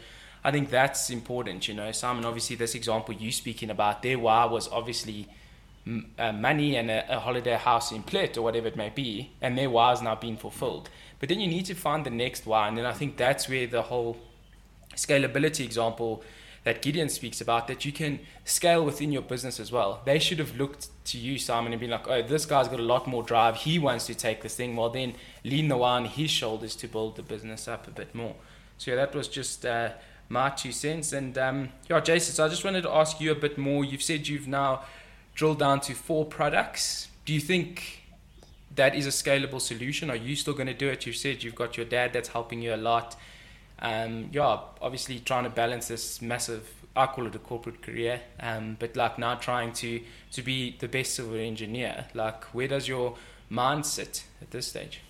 I 0.45 0.53
think 0.53 0.71
that's 0.71 1.11
important. 1.11 1.67
You 1.67 1.75
know, 1.75 1.91
Simon, 1.93 2.25
obviously, 2.25 2.55
this 2.57 2.75
example 2.75 3.15
you 3.15 3.33
speaking 3.33 3.69
about, 3.69 4.03
their 4.03 4.19
why 4.19 4.45
was 4.45 4.69
obviously 4.69 5.29
uh, 6.19 6.33
money 6.33 6.77
and 6.77 6.91
a, 6.91 7.17
a, 7.17 7.19
holiday 7.19 7.57
house 7.57 7.93
in 7.93 8.03
Plett 8.03 8.37
or 8.37 8.43
whatever 8.43 8.67
it 8.69 8.77
may 8.77 8.91
be, 8.91 9.31
and 9.41 9.57
their 9.57 9.71
why 9.71 9.93
is 9.93 10.03
now 10.03 10.15
being 10.15 10.37
fulfilled. 10.37 10.91
But 11.19 11.29
then 11.29 11.41
you 11.41 11.47
need 11.47 11.67
to 11.67 11.75
find 11.75 12.05
the 12.05 12.11
next 12.11 12.47
why, 12.47 12.69
and 12.69 12.77
then 12.77 12.85
I 12.85 12.93
think 12.93 13.17
that's 13.17 13.49
where 13.49 13.67
the 13.67 13.83
whole 13.83 14.19
scalability 14.95 15.65
example 15.65 16.23
that 16.65 16.83
Gideon 16.83 17.09
speaks 17.09 17.41
about 17.41 17.67
that 17.69 17.85
you 17.85 17.93
can 17.93 18.21
scale 18.45 18.85
within 18.85 19.13
your 19.13 19.23
business 19.23 19.59
as 19.59 19.73
well. 19.73 20.03
They 20.05 20.19
should 20.19 20.39
have 20.39 20.57
looked 20.57 20.89
to 21.07 21.19
you, 21.19 21.39
Simon, 21.39 21.73
and 21.73 21.81
been 21.81 21.91
like, 21.91 22.09
oh, 22.09 22.23
this 22.23 22.45
guy's 22.45 22.69
got 22.69 22.81
a 22.81 22.83
lot 22.83 23.07
more 23.07 23.23
drive. 23.23 23.57
He 23.57 23.79
wants 23.79 24.07
to 24.07 24.15
take 24.15 24.43
this 24.43 24.57
thing. 24.57 24.77
Well, 24.77 24.91
then 24.91 25.15
lean 25.45 25.69
the 25.69 25.77
why 25.77 25.93
on 25.93 26.05
his 26.05 26.31
shoulders 26.31 26.77
to 26.77 26.89
build 26.89 27.17
the 27.17 27.23
business 27.23 27.69
up 27.69 27.87
a 27.87 27.91
bit 27.91 28.15
more. 28.15 28.35
So, 28.77 28.91
yeah, 28.91 28.97
that 28.97 29.15
was 29.15 29.29
just 29.29 29.65
uh, 29.65 29.93
my 30.29 30.51
two 30.51 30.73
cents. 30.73 31.13
And 31.13 31.39
um, 31.39 31.71
yeah, 31.89 32.01
Jason, 32.01 32.35
so 32.35 32.45
I 32.45 32.49
just 32.49 32.65
wanted 32.65 32.83
to 32.83 32.91
ask 32.91 33.21
you 33.21 33.33
a 33.33 33.37
bit 33.37 33.57
more. 33.57 33.85
You've 33.85 34.03
said 34.03 34.29
you've 34.29 34.49
now 34.49 34.83
drill 35.39 35.55
down 35.55 35.79
to 35.79 35.95
four 35.95 36.25
products. 36.25 37.07
Do 37.25 37.33
you 37.33 37.39
think 37.39 38.03
that 38.75 38.97
is 38.97 39.07
a 39.07 39.11
scalable 39.11 39.61
solution? 39.61 40.11
Are 40.11 40.17
you 40.17 40.35
still 40.35 40.53
going 40.53 40.67
to 40.67 40.75
do 40.75 40.89
it? 40.89 41.07
You 41.07 41.13
said 41.13 41.45
you've 41.45 41.55
got 41.55 41.77
your 41.77 41.87
dad 41.87 42.13
that's 42.13 42.31
helping 42.31 42.61
you 42.61 42.75
a 42.75 42.77
lot. 42.77 43.15
Um, 43.79 44.31
yeah, 44.33 44.59
obviously 44.83 45.21
trying 45.21 45.45
to 45.45 45.51
balance 45.51 45.87
this 45.87 46.21
massive, 46.21 46.69
I 46.97 47.07
call 47.07 47.29
it 47.29 47.37
a 47.37 47.39
corporate 47.39 47.83
career, 47.83 48.21
um, 48.41 48.77
but 48.81 48.97
like 48.97 49.17
now 49.17 49.37
trying 49.37 49.73
to, 49.75 50.03
to 50.33 50.43
be 50.43 50.77
the 50.77 50.89
best 50.89 51.15
civil 51.15 51.37
engineer. 51.37 52.07
Like, 52.15 52.43
where 52.47 52.67
does 52.67 52.89
your 52.89 53.17
mind 53.49 53.87
sit 53.87 54.25
at 54.43 54.51
this 54.51 54.67
stage? 54.67 55.03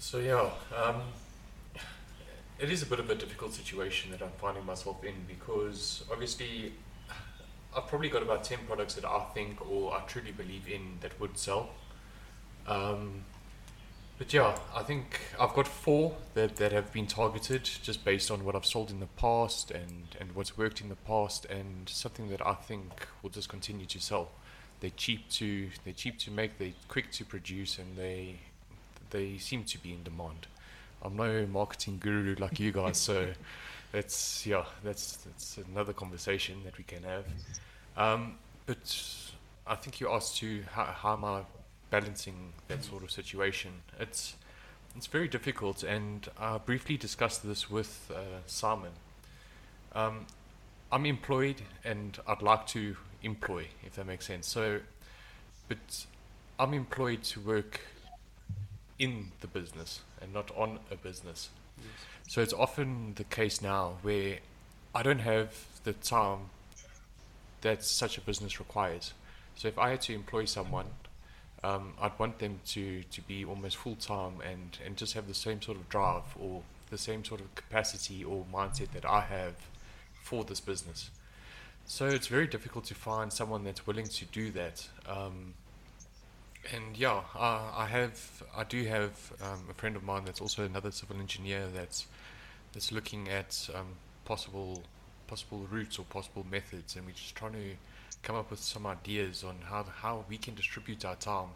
So, 0.00 0.18
yeah, 0.18 0.50
um, 0.76 1.02
it 2.58 2.68
is 2.68 2.82
a 2.82 2.86
bit 2.86 2.98
of 2.98 3.08
a 3.08 3.14
difficult 3.14 3.54
situation 3.54 4.10
that 4.10 4.22
I'm 4.22 4.32
finding 4.40 4.66
myself 4.66 5.04
in 5.04 5.14
because 5.28 6.02
obviously 6.10 6.72
I've 7.76 7.86
probably 7.86 8.08
got 8.08 8.22
about 8.22 8.44
10 8.44 8.58
products 8.66 8.94
that 8.94 9.04
I 9.04 9.24
think 9.34 9.68
or 9.68 9.94
I 9.94 10.00
truly 10.06 10.32
believe 10.32 10.68
in 10.68 10.98
that 11.00 11.18
would 11.20 11.36
sell. 11.36 11.70
Um, 12.66 13.24
but 14.16 14.32
yeah, 14.32 14.56
I 14.74 14.82
think 14.84 15.20
I've 15.40 15.54
got 15.54 15.66
four 15.66 16.16
that, 16.34 16.56
that 16.56 16.70
have 16.70 16.92
been 16.92 17.06
targeted 17.06 17.64
just 17.64 18.04
based 18.04 18.30
on 18.30 18.44
what 18.44 18.54
I've 18.54 18.64
sold 18.64 18.90
in 18.90 19.00
the 19.00 19.06
past 19.06 19.72
and, 19.72 20.06
and 20.20 20.32
what's 20.36 20.56
worked 20.56 20.80
in 20.80 20.88
the 20.88 20.94
past 20.94 21.46
and 21.46 21.88
something 21.88 22.28
that 22.28 22.46
I 22.46 22.54
think 22.54 23.08
will 23.22 23.30
just 23.30 23.48
continue 23.48 23.86
to 23.86 24.00
sell. 24.00 24.30
They're 24.80 24.90
cheap 24.96 25.28
to 25.30 25.68
they're 25.84 25.94
cheap 25.94 26.18
to 26.20 26.30
make, 26.30 26.58
they're 26.58 26.74
quick 26.88 27.10
to 27.12 27.24
produce 27.24 27.78
and 27.78 27.96
they 27.96 28.36
they 29.10 29.38
seem 29.38 29.64
to 29.64 29.82
be 29.82 29.92
in 29.92 30.02
demand. 30.04 30.46
I'm 31.02 31.16
no 31.16 31.46
marketing 31.46 31.98
guru 32.00 32.36
like 32.38 32.60
you 32.60 32.70
guys, 32.70 32.98
so 32.98 33.28
it's 33.94 34.44
yeah, 34.44 34.64
that's 34.82 35.16
that's 35.18 35.58
another 35.72 35.92
conversation 35.92 36.56
that 36.64 36.76
we 36.76 36.84
can 36.84 37.02
have. 37.04 37.24
Um, 37.96 38.34
but 38.66 39.04
I 39.66 39.76
think 39.76 40.00
you 40.00 40.10
asked 40.10 40.36
too, 40.36 40.64
how, 40.72 40.84
how 40.84 41.12
am 41.14 41.24
I 41.24 41.42
balancing 41.90 42.52
that 42.68 42.82
sort 42.84 43.02
of 43.02 43.10
situation? 43.10 43.70
It's 44.00 44.34
it's 44.96 45.06
very 45.06 45.28
difficult, 45.28 45.82
and 45.82 46.28
I 46.38 46.58
briefly 46.58 46.96
discussed 46.96 47.46
this 47.46 47.70
with 47.70 48.10
uh, 48.14 48.40
Simon. 48.46 48.92
Um, 49.94 50.26
I'm 50.92 51.06
employed, 51.06 51.62
and 51.84 52.18
I'd 52.26 52.42
like 52.42 52.66
to 52.68 52.96
employ, 53.22 53.66
if 53.84 53.94
that 53.94 54.06
makes 54.06 54.26
sense. 54.26 54.46
So, 54.46 54.80
but 55.68 56.06
I'm 56.58 56.74
employed 56.74 57.22
to 57.24 57.40
work 57.40 57.80
in 58.98 59.32
the 59.40 59.46
business 59.48 60.00
and 60.20 60.32
not 60.32 60.50
on 60.56 60.78
a 60.90 60.96
business. 60.96 61.48
So 62.26 62.40
it's 62.40 62.52
often 62.52 63.14
the 63.14 63.24
case 63.24 63.60
now 63.60 63.98
where 64.02 64.38
I 64.94 65.02
don't 65.02 65.20
have 65.20 65.54
the 65.84 65.92
time 65.92 66.50
that 67.60 67.84
such 67.84 68.18
a 68.18 68.20
business 68.20 68.58
requires. 68.58 69.12
So 69.56 69.68
if 69.68 69.78
I 69.78 69.90
had 69.90 70.00
to 70.02 70.14
employ 70.14 70.44
someone, 70.46 70.86
um, 71.62 71.94
I'd 72.00 72.18
want 72.18 72.38
them 72.38 72.60
to, 72.66 73.02
to 73.02 73.20
be 73.22 73.44
almost 73.44 73.76
full 73.76 73.96
time 73.96 74.40
and, 74.44 74.78
and 74.84 74.96
just 74.96 75.14
have 75.14 75.26
the 75.26 75.34
same 75.34 75.62
sort 75.62 75.78
of 75.78 75.88
drive 75.88 76.24
or 76.38 76.62
the 76.90 76.98
same 76.98 77.24
sort 77.24 77.40
of 77.40 77.54
capacity 77.54 78.22
or 78.22 78.44
mindset 78.52 78.90
that 78.92 79.04
I 79.04 79.20
have 79.20 79.54
for 80.22 80.44
this 80.44 80.60
business. 80.60 81.10
So 81.86 82.06
it's 82.06 82.26
very 82.26 82.46
difficult 82.46 82.84
to 82.86 82.94
find 82.94 83.32
someone 83.32 83.64
that's 83.64 83.86
willing 83.86 84.06
to 84.06 84.24
do 84.26 84.50
that. 84.52 84.88
Um, 85.06 85.54
and 86.72 86.96
yeah, 86.96 87.22
I, 87.34 87.86
have, 87.86 88.42
I 88.56 88.64
do 88.64 88.84
have 88.84 89.32
um, 89.42 89.64
a 89.70 89.74
friend 89.74 89.96
of 89.96 90.02
mine 90.02 90.24
that's 90.24 90.40
also 90.40 90.64
another 90.64 90.90
civil 90.90 91.18
engineer 91.18 91.66
that's 91.74 92.06
that's 92.72 92.90
looking 92.90 93.28
at 93.28 93.68
um, 93.74 93.86
possible 94.24 94.82
possible 95.26 95.66
routes 95.70 95.98
or 95.98 96.04
possible 96.04 96.44
methods, 96.50 96.96
and 96.96 97.06
we're 97.06 97.12
just 97.12 97.34
trying 97.34 97.52
to 97.52 97.76
come 98.22 98.36
up 98.36 98.50
with 98.50 98.60
some 98.60 98.86
ideas 98.86 99.44
on 99.44 99.56
how 99.64 99.84
how 99.84 100.24
we 100.28 100.36
can 100.36 100.54
distribute 100.54 101.04
our 101.04 101.16
time 101.16 101.50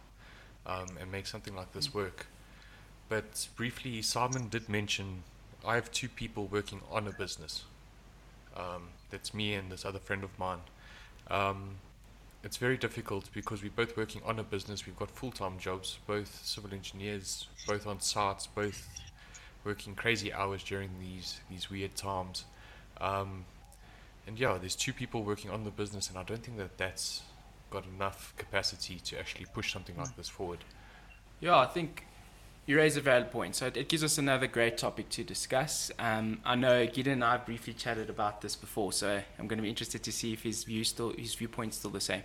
um, 0.66 0.87
and 1.01 1.11
make 1.11 1.27
something 1.27 1.55
like 1.55 1.73
this 1.73 1.92
work. 1.92 2.27
But 3.09 3.49
briefly, 3.57 4.03
Simon 4.03 4.49
did 4.49 4.68
mention 4.68 5.23
I 5.66 5.75
have 5.75 5.90
two 5.90 6.09
people 6.09 6.47
working 6.47 6.81
on 6.90 7.09
a 7.09 7.12
business. 7.12 7.64
Um, 8.57 8.88
that's 9.11 9.33
me 9.33 9.55
and 9.55 9.71
this 9.73 9.85
other 9.85 9.99
friend 9.99 10.23
of 10.25 10.38
mine. 10.38 10.61
It's 12.44 12.57
very 12.57 12.77
difficult 12.77 13.29
because 13.35 13.62
we're 13.62 13.70
both 13.70 13.96
working 13.96 14.22
on 14.24 14.38
a 14.38 14.44
business. 14.44 14.87
We've 14.87 14.96
got 14.96 15.11
full 15.11 15.33
time 15.33 15.59
jobs, 15.59 15.98
both 16.07 16.40
civil 16.44 16.72
engineers, 16.72 17.48
both 17.66 17.87
on 17.87 18.01
sites, 18.01 18.46
both 18.46 18.88
working 19.64 19.94
crazy 19.94 20.33
hours 20.33 20.62
during 20.62 20.90
these 21.01 21.40
these 21.51 21.68
weird 21.68 21.96
times. 21.96 22.44
Um, 23.01 23.44
and 24.27 24.38
yeah, 24.38 24.57
there's 24.59 24.77
two 24.77 24.92
people 24.92 25.24
working 25.24 25.51
on 25.51 25.64
the 25.64 25.70
business, 25.70 26.09
and 26.09 26.18
I 26.18 26.22
don't 26.22 26.42
think 26.42 26.59
that 26.59 26.79
that's 26.79 27.22
got 27.70 27.85
enough 27.87 28.35
capacity 28.37 29.01
to 29.01 29.18
actually 29.18 29.46
push 29.53 29.72
something 29.72 29.96
like 29.96 30.16
this 30.16 30.29
forward. 30.29 30.61
Yeah, 31.40 31.59
I 31.59 31.66
think 31.66 32.07
you 32.68 32.76
raise 32.76 32.98
a 32.98 33.00
valid 33.00 33.31
point. 33.31 33.57
So 33.57 33.66
it, 33.66 33.88
gives 33.88 34.04
us 34.04 34.18
another 34.18 34.46
great 34.46 34.76
topic 34.76 35.09
to 35.11 35.24
discuss. 35.24 35.90
Um, 35.98 36.38
I 36.44 36.54
know 36.54 36.87
Gideon 36.87 37.14
and 37.14 37.24
I 37.24 37.38
briefly 37.38 37.72
chatted 37.72 38.11
about 38.11 38.42
this 38.42 38.54
before, 38.54 38.92
so 38.92 39.22
I'm 39.38 39.48
going 39.48 39.57
to 39.57 39.62
be 39.62 39.70
interested 39.70 40.02
to 40.02 40.12
see 40.12 40.35
if 40.35 40.42
his 40.42 40.64
view 40.64 40.85
still 40.85 41.14
his 41.16 41.35
viewpoint's 41.35 41.78
still 41.78 41.90
the 41.90 42.00
same. 42.02 42.22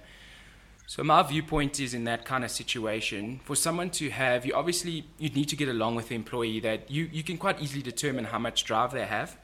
So 0.86 1.02
my 1.02 1.24
viewpoint 1.24 1.80
is 1.80 1.94
in 1.94 2.04
that 2.04 2.26
kind 2.26 2.44
of 2.44 2.52
situation, 2.52 3.40
for 3.46 3.56
someone 3.56 3.90
to 3.92 4.10
have, 4.10 4.46
you 4.46 4.54
obviously 4.54 5.06
you 5.18 5.30
need 5.30 5.48
to 5.48 5.56
get 5.56 5.70
along 5.70 5.96
with 5.96 6.10
the 6.10 6.16
employee 6.16 6.60
that 6.60 6.92
you, 6.92 7.10
you 7.10 7.24
can 7.24 7.38
quite 7.38 7.62
easily 7.62 7.82
determine 7.82 8.26
how 8.26 8.38
much 8.38 8.66
drive 8.66 8.92
they 8.92 9.06
have. 9.06 9.38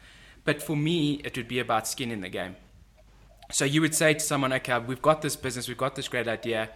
But 0.44 0.62
for 0.62 0.76
me, 0.76 1.22
it 1.24 1.38
would 1.38 1.48
be 1.48 1.60
about 1.60 1.88
skin 1.88 2.12
in 2.12 2.20
the 2.20 2.28
game. 2.28 2.58
So 3.54 3.64
you 3.64 3.80
would 3.80 3.96
say 3.96 4.16
to 4.16 4.20
someone, 4.20 4.52
okay, 4.52 4.78
we've 4.80 5.02
got 5.02 5.22
this 5.22 5.38
business, 5.38 5.70
we've 5.70 5.78
got 5.78 5.96
this 5.96 6.10
great 6.10 6.28
idea, 6.28 6.72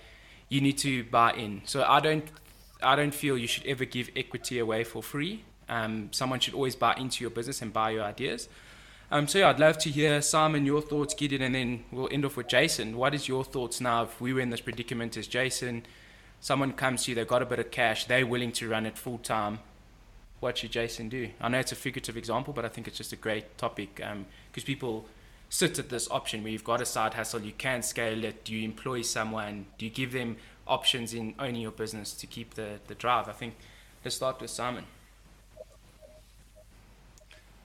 you 0.48 0.62
need 0.62 0.78
to 0.78 1.04
buy 1.04 1.34
in. 1.34 1.64
So 1.66 1.84
I 1.84 2.00
don't, 2.00 2.24
I 2.84 2.96
don't 2.96 3.14
feel 3.14 3.38
you 3.38 3.48
should 3.48 3.66
ever 3.66 3.86
give 3.86 4.10
equity 4.16 4.60
away 4.60 4.84
for 4.84 5.02
free. 5.02 5.44
Um, 5.70 6.10
someone 6.12 6.40
should 6.40 6.54
always 6.54 6.76
buy 6.76 6.96
into 6.96 7.24
your 7.24 7.32
business 7.32 7.62
and 7.62 7.72
buy 7.72 7.92
your 7.92 8.04
ideas. 8.04 8.50
Um, 9.12 9.28
so 9.28 9.40
yeah, 9.40 9.50
I'd 9.50 9.60
love 9.60 9.78
to 9.80 9.90
hear 9.90 10.22
Simon 10.22 10.66
your 10.66 10.82
thoughts, 10.82 11.14
Gideon, 11.14 11.42
and 11.42 11.56
then 11.56 11.84
we'll 11.92 12.10
end 12.12 12.26
off 12.26 12.36
with 12.36 12.48
Jason. 12.48 12.98
What 12.98 13.14
is 13.14 13.28
your 13.28 13.44
thoughts 13.44 13.80
now 13.80 14.04
if 14.04 14.20
we 14.20 14.34
were 14.34 14.42
in 14.42 14.50
this 14.50 14.62
predicament 14.62 15.18
as 15.18 15.28
Jason? 15.28 15.86
Someone 16.40 16.74
comes 16.74 17.04
to 17.04 17.12
you, 17.12 17.16
they've 17.16 17.28
got 17.28 17.42
a 17.42 17.46
bit 17.46 17.60
of 17.60 17.72
cash, 17.72 18.06
they're 18.06 18.26
willing 18.26 18.52
to 18.54 18.68
run 18.68 18.86
it 18.86 18.98
full 18.98 19.18
time 19.20 19.60
what 20.44 20.58
should 20.58 20.72
Jason 20.72 21.08
do? 21.08 21.30
I 21.40 21.48
know 21.48 21.60
it's 21.60 21.72
a 21.72 21.76
figurative 21.76 22.18
example, 22.18 22.54
but 22.54 22.66
I 22.66 22.68
think 22.68 22.88
it's 22.88 22.98
just 22.98 23.14
a 23.14 23.16
great 23.16 23.58
topic 23.58 23.96
because 23.96 24.12
um, 24.12 24.66
people 24.66 25.06
sit 25.50 25.80
at 25.80 25.90
this 25.90 26.12
option 26.12 26.44
where 26.44 26.52
you've 26.52 26.66
got 26.66 26.82
a 26.82 26.86
side 26.86 27.14
hustle, 27.14 27.42
you 27.42 27.54
can 27.54 27.82
scale 27.82 28.26
it. 28.26 28.44
Do 28.44 28.54
you 28.54 28.66
employ 28.66 29.04
someone? 29.04 29.68
Do 29.78 29.86
you 29.86 29.92
give 29.92 30.12
them 30.12 30.36
options 30.68 31.14
in 31.14 31.36
owning 31.40 31.62
your 31.62 31.72
business 31.72 32.14
to 32.14 32.28
keep 32.28 32.54
the, 32.56 32.80
the 32.88 32.96
drive? 32.96 33.28
I 33.28 33.34
think 33.34 33.56
let's 34.04 34.16
start 34.16 34.42
with 34.42 34.50
Simon. 34.50 34.86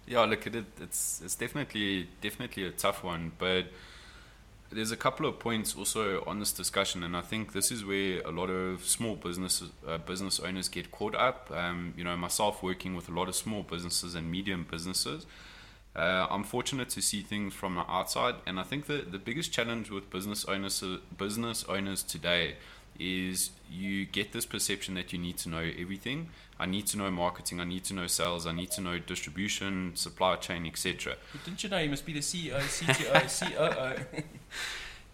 Yeah, 0.06 0.24
look, 0.24 0.46
it, 0.46 0.64
it's 0.80 1.20
it's 1.22 1.34
definitely 1.34 2.08
definitely 2.22 2.64
a 2.64 2.70
tough 2.70 3.04
one, 3.04 3.32
but 3.38 3.66
there's 4.70 4.90
a 4.90 4.96
couple 4.96 5.26
of 5.26 5.38
points 5.38 5.74
also 5.76 6.22
on 6.26 6.40
this 6.40 6.52
discussion, 6.52 7.02
and 7.02 7.16
I 7.16 7.20
think 7.20 7.52
this 7.52 7.70
is 7.70 7.84
where 7.84 8.20
a 8.22 8.30
lot 8.30 8.48
of 8.48 8.84
small 8.84 9.16
business 9.16 9.62
uh, 9.86 9.98
business 9.98 10.40
owners 10.40 10.68
get 10.68 10.90
caught 10.90 11.14
up. 11.14 11.50
Um, 11.54 11.94
you 11.96 12.04
know, 12.04 12.16
myself 12.16 12.62
working 12.62 12.94
with 12.94 13.08
a 13.08 13.12
lot 13.12 13.28
of 13.28 13.34
small 13.34 13.62
businesses 13.62 14.14
and 14.14 14.30
medium 14.30 14.66
businesses, 14.70 15.26
uh, 15.94 16.26
I'm 16.30 16.44
fortunate 16.44 16.90
to 16.90 17.02
see 17.02 17.22
things 17.22 17.54
from 17.54 17.74
the 17.74 17.90
outside, 17.90 18.36
and 18.46 18.60
I 18.60 18.62
think 18.62 18.86
that 18.86 19.12
the 19.12 19.18
biggest 19.18 19.52
challenge 19.52 19.90
with 19.90 20.10
business 20.10 20.44
owners 20.44 20.82
business 21.16 21.64
owners 21.68 22.02
today 22.02 22.56
is 22.98 23.50
you 23.70 24.06
get 24.06 24.32
this 24.32 24.46
perception 24.46 24.94
that 24.94 25.12
you 25.12 25.18
need 25.18 25.36
to 25.38 25.48
know 25.48 25.64
everything. 25.78 26.28
I 26.58 26.66
need 26.66 26.86
to 26.88 26.98
know 26.98 27.10
marketing, 27.10 27.60
I 27.60 27.64
need 27.64 27.84
to 27.84 27.94
know 27.94 28.06
sales, 28.06 28.46
I 28.46 28.52
need 28.52 28.70
to 28.72 28.80
know 28.80 28.98
distribution, 28.98 29.92
supply 29.94 30.36
chain, 30.36 30.66
etc. 30.66 31.16
Didn't 31.44 31.62
you 31.62 31.70
know 31.70 31.78
you 31.78 31.90
must 31.90 32.04
be 32.04 32.12
the 32.12 32.20
CEO, 32.20 32.58
CTO, 32.58 33.96
COO? 34.16 34.22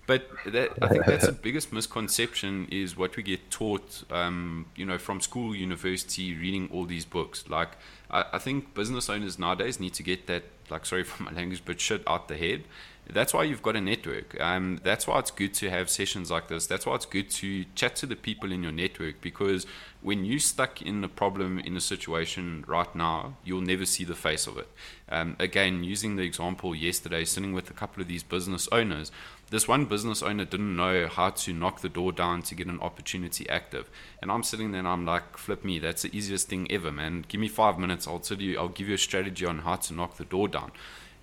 but 0.06 0.28
that, 0.46 0.70
I 0.80 0.88
think 0.88 1.04
that's 1.04 1.26
the 1.26 1.32
biggest 1.32 1.72
misconception 1.72 2.68
is 2.70 2.96
what 2.96 3.16
we 3.16 3.22
get 3.22 3.50
taught, 3.50 4.04
um, 4.10 4.66
you 4.74 4.86
know, 4.86 4.96
from 4.96 5.20
school, 5.20 5.54
university, 5.54 6.34
reading 6.34 6.70
all 6.72 6.86
these 6.86 7.04
books. 7.04 7.44
Like, 7.48 7.76
I, 8.10 8.24
I 8.32 8.38
think 8.38 8.72
business 8.72 9.10
owners 9.10 9.38
nowadays 9.38 9.78
need 9.78 9.92
to 9.94 10.02
get 10.02 10.26
that, 10.26 10.44
like, 10.70 10.86
sorry 10.86 11.04
for 11.04 11.24
my 11.24 11.32
language, 11.32 11.62
but 11.66 11.78
shit 11.78 12.02
out 12.06 12.28
the 12.28 12.36
head 12.36 12.64
that's 13.12 13.34
why 13.34 13.44
you've 13.44 13.62
got 13.62 13.76
a 13.76 13.80
network. 13.80 14.40
Um, 14.40 14.80
that's 14.82 15.06
why 15.06 15.18
it's 15.18 15.30
good 15.30 15.52
to 15.54 15.70
have 15.70 15.90
sessions 15.90 16.30
like 16.30 16.48
this. 16.48 16.66
That's 16.66 16.86
why 16.86 16.94
it's 16.94 17.06
good 17.06 17.28
to 17.30 17.64
chat 17.74 17.96
to 17.96 18.06
the 18.06 18.16
people 18.16 18.50
in 18.50 18.62
your 18.62 18.72
network 18.72 19.20
because 19.20 19.66
when 20.00 20.24
you're 20.24 20.38
stuck 20.38 20.80
in 20.82 21.04
a 21.04 21.08
problem 21.08 21.58
in 21.58 21.76
a 21.76 21.80
situation 21.80 22.64
right 22.66 22.94
now, 22.94 23.36
you'll 23.44 23.60
never 23.60 23.84
see 23.84 24.04
the 24.04 24.14
face 24.14 24.46
of 24.46 24.56
it. 24.56 24.68
Um, 25.08 25.36
again, 25.38 25.84
using 25.84 26.16
the 26.16 26.22
example 26.22 26.74
yesterday, 26.74 27.24
sitting 27.24 27.52
with 27.52 27.70
a 27.70 27.74
couple 27.74 28.00
of 28.02 28.08
these 28.08 28.22
business 28.22 28.68
owners, 28.72 29.12
this 29.50 29.68
one 29.68 29.84
business 29.84 30.22
owner 30.22 30.44
didn't 30.44 30.74
know 30.74 31.06
how 31.06 31.30
to 31.30 31.52
knock 31.52 31.80
the 31.80 31.88
door 31.88 32.10
down 32.10 32.42
to 32.42 32.54
get 32.54 32.66
an 32.66 32.80
opportunity 32.80 33.48
active. 33.48 33.90
And 34.20 34.30
I'm 34.32 34.42
sitting 34.42 34.72
there 34.72 34.78
and 34.78 34.88
I'm 34.88 35.04
like, 35.04 35.36
flip 35.36 35.64
me, 35.64 35.78
that's 35.78 36.02
the 36.02 36.16
easiest 36.16 36.48
thing 36.48 36.70
ever, 36.70 36.90
man. 36.90 37.24
Give 37.28 37.40
me 37.40 37.48
five 37.48 37.78
minutes, 37.78 38.08
I'll 38.08 38.18
tell 38.18 38.40
you, 38.40 38.58
I'll 38.58 38.68
give 38.68 38.88
you 38.88 38.94
a 38.94 38.98
strategy 38.98 39.44
on 39.44 39.60
how 39.60 39.76
to 39.76 39.94
knock 39.94 40.16
the 40.16 40.24
door 40.24 40.48
down. 40.48 40.72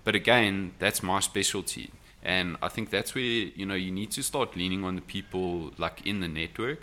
But 0.03 0.15
again, 0.15 0.73
that's 0.79 1.03
my 1.03 1.19
specialty. 1.19 1.91
And 2.23 2.57
I 2.61 2.69
think 2.69 2.89
that's 2.89 3.15
where, 3.15 3.23
you 3.23 3.65
know, 3.65 3.75
you 3.75 3.91
need 3.91 4.11
to 4.11 4.23
start 4.23 4.55
leaning 4.55 4.83
on 4.83 4.95
the 4.95 5.01
people 5.01 5.71
like 5.77 6.05
in 6.05 6.19
the 6.19 6.27
network. 6.27 6.81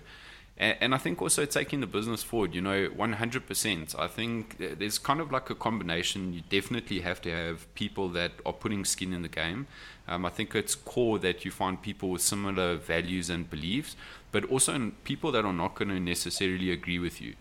And, 0.60 0.92
I 0.92 0.98
think 0.98 1.22
also 1.22 1.44
taking 1.44 1.78
the 1.78 1.86
business 1.86 2.24
forward, 2.24 2.52
you 2.52 2.60
know, 2.60 2.88
100%. 2.88 3.96
I 3.96 4.08
think 4.08 4.56
there's 4.58 4.98
kind 4.98 5.20
of 5.20 5.30
like 5.30 5.50
a 5.50 5.54
combination. 5.54 6.32
You 6.32 6.42
definitely 6.50 6.98
have 7.00 7.22
to 7.22 7.30
have 7.30 7.72
people 7.76 8.08
that 8.08 8.32
are 8.44 8.52
putting 8.52 8.84
skin 8.84 9.12
in 9.12 9.22
the 9.22 9.28
game. 9.28 9.68
Um, 10.08 10.26
I 10.26 10.30
think 10.30 10.56
it's 10.56 10.74
core 10.74 11.20
that 11.20 11.44
you 11.44 11.52
find 11.52 11.80
people 11.80 12.10
with 12.10 12.22
similar 12.22 12.74
values 12.74 13.30
and 13.30 13.48
beliefs, 13.48 13.94
but 14.32 14.44
also 14.46 14.90
people 15.04 15.30
that 15.30 15.44
are 15.44 15.52
not 15.52 15.76
going 15.76 15.90
to 15.90 16.00
necessarily 16.00 16.72
agree 16.72 16.98
with 16.98 17.20
you. 17.20 17.34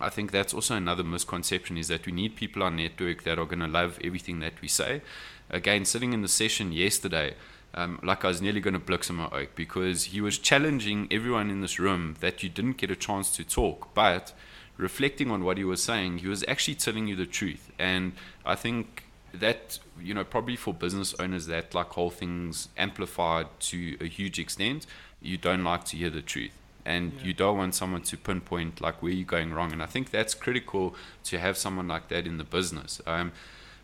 I 0.00 0.08
think 0.08 0.30
that's 0.30 0.54
also 0.54 0.74
another 0.74 1.04
misconception 1.04 1.76
is 1.76 1.88
that 1.88 2.06
we 2.06 2.12
need 2.12 2.36
people 2.36 2.62
on 2.62 2.76
network 2.76 3.22
that 3.24 3.38
are 3.38 3.44
going 3.44 3.60
to 3.60 3.68
love 3.68 3.98
everything 4.02 4.40
that 4.40 4.60
we 4.60 4.68
say. 4.68 5.02
Again, 5.50 5.84
sitting 5.84 6.12
in 6.12 6.22
the 6.22 6.28
session 6.28 6.72
yesterday, 6.72 7.34
um, 7.74 8.00
like 8.02 8.24
I 8.24 8.28
was 8.28 8.42
nearly 8.42 8.60
going 8.60 8.74
to 8.74 8.80
blix 8.80 9.08
him 9.08 9.20
oak 9.20 9.54
because 9.54 10.04
he 10.04 10.20
was 10.20 10.38
challenging 10.38 11.08
everyone 11.10 11.50
in 11.50 11.60
this 11.60 11.78
room 11.78 12.16
that 12.20 12.42
you 12.42 12.48
didn't 12.48 12.76
get 12.76 12.90
a 12.90 12.96
chance 12.96 13.34
to 13.36 13.44
talk, 13.44 13.94
but 13.94 14.32
reflecting 14.76 15.30
on 15.30 15.44
what 15.44 15.58
he 15.58 15.64
was 15.64 15.82
saying, 15.82 16.18
he 16.18 16.28
was 16.28 16.44
actually 16.48 16.74
telling 16.74 17.06
you 17.06 17.16
the 17.16 17.26
truth. 17.26 17.70
And 17.78 18.12
I 18.44 18.56
think 18.56 19.04
that 19.32 19.78
you 19.98 20.12
know 20.12 20.24
probably 20.24 20.56
for 20.56 20.74
business 20.74 21.14
owners 21.18 21.46
that 21.46 21.74
like 21.74 21.88
whole 21.88 22.10
things 22.10 22.68
amplified 22.76 23.46
to 23.60 23.96
a 24.00 24.06
huge 24.06 24.38
extent, 24.38 24.86
you 25.20 25.36
don't 25.38 25.64
like 25.64 25.84
to 25.84 25.96
hear 25.96 26.10
the 26.10 26.22
truth. 26.22 26.52
And 26.84 27.12
Yeah. 27.12 27.24
you 27.26 27.32
don't 27.32 27.56
want 27.56 27.74
someone 27.74 28.02
to 28.02 28.16
pinpoint 28.16 28.80
like 28.80 29.02
where 29.02 29.12
you're 29.12 29.24
going 29.24 29.52
wrong. 29.52 29.72
And 29.72 29.82
I 29.82 29.86
think 29.86 30.10
that's 30.10 30.34
critical 30.34 30.94
to 31.24 31.38
have 31.38 31.56
someone 31.56 31.88
like 31.88 32.08
that 32.08 32.26
in 32.26 32.38
the 32.38 32.44
business. 32.44 33.00
Um, 33.06 33.32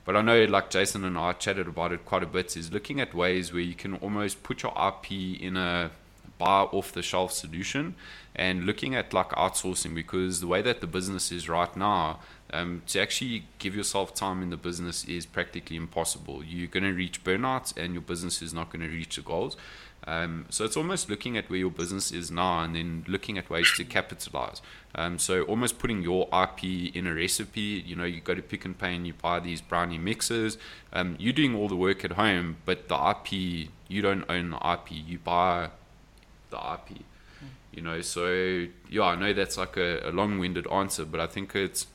but 0.04 0.16
I 0.16 0.22
know, 0.22 0.44
like 0.44 0.70
Jason 0.70 1.04
and 1.04 1.18
I 1.18 1.32
chatted 1.34 1.68
about 1.68 1.92
it 1.92 2.04
quite 2.06 2.22
a 2.22 2.26
bit, 2.26 2.56
is 2.56 2.72
looking 2.72 2.98
at 3.00 3.14
ways 3.14 3.52
where 3.52 3.60
you 3.62 3.74
can 3.74 3.94
almost 3.96 4.42
put 4.42 4.62
your 4.62 4.72
IP 4.72 5.12
in 5.40 5.56
a 5.56 5.90
buy 6.38 6.60
off 6.62 6.92
the 6.92 7.02
shelf 7.02 7.32
solution 7.32 7.96
and 8.34 8.64
looking 8.64 8.94
at 8.94 9.12
like 9.12 9.30
outsourcing 9.30 9.92
because 9.94 10.40
the 10.40 10.46
way 10.46 10.62
that 10.62 10.80
the 10.80 10.86
business 10.86 11.32
is 11.32 11.48
right 11.48 11.76
now, 11.76 12.20
um, 12.52 12.80
to 12.86 13.00
actually 13.00 13.44
give 13.58 13.74
yourself 13.74 14.14
time 14.14 14.42
in 14.42 14.48
the 14.50 14.56
business 14.56 15.04
is 15.04 15.26
practically 15.26 15.76
impossible. 15.76 16.42
You're 16.44 16.68
going 16.68 16.84
to 16.84 16.92
reach 16.92 17.22
burnout 17.24 17.76
and 17.76 17.92
your 17.92 18.02
business 18.02 18.40
is 18.40 18.54
not 18.54 18.70
going 18.70 18.82
to 18.82 18.88
reach 18.88 19.16
the 19.16 19.22
goals. 19.22 19.56
Um, 20.08 20.46
so 20.48 20.64
it's 20.64 20.76
almost 20.76 21.10
looking 21.10 21.36
at 21.36 21.50
where 21.50 21.58
your 21.58 21.70
business 21.70 22.12
is 22.12 22.30
now 22.30 22.60
and 22.60 22.74
then 22.74 23.04
looking 23.06 23.36
at 23.36 23.50
ways 23.50 23.70
to 23.76 23.84
capitalize. 23.84 24.62
Um, 24.94 25.18
so 25.18 25.42
almost 25.42 25.78
putting 25.78 26.00
your 26.02 26.26
IP 26.32 26.94
in 26.96 27.06
a 27.06 27.12
recipe. 27.12 27.84
You 27.86 27.94
know, 27.94 28.04
you 28.04 28.22
go 28.22 28.34
to 28.34 28.40
Pick 28.40 28.64
n 28.64 28.72
Pay 28.72 28.94
and 28.94 29.06
you 29.06 29.12
buy 29.12 29.38
these 29.38 29.60
brownie 29.60 29.98
mixes. 29.98 30.56
Um, 30.94 31.16
you're 31.18 31.34
doing 31.34 31.54
all 31.54 31.68
the 31.68 31.76
work 31.76 32.06
at 32.06 32.12
home, 32.12 32.56
but 32.64 32.88
the 32.88 32.96
IP 33.10 33.68
you 33.88 34.00
don't 34.00 34.24
own 34.30 34.48
the 34.50 34.72
IP. 34.72 34.92
You 34.92 35.18
buy 35.18 35.70
the 36.48 36.56
IP. 36.56 37.02
You 37.74 37.82
know, 37.82 38.00
so 38.00 38.66
yeah, 38.88 39.02
I 39.02 39.14
know 39.14 39.34
that's 39.34 39.58
like 39.58 39.76
a, 39.76 40.08
a 40.08 40.10
long-winded 40.10 40.66
answer, 40.68 41.04
but 41.04 41.20
I 41.20 41.26
think 41.26 41.54
it's 41.54 41.86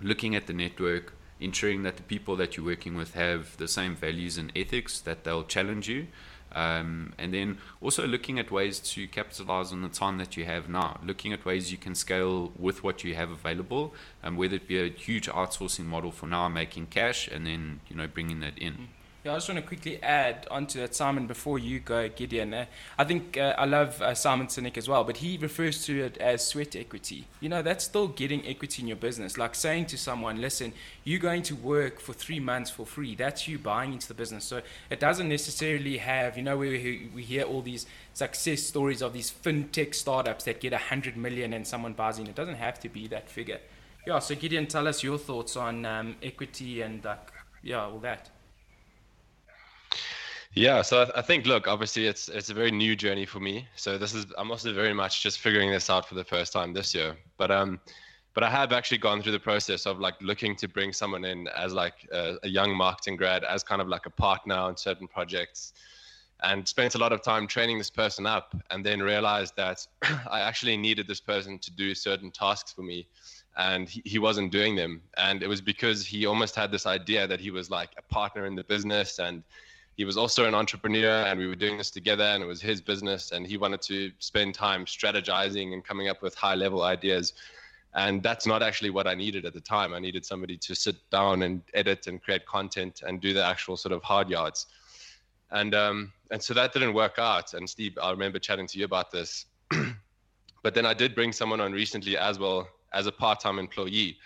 looking 0.00 0.34
at 0.34 0.46
the 0.46 0.54
network, 0.54 1.12
ensuring 1.38 1.82
that 1.82 1.98
the 1.98 2.02
people 2.02 2.34
that 2.36 2.56
you're 2.56 2.64
working 2.64 2.96
with 2.96 3.12
have 3.12 3.58
the 3.58 3.68
same 3.68 3.94
values 3.94 4.38
and 4.38 4.50
ethics 4.56 5.00
that 5.00 5.24
they'll 5.24 5.44
challenge 5.44 5.86
you. 5.86 6.06
Um, 6.54 7.14
and 7.18 7.32
then 7.32 7.58
also 7.80 8.06
looking 8.06 8.38
at 8.38 8.50
ways 8.50 8.78
to 8.80 9.08
capitalize 9.08 9.72
on 9.72 9.82
the 9.82 9.88
time 9.88 10.18
that 10.18 10.36
you 10.36 10.44
have 10.44 10.68
now, 10.68 11.00
looking 11.04 11.32
at 11.32 11.44
ways 11.44 11.72
you 11.72 11.78
can 11.78 11.94
scale 11.94 12.52
with 12.58 12.82
what 12.82 13.04
you 13.04 13.14
have 13.14 13.30
available, 13.30 13.94
and 14.22 14.36
whether 14.36 14.56
it 14.56 14.68
be 14.68 14.78
a 14.78 14.88
huge 14.88 15.28
outsourcing 15.28 15.86
model 15.86 16.10
for 16.10 16.26
now, 16.26 16.48
making 16.48 16.86
cash, 16.86 17.28
and 17.28 17.46
then 17.46 17.80
you 17.88 17.96
know 17.96 18.06
bringing 18.06 18.40
that 18.40 18.58
in. 18.58 18.88
Yeah, 19.24 19.34
I 19.34 19.36
just 19.36 19.48
want 19.48 19.60
to 19.60 19.66
quickly 19.66 20.02
add 20.02 20.48
onto 20.50 20.80
that, 20.80 20.96
Simon, 20.96 21.28
before 21.28 21.56
you 21.56 21.78
go, 21.78 22.08
Gideon. 22.08 22.52
Uh, 22.52 22.64
I 22.98 23.04
think 23.04 23.36
uh, 23.36 23.54
I 23.56 23.66
love 23.66 24.02
uh, 24.02 24.14
Simon 24.16 24.48
Sinek 24.48 24.76
as 24.76 24.88
well, 24.88 25.04
but 25.04 25.18
he 25.18 25.36
refers 25.36 25.86
to 25.86 26.06
it 26.06 26.18
as 26.18 26.44
sweat 26.44 26.74
equity. 26.74 27.28
You 27.38 27.48
know, 27.48 27.62
that's 27.62 27.84
still 27.84 28.08
getting 28.08 28.44
equity 28.44 28.82
in 28.82 28.88
your 28.88 28.96
business. 28.96 29.38
Like 29.38 29.54
saying 29.54 29.86
to 29.86 29.96
someone, 29.96 30.40
listen, 30.40 30.72
you're 31.04 31.20
going 31.20 31.44
to 31.44 31.54
work 31.54 32.00
for 32.00 32.12
three 32.12 32.40
months 32.40 32.68
for 32.68 32.84
free. 32.84 33.14
That's 33.14 33.46
you 33.46 33.60
buying 33.60 33.92
into 33.92 34.08
the 34.08 34.14
business. 34.14 34.44
So 34.44 34.60
it 34.90 34.98
doesn't 34.98 35.28
necessarily 35.28 35.98
have, 35.98 36.36
you 36.36 36.42
know, 36.42 36.56
we, 36.56 37.08
we 37.14 37.22
hear 37.22 37.44
all 37.44 37.62
these 37.62 37.86
success 38.14 38.64
stories 38.64 39.02
of 39.02 39.12
these 39.12 39.30
fintech 39.30 39.94
startups 39.94 40.46
that 40.46 40.60
get 40.60 40.72
100 40.72 41.16
million 41.16 41.52
and 41.52 41.64
someone 41.64 41.92
buys 41.92 42.18
in. 42.18 42.26
It 42.26 42.34
doesn't 42.34 42.56
have 42.56 42.80
to 42.80 42.88
be 42.88 43.06
that 43.06 43.30
figure. 43.30 43.60
Yeah, 44.04 44.18
so 44.18 44.34
Gideon, 44.34 44.66
tell 44.66 44.88
us 44.88 45.04
your 45.04 45.16
thoughts 45.16 45.54
on 45.56 45.86
um, 45.86 46.16
equity 46.24 46.82
and, 46.82 47.04
like, 47.04 47.30
yeah, 47.62 47.84
all 47.84 48.00
that. 48.00 48.28
Yeah, 50.54 50.82
so 50.82 51.10
I, 51.14 51.22
think 51.22 51.46
look, 51.46 51.66
obviously 51.66 52.06
it's 52.06 52.28
it's 52.28 52.50
a 52.50 52.54
very 52.54 52.70
new 52.70 52.94
journey 52.94 53.24
for 53.24 53.40
me. 53.40 53.66
So 53.74 53.96
this 53.96 54.12
is 54.12 54.26
I'm 54.36 54.50
also 54.50 54.72
very 54.74 54.92
much 54.92 55.22
just 55.22 55.38
figuring 55.38 55.70
this 55.70 55.88
out 55.88 56.06
for 56.06 56.14
the 56.14 56.24
first 56.24 56.52
time 56.52 56.74
this 56.74 56.94
year. 56.94 57.16
But 57.38 57.50
um, 57.50 57.80
but 58.34 58.44
I 58.44 58.50
have 58.50 58.72
actually 58.72 58.98
gone 58.98 59.22
through 59.22 59.32
the 59.32 59.40
process 59.40 59.86
of 59.86 59.98
like 59.98 60.14
looking 60.20 60.54
to 60.56 60.68
bring 60.68 60.92
someone 60.92 61.24
in 61.24 61.48
as 61.48 61.72
like 61.72 61.94
a, 62.12 62.36
a 62.42 62.48
young 62.48 62.76
marketing 62.76 63.16
grad, 63.16 63.44
as 63.44 63.62
kind 63.62 63.80
of 63.80 63.88
like 63.88 64.04
a 64.04 64.10
partner 64.10 64.54
on 64.54 64.76
certain 64.76 65.08
projects, 65.08 65.72
and 66.42 66.68
spent 66.68 66.94
a 66.94 66.98
lot 66.98 67.12
of 67.12 67.22
time 67.22 67.46
training 67.46 67.78
this 67.78 67.90
person 67.90 68.26
up, 68.26 68.54
and 68.70 68.84
then 68.84 69.00
realized 69.00 69.56
that 69.56 69.86
I 70.30 70.40
actually 70.40 70.76
needed 70.76 71.08
this 71.08 71.20
person 71.20 71.58
to 71.60 71.70
do 71.70 71.94
certain 71.94 72.30
tasks 72.30 72.72
for 72.72 72.82
me. 72.82 73.06
And 73.56 73.86
he, 73.86 74.02
he 74.06 74.18
wasn't 74.18 74.50
doing 74.50 74.76
them. 74.76 75.02
And 75.18 75.42
it 75.42 75.46
was 75.46 75.60
because 75.60 76.06
he 76.06 76.24
almost 76.24 76.56
had 76.56 76.70
this 76.70 76.86
idea 76.86 77.26
that 77.26 77.38
he 77.38 77.50
was 77.50 77.70
like 77.70 77.90
a 77.98 78.02
partner 78.02 78.46
in 78.46 78.54
the 78.54 78.64
business 78.64 79.18
and 79.18 79.42
he 79.96 80.04
was 80.04 80.16
also 80.16 80.46
an 80.46 80.54
entrepreneur 80.54 81.24
and 81.26 81.38
we 81.38 81.46
were 81.46 81.54
doing 81.54 81.76
this 81.76 81.90
together 81.90 82.24
and 82.24 82.42
it 82.42 82.46
was 82.46 82.62
his 82.62 82.80
business 82.80 83.32
and 83.32 83.46
he 83.46 83.56
wanted 83.56 83.82
to 83.82 84.10
spend 84.18 84.54
time 84.54 84.86
strategizing 84.86 85.74
and 85.74 85.84
coming 85.84 86.08
up 86.08 86.22
with 86.22 86.34
high 86.34 86.54
level 86.54 86.82
ideas. 86.82 87.34
And 87.94 88.22
that's 88.22 88.46
not 88.46 88.62
actually 88.62 88.88
what 88.88 89.06
i 89.06 89.14
needed 89.14 89.44
at 89.44 89.52
the 89.52 89.60
time. 89.60 89.92
I 89.92 89.98
needed 89.98 90.24
somebody 90.24 90.56
to 90.56 90.74
sit 90.74 90.96
down 91.10 91.42
and 91.42 91.60
edit 91.74 92.06
and 92.06 92.22
create 92.22 92.46
content 92.46 93.02
and 93.06 93.20
do 93.20 93.34
the 93.34 93.44
actual 93.44 93.76
sort 93.76 93.92
of 93.92 94.02
hard 94.02 94.30
yards. 94.30 94.66
And 95.50 95.74
um, 95.74 96.12
and 96.30 96.42
so 96.42 96.54
that 96.54 96.72
didn't 96.72 96.94
work 96.94 97.18
out. 97.18 97.52
And 97.52 97.68
steve 97.68 97.98
i 98.02 98.10
remember 98.10 98.38
chatting 98.38 98.66
to 98.68 98.78
you 98.78 98.86
about 98.86 99.10
this. 99.10 99.46
But 100.64 100.74
then 100.74 100.86
i 100.86 100.94
did 100.94 101.14
bring 101.14 101.32
someone 101.32 101.60
on 101.60 101.72
recently 101.72 102.16
as 102.16 102.38
well 102.38 102.68
as 102.94 103.06
a 103.06 103.12
part-time 103.12 103.58
employee. 103.58 104.16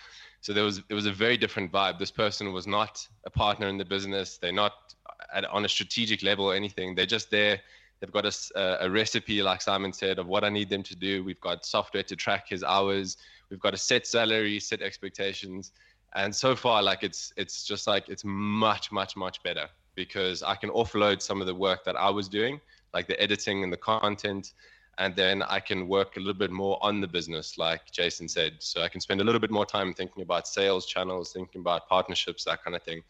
So 0.43 0.53
there 0.53 0.65
was 0.65 0.83
it 0.89 0.95
was 0.95 1.07
a 1.07 1.13
very 1.13 1.37
different 1.37 1.73
vibe. 1.73 1.99
This 1.99 2.13
person 2.13 2.53
was 2.53 2.67
not 2.67 3.05
a 3.25 3.31
partner 3.31 3.67
in 3.69 3.79
the 3.79 3.85
business. 3.85 4.39
They're 4.39 4.53
not 4.53 4.95
at, 5.33 5.45
on 5.47 5.65
a 5.65 5.69
strategic 5.69 6.23
level 6.23 6.47
or 6.47 6.55
anything. 6.55 6.95
They're 6.95 7.07
just 7.07 7.31
there. 7.31 7.61
They've 8.01 8.13
got 8.13 8.27
a, 8.27 8.85
a 8.85 8.91
recipe, 8.91 9.43
like 9.43 9.63
Simon 9.63 9.93
said, 9.93 10.19
of 10.19 10.27
what 10.27 10.45
I 10.45 10.51
need 10.51 10.69
them 10.69 10.83
to 10.83 10.97
do. 10.97 11.25
We've 11.25 11.41
got 11.41 11.65
software 11.65 12.03
to 12.03 12.17
track 12.17 12.49
his 12.49 12.63
hours. 12.63 13.17
We've 13.51 13.61
got 13.61 13.75
a 13.75 13.79
set 13.79 14.07
salary, 14.07 14.61
set 14.61 14.83
expectations, 14.83 15.73
and 16.15 16.35
so 16.35 16.57
far, 16.57 16.83
like 16.83 17.03
it's 17.03 17.33
it's 17.37 17.65
just 17.65 17.87
like 17.87 18.09
it's 18.09 18.25
much 18.25 18.91
much 18.91 19.17
much 19.17 19.43
better 19.43 19.69
because 19.95 20.43
I 20.43 20.55
can 20.55 20.71
offload 20.71 21.23
some 21.23 21.41
of 21.41 21.47
the 21.47 21.55
work 21.55 21.85
that 21.85 21.97
I 21.97 22.11
was 22.11 22.29
doing, 22.29 22.61
like 22.93 23.07
the 23.07 23.21
editing 23.21 23.65
and 23.65 23.73
the 23.73 23.77
content, 23.77 24.53
and 24.99 25.15
then 25.15 25.43
I 25.43 25.61
can 25.61 25.89
work 25.89 26.17
a 26.17 26.21
little 26.21 26.35
bit 26.35 26.51
more 26.51 26.79
on 26.83 27.01
the 27.01 27.07
business, 27.07 27.59
like 27.59 27.91
Jason 27.93 28.29
said. 28.29 28.57
So 28.61 28.83
I 28.83 28.89
can 28.89 29.01
spend 29.01 29.21
a 29.21 29.25
little 29.25 29.41
bit 29.41 29.51
more 29.51 29.67
time 29.67 29.93
thinking 29.93 30.23
about 30.23 30.49
sales 30.49 30.87
channels, 30.87 31.33
thinking 31.33 31.61
about 31.61 31.89
partnerships, 31.89 32.45
that 32.45 32.63
kind 32.63 32.77
of 32.77 32.83
thing. 32.83 33.03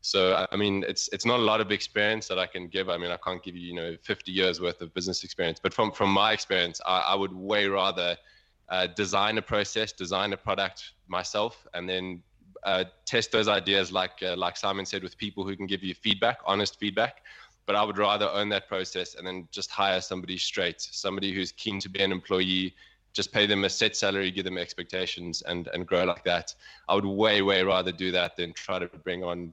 So 0.00 0.46
I 0.50 0.56
mean, 0.56 0.84
it's 0.86 1.08
it's 1.08 1.26
not 1.26 1.40
a 1.40 1.42
lot 1.42 1.60
of 1.60 1.72
experience 1.72 2.28
that 2.28 2.38
I 2.38 2.46
can 2.46 2.68
give. 2.68 2.88
I 2.88 2.96
mean, 2.96 3.10
I 3.10 3.16
can't 3.16 3.42
give 3.42 3.56
you 3.56 3.66
you 3.68 3.74
know 3.74 3.96
50 4.02 4.30
years 4.30 4.60
worth 4.60 4.80
of 4.80 4.94
business 4.94 5.24
experience, 5.24 5.58
but 5.62 5.74
from 5.74 5.92
from 5.92 6.10
my 6.10 6.32
experience, 6.32 6.80
I, 6.86 7.00
I 7.00 7.14
would 7.14 7.32
way 7.32 7.66
rather 7.66 8.16
uh, 8.68 8.86
design 8.88 9.38
a 9.38 9.42
process, 9.42 9.92
design 9.92 10.32
a 10.32 10.36
product 10.36 10.92
myself, 11.08 11.66
and 11.74 11.88
then 11.88 12.22
uh, 12.64 12.84
test 13.06 13.32
those 13.32 13.48
ideas 13.48 13.92
like 13.92 14.22
uh, 14.22 14.36
like 14.36 14.56
Simon 14.56 14.86
said 14.86 15.02
with 15.02 15.16
people 15.18 15.44
who 15.44 15.56
can 15.56 15.66
give 15.66 15.82
you 15.82 15.94
feedback, 15.94 16.38
honest 16.46 16.78
feedback. 16.78 17.22
But 17.66 17.76
I 17.76 17.82
would 17.82 17.98
rather 17.98 18.28
own 18.30 18.48
that 18.50 18.66
process 18.66 19.14
and 19.14 19.26
then 19.26 19.46
just 19.52 19.70
hire 19.70 20.00
somebody 20.00 20.38
straight, 20.38 20.80
somebody 20.80 21.34
who's 21.34 21.52
keen 21.52 21.78
to 21.80 21.90
be 21.90 22.02
an 22.02 22.12
employee, 22.12 22.74
just 23.12 23.30
pay 23.30 23.44
them 23.44 23.64
a 23.64 23.68
set 23.68 23.94
salary, 23.94 24.30
give 24.30 24.44
them 24.44 24.58
expectations, 24.58 25.42
and 25.42 25.68
and 25.74 25.86
grow 25.86 26.04
like 26.04 26.24
that. 26.24 26.54
I 26.88 26.94
would 26.94 27.04
way 27.04 27.42
way 27.42 27.62
rather 27.62 27.92
do 27.92 28.10
that 28.12 28.36
than 28.36 28.52
try 28.54 28.78
to 28.78 28.86
bring 28.86 29.24
on 29.24 29.52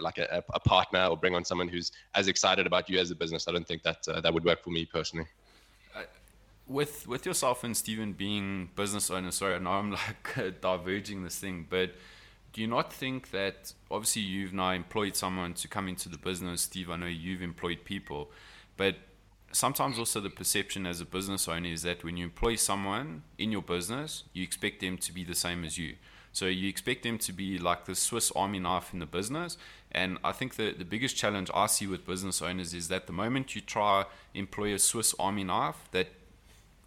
like 0.00 0.18
a, 0.18 0.42
a, 0.54 0.60
partner 0.60 1.06
or 1.06 1.16
bring 1.16 1.34
on 1.34 1.44
someone 1.44 1.68
who's 1.68 1.92
as 2.14 2.28
excited 2.28 2.66
about 2.66 2.88
you 2.88 2.98
as 2.98 3.10
a 3.10 3.14
business. 3.14 3.48
I 3.48 3.52
don't 3.52 3.66
think 3.66 3.82
that 3.82 4.06
uh, 4.08 4.20
that 4.20 4.32
would 4.32 4.44
work 4.44 4.62
for 4.62 4.70
me 4.70 4.84
personally. 4.84 5.26
with 6.66 7.06
with 7.06 7.26
yourself 7.26 7.64
and 7.64 7.76
Stephen 7.76 8.12
being 8.12 8.70
business 8.76 9.10
owners, 9.10 9.36
sorry, 9.36 9.54
I 9.54 9.58
know 9.58 9.72
I'm 9.72 9.90
like 10.34 10.60
diverging 10.60 11.24
this 11.24 11.38
thing, 11.38 11.66
but 11.68 11.90
do 12.52 12.60
you 12.60 12.66
not 12.66 12.92
think 12.92 13.30
that 13.30 13.72
obviously 13.90 14.22
you've 14.22 14.52
now 14.52 14.70
employed 14.72 15.16
someone 15.16 15.54
to 15.54 15.68
come 15.68 15.88
into 15.88 16.08
the 16.08 16.18
business, 16.18 16.62
Steve? 16.62 16.90
I 16.90 16.96
know 16.96 17.06
you've 17.06 17.40
employed 17.40 17.84
people, 17.84 18.30
but 18.76 18.96
sometimes 19.52 19.98
also 19.98 20.20
the 20.20 20.30
perception 20.30 20.86
as 20.86 21.00
a 21.00 21.04
business 21.04 21.48
owner 21.48 21.68
is 21.68 21.82
that 21.82 22.04
when 22.04 22.16
you 22.16 22.24
employ 22.24 22.56
someone 22.56 23.22
in 23.38 23.52
your 23.52 23.62
business, 23.62 24.24
you 24.32 24.42
expect 24.42 24.80
them 24.80 24.98
to 24.98 25.12
be 25.12 25.24
the 25.24 25.34
same 25.34 25.64
as 25.64 25.78
you. 25.78 25.96
So 26.32 26.46
you 26.46 26.68
expect 26.68 27.02
them 27.02 27.18
to 27.18 27.32
be 27.32 27.58
like 27.58 27.84
the 27.84 27.94
Swiss 27.94 28.32
Army 28.34 28.58
knife 28.58 28.92
in 28.92 28.98
the 28.98 29.06
business. 29.06 29.58
And 29.90 30.18
I 30.24 30.32
think 30.32 30.56
the, 30.56 30.72
the 30.72 30.84
biggest 30.84 31.16
challenge 31.16 31.50
I 31.54 31.66
see 31.66 31.86
with 31.86 32.06
business 32.06 32.40
owners 32.40 32.72
is 32.72 32.88
that 32.88 33.06
the 33.06 33.12
moment 33.12 33.54
you 33.54 33.60
try 33.60 34.06
employ 34.34 34.74
a 34.74 34.78
Swiss 34.78 35.14
Army 35.18 35.44
knife 35.44 35.88
that 35.92 36.08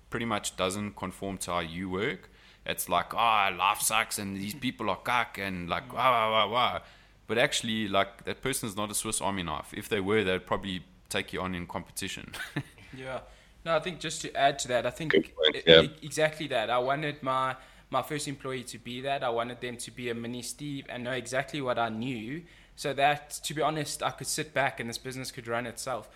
pretty 0.10 0.25
much 0.25 0.58
doesn't 0.58 0.95
conform 0.95 1.38
to 1.39 1.51
how 1.51 1.60
you 1.60 1.89
work, 1.89 2.29
it's 2.65 2.89
like, 2.89 3.13
oh, 3.13 3.55
life 3.58 3.81
sucks 3.81 4.17
and 4.17 4.36
these 4.36 4.55
people 4.55 4.89
are 4.89 4.97
cuck 4.97 5.38
and 5.38 5.69
like, 5.69 5.93
wah, 5.93 6.10
wah, 6.12 6.31
wah, 6.31 6.51
wah. 6.51 6.79
But 7.27 7.38
actually, 7.38 7.88
like, 7.88 8.25
that 8.25 8.41
person 8.41 8.67
is 8.69 8.75
not 8.75 8.89
a 8.89 8.95
Swiss 8.95 9.21
Army 9.21 9.43
knife. 9.43 9.73
If 9.73 9.89
they 9.89 9.99
were, 9.99 10.23
they'd 10.23 10.45
probably 10.45 10.84
take 11.10 11.34
you 11.34 11.41
on 11.41 11.53
in 11.53 11.67
competition. 11.67 12.34
yeah. 12.97 13.19
No, 13.63 13.75
I 13.75 13.79
think 13.79 13.99
just 13.99 14.21
to 14.21 14.36
add 14.36 14.60
to 14.60 14.67
that, 14.69 14.86
I 14.86 14.91
think 14.91 15.13
point, 15.13 15.63
yeah. 15.65 15.84
exactly 16.03 16.47
that. 16.47 16.69
I 16.69 16.77
wanted 16.77 17.21
my 17.23 17.55
my 17.89 18.02
first 18.02 18.28
employee 18.28 18.63
to 18.63 18.78
be 18.78 19.02
that. 19.02 19.24
I 19.24 19.30
wanted 19.30 19.62
them 19.62 19.78
to 19.78 19.91
be 19.91 20.10
a 20.10 20.13
mini 20.13 20.41
Steve 20.41 20.86
and 20.89 21.04
know 21.04 21.12
exactly 21.12 21.62
what 21.62 21.78
I 21.78 21.89
knew, 21.89 22.43
so 22.76 22.93
that 22.93 23.32
to 23.43 23.54
be 23.54 23.62
honest, 23.62 24.04
I 24.04 24.12
could 24.12 24.28
sit 24.28 24.54
back 24.54 24.80
and 24.80 24.89
this 24.89 24.98
business 24.98 25.32
could 25.32 25.48
run 25.48 25.65
itself. 25.65 26.10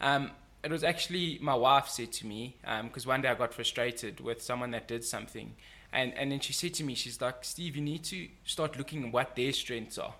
Um, 0.00 0.30
it 0.62 0.70
was 0.70 0.84
actually 0.84 1.38
my 1.40 1.54
wife 1.54 1.88
said 1.88 2.12
to 2.12 2.26
me 2.26 2.56
because 2.82 3.06
um, 3.06 3.08
one 3.08 3.22
day 3.22 3.28
I 3.28 3.34
got 3.34 3.54
frustrated 3.54 4.20
with 4.20 4.42
someone 4.42 4.70
that 4.72 4.88
did 4.88 5.04
something, 5.04 5.54
and 5.92 6.12
and 6.14 6.32
then 6.32 6.40
she 6.40 6.52
said 6.52 6.74
to 6.74 6.84
me, 6.84 6.94
she's 6.94 7.20
like, 7.20 7.44
Steve, 7.44 7.76
you 7.76 7.82
need 7.82 8.04
to 8.04 8.28
start 8.44 8.76
looking 8.76 9.06
at 9.06 9.12
what 9.12 9.36
their 9.36 9.52
strengths 9.52 9.98
are. 9.98 10.14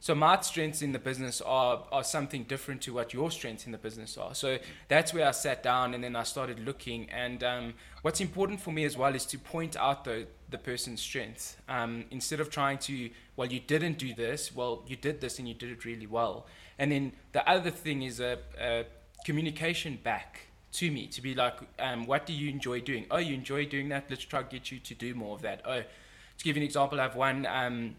So 0.00 0.14
my 0.14 0.40
strengths 0.42 0.80
in 0.80 0.92
the 0.92 0.98
business 0.98 1.40
are, 1.40 1.84
are 1.90 2.04
something 2.04 2.44
different 2.44 2.82
to 2.82 2.94
what 2.94 3.12
your 3.12 3.30
strengths 3.30 3.66
in 3.66 3.72
the 3.72 3.78
business 3.78 4.16
are. 4.16 4.34
So 4.34 4.58
that's 4.86 5.12
where 5.12 5.26
I 5.26 5.32
sat 5.32 5.62
down 5.62 5.92
and 5.92 6.04
then 6.04 6.14
I 6.14 6.22
started 6.22 6.60
looking. 6.60 7.10
And 7.10 7.42
um, 7.42 7.74
what's 8.02 8.20
important 8.20 8.60
for 8.60 8.70
me 8.70 8.84
as 8.84 8.96
well 8.96 9.14
is 9.14 9.24
to 9.26 9.38
point 9.38 9.76
out 9.76 10.04
the, 10.04 10.26
the 10.50 10.58
person's 10.58 11.00
strengths 11.00 11.56
um, 11.68 12.04
instead 12.12 12.38
of 12.38 12.48
trying 12.48 12.78
to, 12.78 13.10
well, 13.36 13.48
you 13.48 13.58
didn't 13.58 13.98
do 13.98 14.14
this. 14.14 14.54
Well, 14.54 14.84
you 14.86 14.94
did 14.94 15.20
this 15.20 15.40
and 15.40 15.48
you 15.48 15.54
did 15.54 15.70
it 15.70 15.84
really 15.84 16.06
well. 16.06 16.46
And 16.78 16.92
then 16.92 17.12
the 17.32 17.48
other 17.48 17.70
thing 17.70 18.02
is 18.02 18.20
a, 18.20 18.38
a 18.60 18.84
communication 19.24 19.98
back 20.02 20.42
to 20.70 20.90
me 20.92 21.08
to 21.08 21.20
be 21.20 21.34
like, 21.34 21.58
um, 21.80 22.06
what 22.06 22.24
do 22.24 22.32
you 22.32 22.50
enjoy 22.50 22.80
doing? 22.80 23.06
Oh, 23.10 23.18
you 23.18 23.34
enjoy 23.34 23.66
doing 23.66 23.88
that? 23.88 24.04
Let's 24.08 24.24
try 24.24 24.42
to 24.42 24.48
get 24.48 24.70
you 24.70 24.78
to 24.78 24.94
do 24.94 25.14
more 25.14 25.34
of 25.34 25.42
that. 25.42 25.62
Oh, 25.64 25.80
to 25.80 26.44
give 26.44 26.56
you 26.56 26.62
an 26.62 26.66
example, 26.66 27.00
I 27.00 27.02
have 27.02 27.16
one 27.16 27.46
um, 27.46 27.96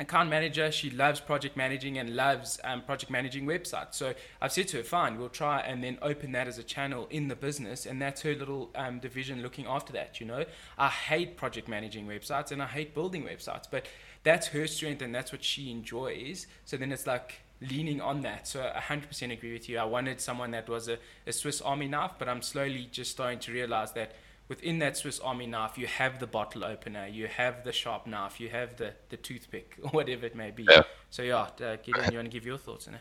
account 0.00 0.30
manager. 0.30 0.72
She 0.72 0.90
loves 0.90 1.20
project 1.20 1.56
managing 1.56 1.98
and 1.98 2.16
loves 2.16 2.58
um, 2.64 2.82
project 2.82 3.12
managing 3.12 3.46
websites. 3.46 3.94
So 3.94 4.14
I've 4.40 4.52
said 4.52 4.66
to 4.68 4.78
her, 4.78 4.82
fine, 4.82 5.18
we'll 5.18 5.28
try 5.28 5.60
and 5.60 5.84
then 5.84 5.98
open 6.02 6.32
that 6.32 6.48
as 6.48 6.58
a 6.58 6.62
channel 6.62 7.06
in 7.10 7.28
the 7.28 7.36
business. 7.36 7.86
And 7.86 8.00
that's 8.00 8.22
her 8.22 8.34
little 8.34 8.70
um, 8.74 8.98
division 8.98 9.42
looking 9.42 9.66
after 9.66 9.92
that. 9.92 10.20
You 10.20 10.26
know, 10.26 10.44
I 10.78 10.88
hate 10.88 11.36
project 11.36 11.68
managing 11.68 12.06
websites 12.06 12.50
and 12.50 12.62
I 12.62 12.66
hate 12.66 12.94
building 12.94 13.24
websites, 13.24 13.64
but 13.70 13.86
that's 14.22 14.48
her 14.48 14.66
strength 14.66 15.02
and 15.02 15.14
that's 15.14 15.30
what 15.30 15.44
she 15.44 15.70
enjoys. 15.70 16.46
So 16.64 16.76
then 16.76 16.90
it's 16.90 17.06
like, 17.06 17.34
leaning 17.62 18.00
on 18.00 18.22
that. 18.22 18.48
So 18.48 18.72
I 18.74 18.80
100% 18.80 19.32
agree 19.32 19.52
with 19.52 19.68
you. 19.68 19.78
I 19.78 19.84
wanted 19.84 20.18
someone 20.18 20.50
that 20.52 20.66
was 20.66 20.88
a, 20.88 20.96
a 21.26 21.32
Swiss 21.32 21.60
Army 21.60 21.88
knife, 21.88 22.12
but 22.18 22.26
I'm 22.26 22.40
slowly 22.40 22.88
just 22.90 23.10
starting 23.10 23.38
to 23.40 23.52
realize 23.52 23.92
that 23.92 24.12
within 24.50 24.80
that 24.80 24.96
Swiss 24.96 25.20
Army 25.20 25.46
knife, 25.46 25.78
you 25.78 25.86
have 25.86 26.18
the 26.18 26.26
bottle 26.26 26.64
opener, 26.64 27.06
you 27.06 27.28
have 27.28 27.62
the 27.62 27.72
sharp 27.72 28.06
knife, 28.06 28.40
you 28.40 28.50
have 28.50 28.76
the, 28.76 28.92
the 29.08 29.16
toothpick, 29.16 29.78
or 29.82 29.90
whatever 29.90 30.26
it 30.26 30.34
may 30.34 30.50
be. 30.50 30.66
Yeah. 30.68 30.82
So, 31.08 31.22
yeah, 31.22 31.36
uh, 31.36 31.76
Gideon, 31.82 32.12
you 32.12 32.18
want 32.18 32.26
to 32.26 32.32
give 32.32 32.44
your 32.44 32.58
thoughts 32.58 32.88
on 32.88 32.94
it? 32.94 33.00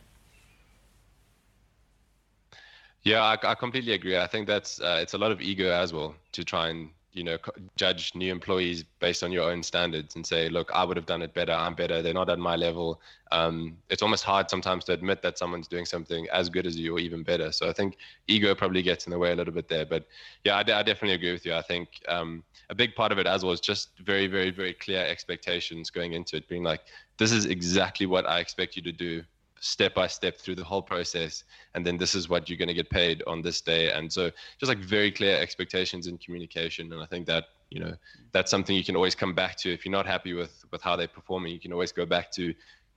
Yeah, 3.03 3.23
I, 3.23 3.37
I 3.43 3.55
completely 3.55 3.93
agree. 3.93 4.17
I 4.17 4.27
think 4.27 4.45
that's 4.45 4.79
uh, 4.79 4.99
it's 5.01 5.13
a 5.13 5.17
lot 5.17 5.31
of 5.31 5.41
ego 5.41 5.71
as 5.71 5.91
well 5.91 6.15
to 6.33 6.43
try 6.43 6.69
and 6.69 6.89
you 7.19 7.25
know 7.25 7.37
judge 7.75 8.15
new 8.15 8.31
employees 8.31 8.85
based 8.99 9.23
on 9.23 9.31
your 9.31 9.51
own 9.51 9.61
standards 9.61 10.15
and 10.15 10.25
say 10.25 10.47
look 10.47 10.71
i 10.73 10.83
would 10.83 10.97
have 10.97 11.05
done 11.05 11.21
it 11.21 11.33
better. 11.33 11.51
I'm 11.51 11.75
better. 11.75 12.01
They're 12.01 12.13
not 12.13 12.29
at 12.29 12.39
my 12.39 12.55
level. 12.55 13.01
Um, 13.31 13.77
it's 13.89 14.01
almost 14.01 14.23
hard 14.23 14.49
sometimes 14.49 14.85
to 14.85 14.93
admit 14.93 15.21
that 15.21 15.37
someone's 15.37 15.67
doing 15.67 15.85
something 15.85 16.27
as 16.31 16.49
good 16.49 16.65
as 16.65 16.75
you 16.77 16.95
or 16.95 16.99
even 16.99 17.21
better. 17.23 17.51
So 17.51 17.69
i 17.69 17.73
think 17.73 17.97
ego 18.27 18.55
probably 18.55 18.81
gets 18.81 19.05
in 19.05 19.11
the 19.11 19.19
way 19.19 19.31
a 19.33 19.35
little 19.35 19.53
bit 19.53 19.67
there. 19.67 19.85
But 19.85 20.07
yeah 20.45 20.55
i, 20.55 20.59
I 20.61 20.83
definitely 20.89 21.13
agree 21.13 21.33
with 21.33 21.45
you. 21.45 21.53
I 21.53 21.61
think 21.61 21.89
um, 22.07 22.43
a 22.69 22.75
big 22.75 22.95
part 22.95 23.11
of 23.11 23.17
it 23.19 23.27
as 23.27 23.43
well 23.43 23.53
is 23.53 23.59
just 23.59 23.89
very 23.99 24.27
very 24.27 24.51
very 24.51 24.73
clear 24.73 25.03
expectations 25.05 25.89
going 25.89 26.13
into 26.13 26.37
it 26.37 26.47
being 26.47 26.63
like 26.63 26.81
this 27.17 27.31
is 27.31 27.45
exactly 27.45 28.05
what 28.05 28.25
i 28.25 28.39
expect 28.39 28.75
you 28.77 28.81
to 28.81 28.91
do 28.91 29.23
step 29.61 29.93
by 29.93 30.07
step 30.07 30.37
through 30.37 30.55
the 30.55 30.63
whole 30.63 30.81
process 30.81 31.43
and 31.75 31.85
then 31.85 31.97
this 31.97 32.15
is 32.15 32.29
what 32.29 32.49
you're 32.49 32.57
going 32.57 32.67
to 32.67 32.73
get 32.73 32.89
paid 32.89 33.23
on 33.27 33.41
this 33.41 33.61
day. 33.61 33.91
And 33.91 34.11
so 34.11 34.31
just 34.59 34.69
like 34.69 34.79
very 34.79 35.11
clear 35.11 35.37
expectations 35.37 36.07
and 36.07 36.19
communication 36.19 36.91
and 36.93 37.01
i 37.01 37.05
think 37.05 37.25
that 37.27 37.45
you 37.69 37.79
know 37.79 37.93
that's 38.31 38.49
something 38.49 38.75
you 38.75 38.83
can 38.83 38.95
always 38.95 39.15
come 39.15 39.33
back 39.35 39.55
to. 39.57 39.71
If 39.71 39.85
you're 39.85 39.91
not 39.91 40.05
happy 40.05 40.33
with 40.33 40.65
with 40.71 40.81
how 40.81 40.95
they're 40.95 41.07
performing 41.07 41.51
you 41.53 41.59
can 41.59 41.73
always 41.73 41.91
go 41.91 42.05
back 42.05 42.31
to 42.31 42.53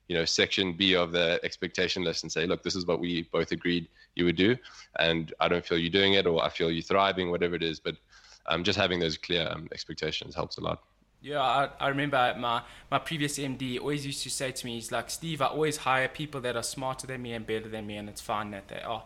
you 0.08 0.16
know 0.16 0.24
section 0.24 0.72
b 0.76 0.94
of 0.94 1.12
the 1.12 1.38
expectation 1.42 2.02
list 2.04 2.22
and 2.22 2.32
say 2.32 2.46
look 2.46 2.62
this 2.62 2.74
is 2.74 2.86
what 2.86 3.00
we 3.00 3.22
both 3.32 3.52
agreed 3.52 3.88
you 4.16 4.24
would 4.24 4.36
do 4.36 4.56
and 4.98 5.32
i 5.40 5.46
don't 5.48 5.64
feel 5.64 5.78
you're 5.78 5.90
doing 5.90 6.14
it 6.14 6.26
or 6.26 6.42
i 6.44 6.48
feel 6.48 6.70
you're 6.70 6.82
thriving 6.82 7.30
whatever 7.30 7.54
it 7.54 7.62
is. 7.62 7.80
But 7.80 7.96
um, 8.46 8.64
just 8.64 8.78
having 8.78 8.98
those 8.98 9.16
clear 9.16 9.48
um, 9.50 9.68
expectations 9.72 10.34
helps 10.34 10.58
a 10.58 10.60
lot 10.60 10.82
yeah, 11.22 11.40
I, 11.40 11.68
I 11.78 11.88
remember 11.88 12.34
my, 12.38 12.62
my 12.90 12.98
previous 12.98 13.38
MD 13.38 13.78
always 13.78 14.04
used 14.04 14.22
to 14.24 14.30
say 14.30 14.50
to 14.50 14.66
me, 14.66 14.74
he's 14.74 14.90
like, 14.90 15.08
Steve, 15.08 15.40
I 15.40 15.46
always 15.46 15.78
hire 15.78 16.08
people 16.08 16.40
that 16.40 16.56
are 16.56 16.62
smarter 16.62 17.06
than 17.06 17.22
me 17.22 17.32
and 17.32 17.46
better 17.46 17.68
than 17.68 17.86
me, 17.86 17.96
and 17.96 18.08
it's 18.08 18.20
fine 18.20 18.50
that 18.50 18.68
they 18.68 18.80
are. 18.80 19.04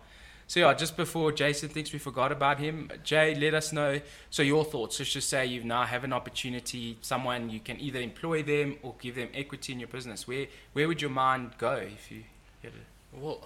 So 0.48 0.60
yeah, 0.60 0.74
just 0.74 0.96
before 0.96 1.32
Jason 1.32 1.68
thinks 1.68 1.92
we 1.92 1.98
forgot 1.98 2.30
about 2.30 2.58
him, 2.58 2.90
Jay, 3.02 3.34
let 3.34 3.52
us 3.52 3.72
know. 3.72 4.00
So 4.30 4.42
your 4.42 4.64
thoughts. 4.64 4.98
Let's 5.00 5.12
just 5.12 5.28
say 5.28 5.44
you 5.44 5.64
now 5.64 5.82
have 5.82 6.04
an 6.04 6.12
opportunity, 6.12 6.98
someone 7.02 7.50
you 7.50 7.58
can 7.58 7.80
either 7.80 8.00
employ 8.00 8.44
them 8.44 8.76
or 8.82 8.94
give 9.00 9.16
them 9.16 9.28
equity 9.34 9.72
in 9.72 9.80
your 9.80 9.88
business. 9.88 10.28
Where 10.28 10.46
where 10.72 10.86
would 10.86 11.02
your 11.02 11.10
mind 11.10 11.50
go 11.58 11.72
if 11.72 12.12
you 12.12 12.22
it? 12.62 12.72
Well, 13.12 13.44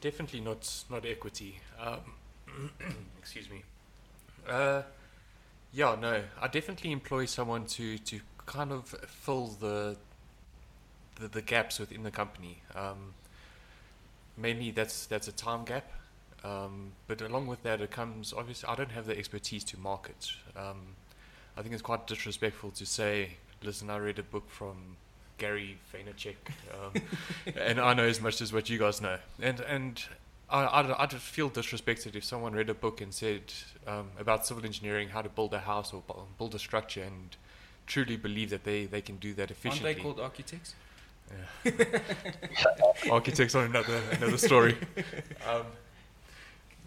definitely 0.00 0.40
not 0.40 0.68
not 0.90 1.06
equity. 1.06 1.60
Um, 1.80 2.00
excuse 3.18 3.48
me. 3.48 3.62
Uh, 4.48 4.82
yeah, 5.74 5.96
no, 6.00 6.22
I 6.40 6.48
definitely 6.48 6.92
employ 6.92 7.24
someone 7.26 7.66
to, 7.66 7.98
to 7.98 8.20
kind 8.46 8.70
of 8.70 8.86
fill 9.08 9.48
the, 9.48 9.96
the, 11.20 11.28
the 11.28 11.42
gaps 11.42 11.80
within 11.80 12.04
the 12.04 12.12
company. 12.12 12.58
Um, 12.74 13.14
mainly 14.36 14.70
that's 14.70 15.06
that's 15.06 15.28
a 15.28 15.32
time 15.32 15.64
gap, 15.64 15.90
um, 16.44 16.92
but 17.06 17.20
along 17.20 17.46
with 17.46 17.62
that, 17.64 17.80
it 17.80 17.90
comes 17.90 18.32
obviously 18.32 18.68
I 18.68 18.74
don't 18.74 18.92
have 18.92 19.06
the 19.06 19.18
expertise 19.18 19.64
to 19.64 19.78
market. 19.78 20.32
Um, 20.56 20.96
I 21.56 21.62
think 21.62 21.72
it's 21.72 21.82
quite 21.82 22.06
disrespectful 22.06 22.70
to 22.72 22.86
say, 22.86 23.30
listen, 23.62 23.90
I 23.90 23.98
read 23.98 24.18
a 24.18 24.22
book 24.22 24.48
from 24.50 24.96
Gary 25.38 25.78
Vaynerchuk, 25.92 26.36
um, 26.72 27.02
and 27.56 27.80
I 27.80 27.94
know 27.94 28.04
as 28.04 28.20
much 28.20 28.40
as 28.40 28.52
what 28.52 28.70
you 28.70 28.78
guys 28.78 29.00
know, 29.00 29.18
and 29.40 29.60
and 29.60 30.04
I, 30.50 30.80
I'd, 30.80 30.90
I'd 30.90 31.12
feel 31.14 31.50
disrespected 31.50 32.14
if 32.14 32.24
someone 32.24 32.52
read 32.52 32.68
a 32.68 32.74
book 32.74 33.00
and 33.00 33.12
said 33.12 33.52
um, 33.86 34.10
about 34.18 34.46
civil 34.46 34.64
engineering, 34.64 35.08
how 35.08 35.22
to 35.22 35.28
build 35.28 35.54
a 35.54 35.60
house 35.60 35.92
or 35.92 36.02
build 36.38 36.54
a 36.54 36.58
structure, 36.58 37.02
and 37.02 37.36
truly 37.86 38.16
believe 38.16 38.50
that 38.50 38.64
they, 38.64 38.86
they 38.86 39.00
can 39.00 39.16
do 39.16 39.34
that 39.34 39.50
efficiently. 39.50 39.90
Aren't 39.90 39.98
they 39.98 40.02
called 40.02 40.20
architects? 40.20 40.74
Yeah. 41.64 41.72
architects 43.10 43.54
are 43.54 43.64
another 43.64 44.00
another 44.12 44.38
story. 44.38 44.76
Um, 45.46 45.66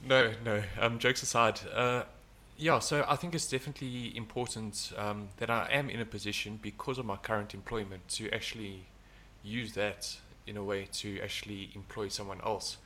no, 0.07 0.31
no. 0.43 0.63
Um, 0.79 0.99
jokes 0.99 1.21
aside, 1.21 1.59
uh, 1.73 2.03
yeah. 2.57 2.79
So 2.79 3.05
I 3.07 3.15
think 3.15 3.35
it's 3.35 3.47
definitely 3.47 4.15
important 4.15 4.93
um, 4.97 5.29
that 5.37 5.49
I 5.49 5.67
am 5.71 5.89
in 5.89 5.99
a 5.99 6.05
position 6.05 6.59
because 6.61 6.97
of 6.97 7.05
my 7.05 7.17
current 7.17 7.53
employment 7.53 8.07
to 8.09 8.31
actually 8.31 8.85
use 9.43 9.73
that 9.73 10.17
in 10.47 10.57
a 10.57 10.63
way 10.63 10.87
to 10.93 11.19
actually 11.21 11.69
employ 11.75 12.07
someone 12.07 12.39
else. 12.43 12.77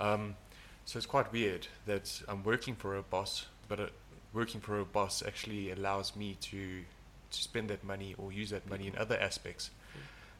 Um, 0.00 0.36
so 0.84 0.96
it's 0.96 1.06
quite 1.06 1.32
weird 1.32 1.66
that 1.86 2.22
I'm 2.28 2.42
working 2.42 2.74
for 2.74 2.96
a 2.96 3.02
boss, 3.02 3.46
but 3.68 3.80
uh, 3.80 3.86
working 4.32 4.60
for 4.60 4.78
a 4.80 4.84
boss 4.84 5.22
actually 5.26 5.70
allows 5.70 6.16
me 6.16 6.36
to 6.40 6.84
to 7.30 7.38
spend 7.42 7.68
that 7.68 7.84
money 7.84 8.14
or 8.16 8.32
use 8.32 8.48
that 8.50 8.66
money 8.70 8.86
in 8.86 8.96
other 8.96 9.18
aspects. 9.18 9.70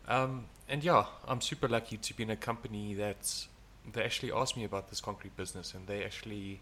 Um, 0.09 0.47
and 0.71 0.83
yeah, 0.83 1.05
I'm 1.27 1.43
super 1.43 1.69
lucky 1.69 1.99
to 1.99 2.15
be 2.17 2.23
in 2.23 2.31
a 2.31 2.37
company 2.37 2.95
that 2.95 3.47
they 3.93 4.03
actually 4.03 4.33
asked 4.33 4.57
me 4.57 4.65
about 4.65 4.89
this 4.89 5.01
concrete 5.01 5.37
business, 5.37 5.75
and 5.75 5.87
they 5.87 6.03
actually 6.03 6.61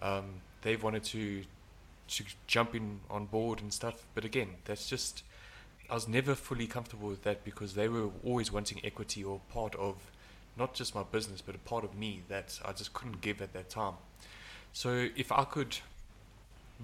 um, 0.00 0.42
they've 0.62 0.82
wanted 0.82 1.04
to 1.04 1.44
to 2.08 2.24
jump 2.46 2.74
in 2.74 3.00
on 3.08 3.26
board 3.26 3.62
and 3.62 3.72
stuff. 3.72 4.04
But 4.14 4.24
again, 4.24 4.48
that's 4.66 4.88
just 4.88 5.22
I 5.88 5.94
was 5.94 6.06
never 6.06 6.34
fully 6.34 6.66
comfortable 6.66 7.08
with 7.08 7.22
that 7.22 7.44
because 7.44 7.74
they 7.74 7.88
were 7.88 8.10
always 8.24 8.52
wanting 8.52 8.80
equity 8.84 9.24
or 9.24 9.40
part 9.50 9.74
of 9.76 9.96
not 10.56 10.74
just 10.74 10.94
my 10.94 11.02
business, 11.02 11.40
but 11.40 11.54
a 11.54 11.58
part 11.58 11.84
of 11.84 11.96
me 11.96 12.22
that 12.28 12.60
I 12.64 12.72
just 12.72 12.92
couldn't 12.92 13.20
give 13.20 13.40
at 13.40 13.52
that 13.54 13.70
time. 13.70 13.94
So 14.72 15.08
if 15.16 15.32
I 15.32 15.44
could, 15.44 15.78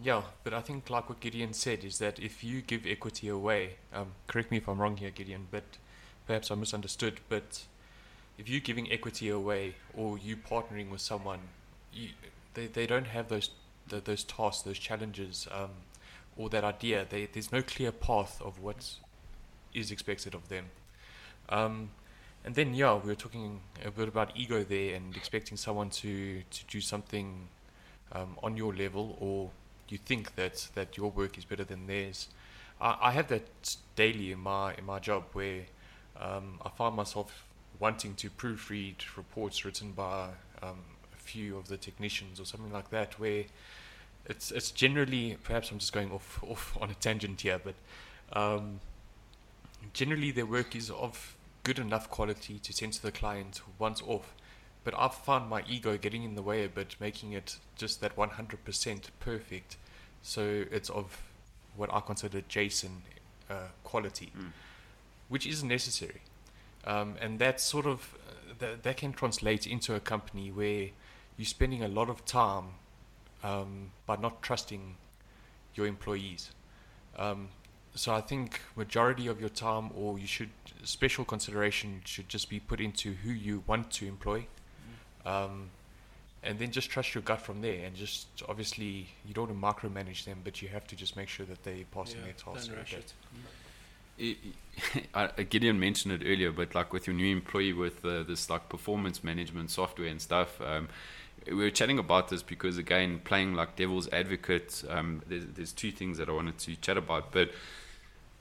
yeah, 0.03 0.23
but 0.45 0.55
I 0.55 0.61
think 0.61 0.91
like 0.91 1.09
what 1.09 1.21
Gideon 1.21 1.53
said 1.53 1.85
is 1.85 1.99
that 1.99 2.19
if 2.19 2.45
you 2.45 2.61
give 2.61 2.87
equity 2.87 3.29
away, 3.29 3.77
um, 3.93 4.09
correct 4.27 4.51
me 4.51 4.59
if 4.59 4.69
I'm 4.69 4.79
wrong 4.79 4.97
here, 4.97 5.11
Gideon, 5.11 5.49
but 5.51 5.65
perhaps 6.27 6.51
I 6.51 6.55
misunderstood, 6.55 7.21
but 7.29 7.65
if 8.39 8.49
you're 8.49 8.61
giving 8.61 8.91
equity 8.93 9.29
away 9.29 9.75
or 9.95 10.19
you 10.19 10.37
partnering 10.37 10.91
with 10.91 11.01
someone, 11.01 11.41
you, 11.93 12.11
they, 12.55 12.67
they 12.67 12.87
don't 12.87 13.09
have 13.09 13.29
those 13.29 13.51
the, 13.89 14.01
those 14.01 14.25
tasks, 14.25 14.63
those 14.63 14.79
challenges, 14.79 15.49
um, 15.51 15.71
or 16.37 16.49
that 16.51 16.65
idea. 16.65 17.07
They, 17.09 17.27
there's 17.27 17.53
no 17.53 17.63
clear 17.63 17.93
path 17.93 18.41
of 18.45 18.61
what 18.61 18.95
is 19.75 19.91
expected 19.91 20.35
of 20.35 20.49
them. 20.49 20.67
Um, 21.49 21.91
and 22.45 22.55
then 22.55 22.75
yeah, 22.75 22.95
we 22.95 23.09
were 23.09 23.15
talking 23.15 23.61
a 23.85 23.91
bit 23.91 24.09
about 24.09 24.37
ego 24.37 24.65
there 24.65 24.95
and 24.95 25.17
expecting 25.17 25.57
someone 25.57 25.91
to 25.91 26.43
to 26.51 26.65
do 26.67 26.81
something 26.81 27.49
um, 28.13 28.37
on 28.43 28.57
your 28.57 28.75
level, 28.75 29.17
or 29.21 29.51
you 29.89 29.99
think 29.99 30.35
that 30.37 30.69
that 30.75 30.97
your 30.97 31.11
work 31.11 31.37
is 31.39 31.45
better 31.45 31.65
than 31.65 31.87
theirs. 31.87 32.29
I, 32.81 32.97
I 33.03 33.11
have 33.13 33.29
that 33.29 33.77
daily 33.97 34.33
in 34.33 34.41
my 34.41 34.75
in 34.75 34.85
my 34.87 34.99
job 34.99 35.25
where 35.33 35.63
um, 36.19 36.61
I 36.65 36.71
find 36.71 36.95
myself 36.95 37.45
wanting 37.79 38.15
to 38.17 38.31
proofread 38.31 38.97
reports 39.17 39.65
written 39.65 39.93
by 39.93 40.31
um, 40.63 40.81
a 41.15 41.19
few 41.19 41.57
of 41.57 41.69
the 41.69 41.77
technicians 41.77 42.41
or 42.41 42.45
something 42.45 42.73
like 42.73 42.91
that, 42.91 43.19
where 43.19 43.45
it's 44.27 44.51
it's 44.51 44.71
generally 44.71 45.37
perhaps 45.43 45.71
I'm 45.71 45.79
just 45.79 45.93
going 45.93 46.13
off 46.13 46.43
off 46.49 46.77
on 46.81 46.91
a 46.91 46.95
tangent 46.95 47.41
here, 47.41 47.61
but 47.63 47.75
um, 48.33 48.81
generally 49.93 50.31
their 50.31 50.47
work 50.47 50.75
is 50.77 50.91
of 50.91 51.37
good 51.69 51.79
enough 51.79 52.09
quality 52.09 52.59
to 52.59 52.73
send 52.73 52.95
to 52.95 53.03
the 53.03 53.13
client 53.13 53.61
once 53.79 54.01
off. 54.07 54.35
But 54.85 54.95
I've 54.97 55.15
found 55.15 55.51
my 55.51 55.63
ego 55.69 55.99
getting 55.99 56.23
in 56.25 56.35
the 56.35 56.41
way 56.51 56.65
a 56.65 56.69
bit, 56.69 56.97
making 56.99 57.33
it 57.33 57.59
just 57.77 58.01
that 58.01 58.17
100% 58.17 59.03
perfect. 59.21 59.77
So 60.23 60.65
it's 60.71 60.89
of 60.89 61.07
what 61.77 61.93
I 61.93 62.01
consider 62.01 62.41
Jason 62.49 63.03
uh, 63.51 63.69
quality, 63.85 64.33
mm. 64.35 64.53
which 65.29 65.47
isn't 65.47 65.69
necessary. 65.69 66.23
um, 66.87 67.17
and 67.21 67.39
that 67.39 67.61
sort 67.61 67.87
of 67.87 68.15
uh, 68.27 68.55
that, 68.61 68.83
that 68.83 68.97
can 68.97 69.13
translate 69.13 69.67
into 69.67 69.95
a 69.95 70.01
company 70.01 70.51
where 70.51 70.89
you're 71.37 71.53
spending 71.59 71.83
a 71.83 71.89
lot 71.89 72.09
of 72.09 72.25
time 72.25 72.65
um, 73.45 73.91
by 74.07 74.17
not 74.17 74.43
trusting 74.43 74.97
your 75.75 75.87
employees. 75.87 76.51
Um, 77.17 77.49
so 77.95 78.15
I 78.15 78.21
think 78.21 78.61
majority 78.77 79.27
of 79.27 79.39
your 79.41 79.51
time, 79.51 79.91
or 79.95 80.19
you 80.19 80.27
should 80.27 80.51
special 80.85 81.25
consideration 81.25 82.03
should 82.05 82.29
just 82.29 82.49
be 82.49 82.61
put 82.61 82.81
into 82.81 83.13
who 83.15 83.31
you 83.31 83.63
want 83.67 83.91
to 83.93 84.07
employ, 84.07 84.47
um, 85.27 85.71
and 86.43 86.59
then 86.59 86.71
just 86.71 86.89
trust 86.91 87.15
your 87.15 87.23
gut 87.23 87.41
from 87.43 87.61
there. 87.61 87.85
And 87.85 87.95
just 87.97 88.27
obviously 88.49 89.09
you 89.27 89.35
don't 89.35 89.61
want 89.61 89.83
to 89.83 89.89
micromanage 89.89 90.25
them, 90.25 90.39
but 90.45 90.63
you 90.63 90.69
have 90.69 90.87
to 90.89 90.97
just 90.97 91.17
make 91.17 91.29
sure 91.29 91.47
that 91.47 91.63
they're 91.65 91.85
passing 91.93 92.23
their 92.23 92.33
tasks. 92.33 92.69
don't 92.69 92.77
rush 92.77 92.95
it. 92.95 93.13
I- 95.15 95.43
Gideon 95.43 95.79
mentioned 95.79 96.21
it 96.21 96.27
earlier, 96.27 96.51
but 96.53 96.75
like 96.75 96.93
with 96.93 97.07
your 97.07 97.15
new 97.15 97.31
employee 97.31 97.73
with 97.73 98.05
uh, 98.05 98.23
this 98.25 98.51
like 98.51 98.69
performance 98.69 99.23
management 99.23 99.71
software 99.71 100.09
and 100.09 100.21
stuff, 100.21 100.61
um, 100.61 100.89
we 101.47 101.55
were 101.55 101.71
chatting 101.71 101.99
about 101.99 102.29
this 102.29 102.43
because 102.43 102.79
again, 102.79 103.21
playing 103.25 103.55
like 103.55 103.77
devil's 103.77 104.09
advocate, 104.13 104.83
um, 104.89 105.23
there's, 105.29 105.45
there's 105.55 105.73
two 105.73 105.91
things 105.93 106.19
that 106.19 106.29
I 106.29 106.33
wanted 106.33 106.59
to 106.59 106.77
chat 106.77 106.97
about. 106.97 107.33
But 107.33 107.51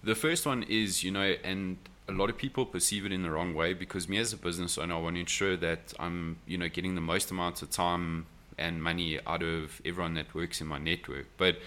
the 0.04 0.16
first 0.16 0.46
one 0.46 0.64
is, 0.64 1.04
you 1.04 1.12
know, 1.12 1.36
and 1.44 1.78
a 2.08 2.12
lot 2.12 2.30
of 2.30 2.38
people 2.38 2.66
perceive 2.66 3.06
it 3.06 3.12
in 3.12 3.24
the 3.24 3.32
wrong 3.32 3.54
way 3.54 3.74
because 3.74 4.08
me 4.08 4.18
as 4.18 4.32
a 4.34 4.38
business 4.38 4.78
owner, 4.78 4.96
I 4.96 5.00
want 5.00 5.16
to 5.16 5.20
ensure 5.20 5.58
that 5.58 5.94
I'm, 6.00 6.38
you 6.46 6.58
know, 6.58 6.70
getting 6.70 6.96
the 6.96 7.02
most 7.02 7.32
amount 7.32 7.62
of 7.62 7.70
time 7.70 8.28
and 8.58 8.82
money 8.82 9.20
out 9.28 9.44
of 9.44 9.82
everyone 9.86 10.14
that 10.16 10.34
works 10.34 10.62
in 10.62 10.68
my 10.68 10.78
network. 10.78 11.28
But 11.38 11.58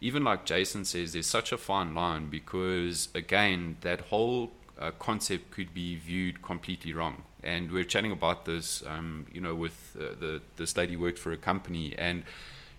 even 0.00 0.24
like 0.24 0.44
Jason 0.44 0.84
says, 0.84 1.12
there's 1.12 1.26
such 1.26 1.52
a 1.52 1.58
fine 1.58 1.94
line 1.94 2.28
because 2.28 3.08
again, 3.14 3.76
that 3.80 4.02
whole 4.02 4.52
uh, 4.78 4.92
concept 4.98 5.50
could 5.50 5.74
be 5.74 5.96
viewed 5.96 6.42
completely 6.42 6.92
wrong. 6.92 7.22
And 7.42 7.70
we're 7.72 7.84
chatting 7.84 8.12
about 8.12 8.44
this, 8.44 8.82
um, 8.86 9.26
you 9.32 9.40
know, 9.40 9.54
with 9.54 9.96
uh, 9.98 10.14
the 10.18 10.42
this 10.56 10.76
lady 10.76 10.96
worked 10.96 11.18
for 11.18 11.32
a 11.32 11.36
company, 11.36 11.94
and 11.96 12.24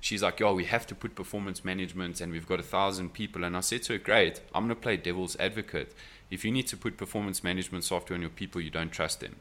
she's 0.01 0.21
like, 0.21 0.39
"Yo, 0.39 0.53
we 0.53 0.65
have 0.65 0.85
to 0.87 0.95
put 0.95 1.15
performance 1.15 1.63
management, 1.63 2.19
and 2.19 2.31
we've 2.31 2.47
got 2.47 2.59
a 2.59 2.63
thousand 2.63 3.13
people." 3.13 3.45
And 3.45 3.55
I 3.55 3.61
said 3.61 3.83
to 3.83 3.93
her, 3.93 3.99
"Great, 3.99 4.41
I'm 4.53 4.63
gonna 4.63 4.75
play 4.75 4.97
devil's 4.97 5.37
advocate. 5.37 5.95
If 6.29 6.45
you 6.45 6.51
need 6.51 6.67
to 6.67 6.77
put 6.77 6.97
performance 6.97 7.43
management 7.43 7.83
software 7.83 8.15
on 8.15 8.21
your 8.21 8.29
people, 8.29 8.61
you 8.61 8.69
don't 8.69 8.91
trust 8.91 9.19
them." 9.19 9.37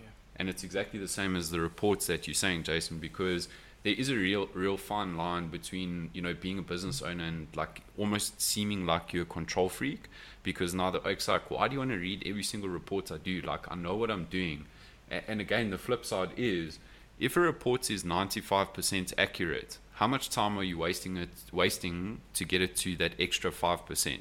Yeah. 0.00 0.06
And 0.36 0.48
it's 0.48 0.64
exactly 0.64 1.00
the 1.00 1.08
same 1.08 1.36
as 1.36 1.50
the 1.50 1.60
reports 1.60 2.06
that 2.06 2.26
you're 2.26 2.34
saying, 2.34 2.64
Jason, 2.64 2.98
because 2.98 3.48
there 3.84 3.94
is 3.96 4.08
a 4.08 4.16
real 4.16 4.48
real 4.54 4.76
fine 4.76 5.16
line 5.16 5.48
between 5.48 6.10
you 6.12 6.20
know 6.20 6.34
being 6.34 6.58
a 6.58 6.62
business 6.62 7.00
owner 7.02 7.24
and 7.24 7.46
like 7.54 7.82
almost 7.96 8.40
seeming 8.40 8.86
like 8.86 9.12
you're 9.12 9.22
a 9.22 9.26
control 9.26 9.68
freak 9.68 10.08
because 10.42 10.74
now 10.74 10.90
the 10.90 11.02
oak's 11.06 11.28
like 11.28 11.50
why 11.50 11.68
do 11.68 11.74
you 11.74 11.78
want 11.78 11.90
to 11.90 11.96
read 11.96 12.22
every 12.26 12.42
single 12.42 12.68
report 12.68 13.10
i 13.12 13.16
do 13.16 13.40
like 13.42 13.70
i 13.70 13.74
know 13.74 13.94
what 13.94 14.10
i'm 14.10 14.24
doing 14.24 14.66
and 15.10 15.40
again 15.40 15.70
the 15.70 15.78
flip 15.78 16.04
side 16.04 16.30
is 16.36 16.78
if 17.18 17.36
a 17.36 17.40
report 17.40 17.90
is 17.90 18.04
95% 18.04 19.12
accurate 19.18 19.78
how 19.94 20.06
much 20.06 20.28
time 20.28 20.58
are 20.58 20.62
you 20.62 20.78
wasting 20.78 21.16
it 21.16 21.30
wasting 21.52 22.20
to 22.34 22.44
get 22.44 22.60
it 22.60 22.76
to 22.76 22.96
that 22.96 23.12
extra 23.18 23.50
5% 23.50 24.18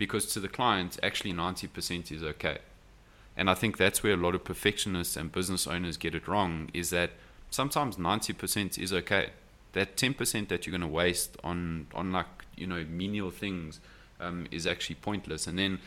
because 0.00 0.24
to 0.32 0.40
the 0.40 0.48
client 0.48 0.98
actually 1.02 1.32
90% 1.32 2.10
is 2.10 2.22
okay 2.22 2.58
and 3.36 3.48
I 3.48 3.54
think 3.54 3.76
that's 3.76 4.02
where 4.02 4.14
a 4.14 4.16
lot 4.16 4.34
of 4.34 4.44
perfectionists 4.44 5.16
and 5.16 5.32
business 5.32 5.66
owners 5.66 5.96
get 5.96 6.14
it 6.14 6.28
wrong 6.28 6.70
is 6.74 6.90
that 6.90 7.10
sometimes 7.50 7.96
90% 7.96 8.78
is 8.78 8.92
okay. 8.92 9.30
That 9.72 9.96
10% 9.96 10.48
that 10.48 10.66
you're 10.66 10.72
going 10.72 10.80
to 10.82 10.86
waste 10.86 11.36
on, 11.44 11.86
on 11.94 12.12
like, 12.12 12.26
you 12.56 12.66
know, 12.66 12.84
menial 12.84 13.30
things 13.30 13.80
um, 14.20 14.46
is 14.50 14.66
actually 14.66 14.96
pointless. 14.96 15.46
And 15.46 15.58
then 15.58 15.78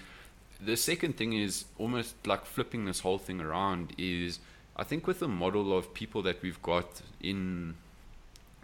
the 0.60 0.78
second 0.78 1.18
thing 1.18 1.34
is 1.34 1.66
almost 1.78 2.16
like 2.26 2.46
flipping 2.46 2.86
this 2.86 3.02
whole 3.02 3.18
thing 3.18 3.42
around 3.42 3.94
is 3.98 4.40
I 4.76 4.84
think 4.84 5.06
with 5.06 5.20
the 5.20 5.28
model 5.28 5.78
of 5.78 5.94
people 5.94 6.22
that 6.24 6.42
we've 6.42 6.62
got 6.64 7.02
in 7.22 7.76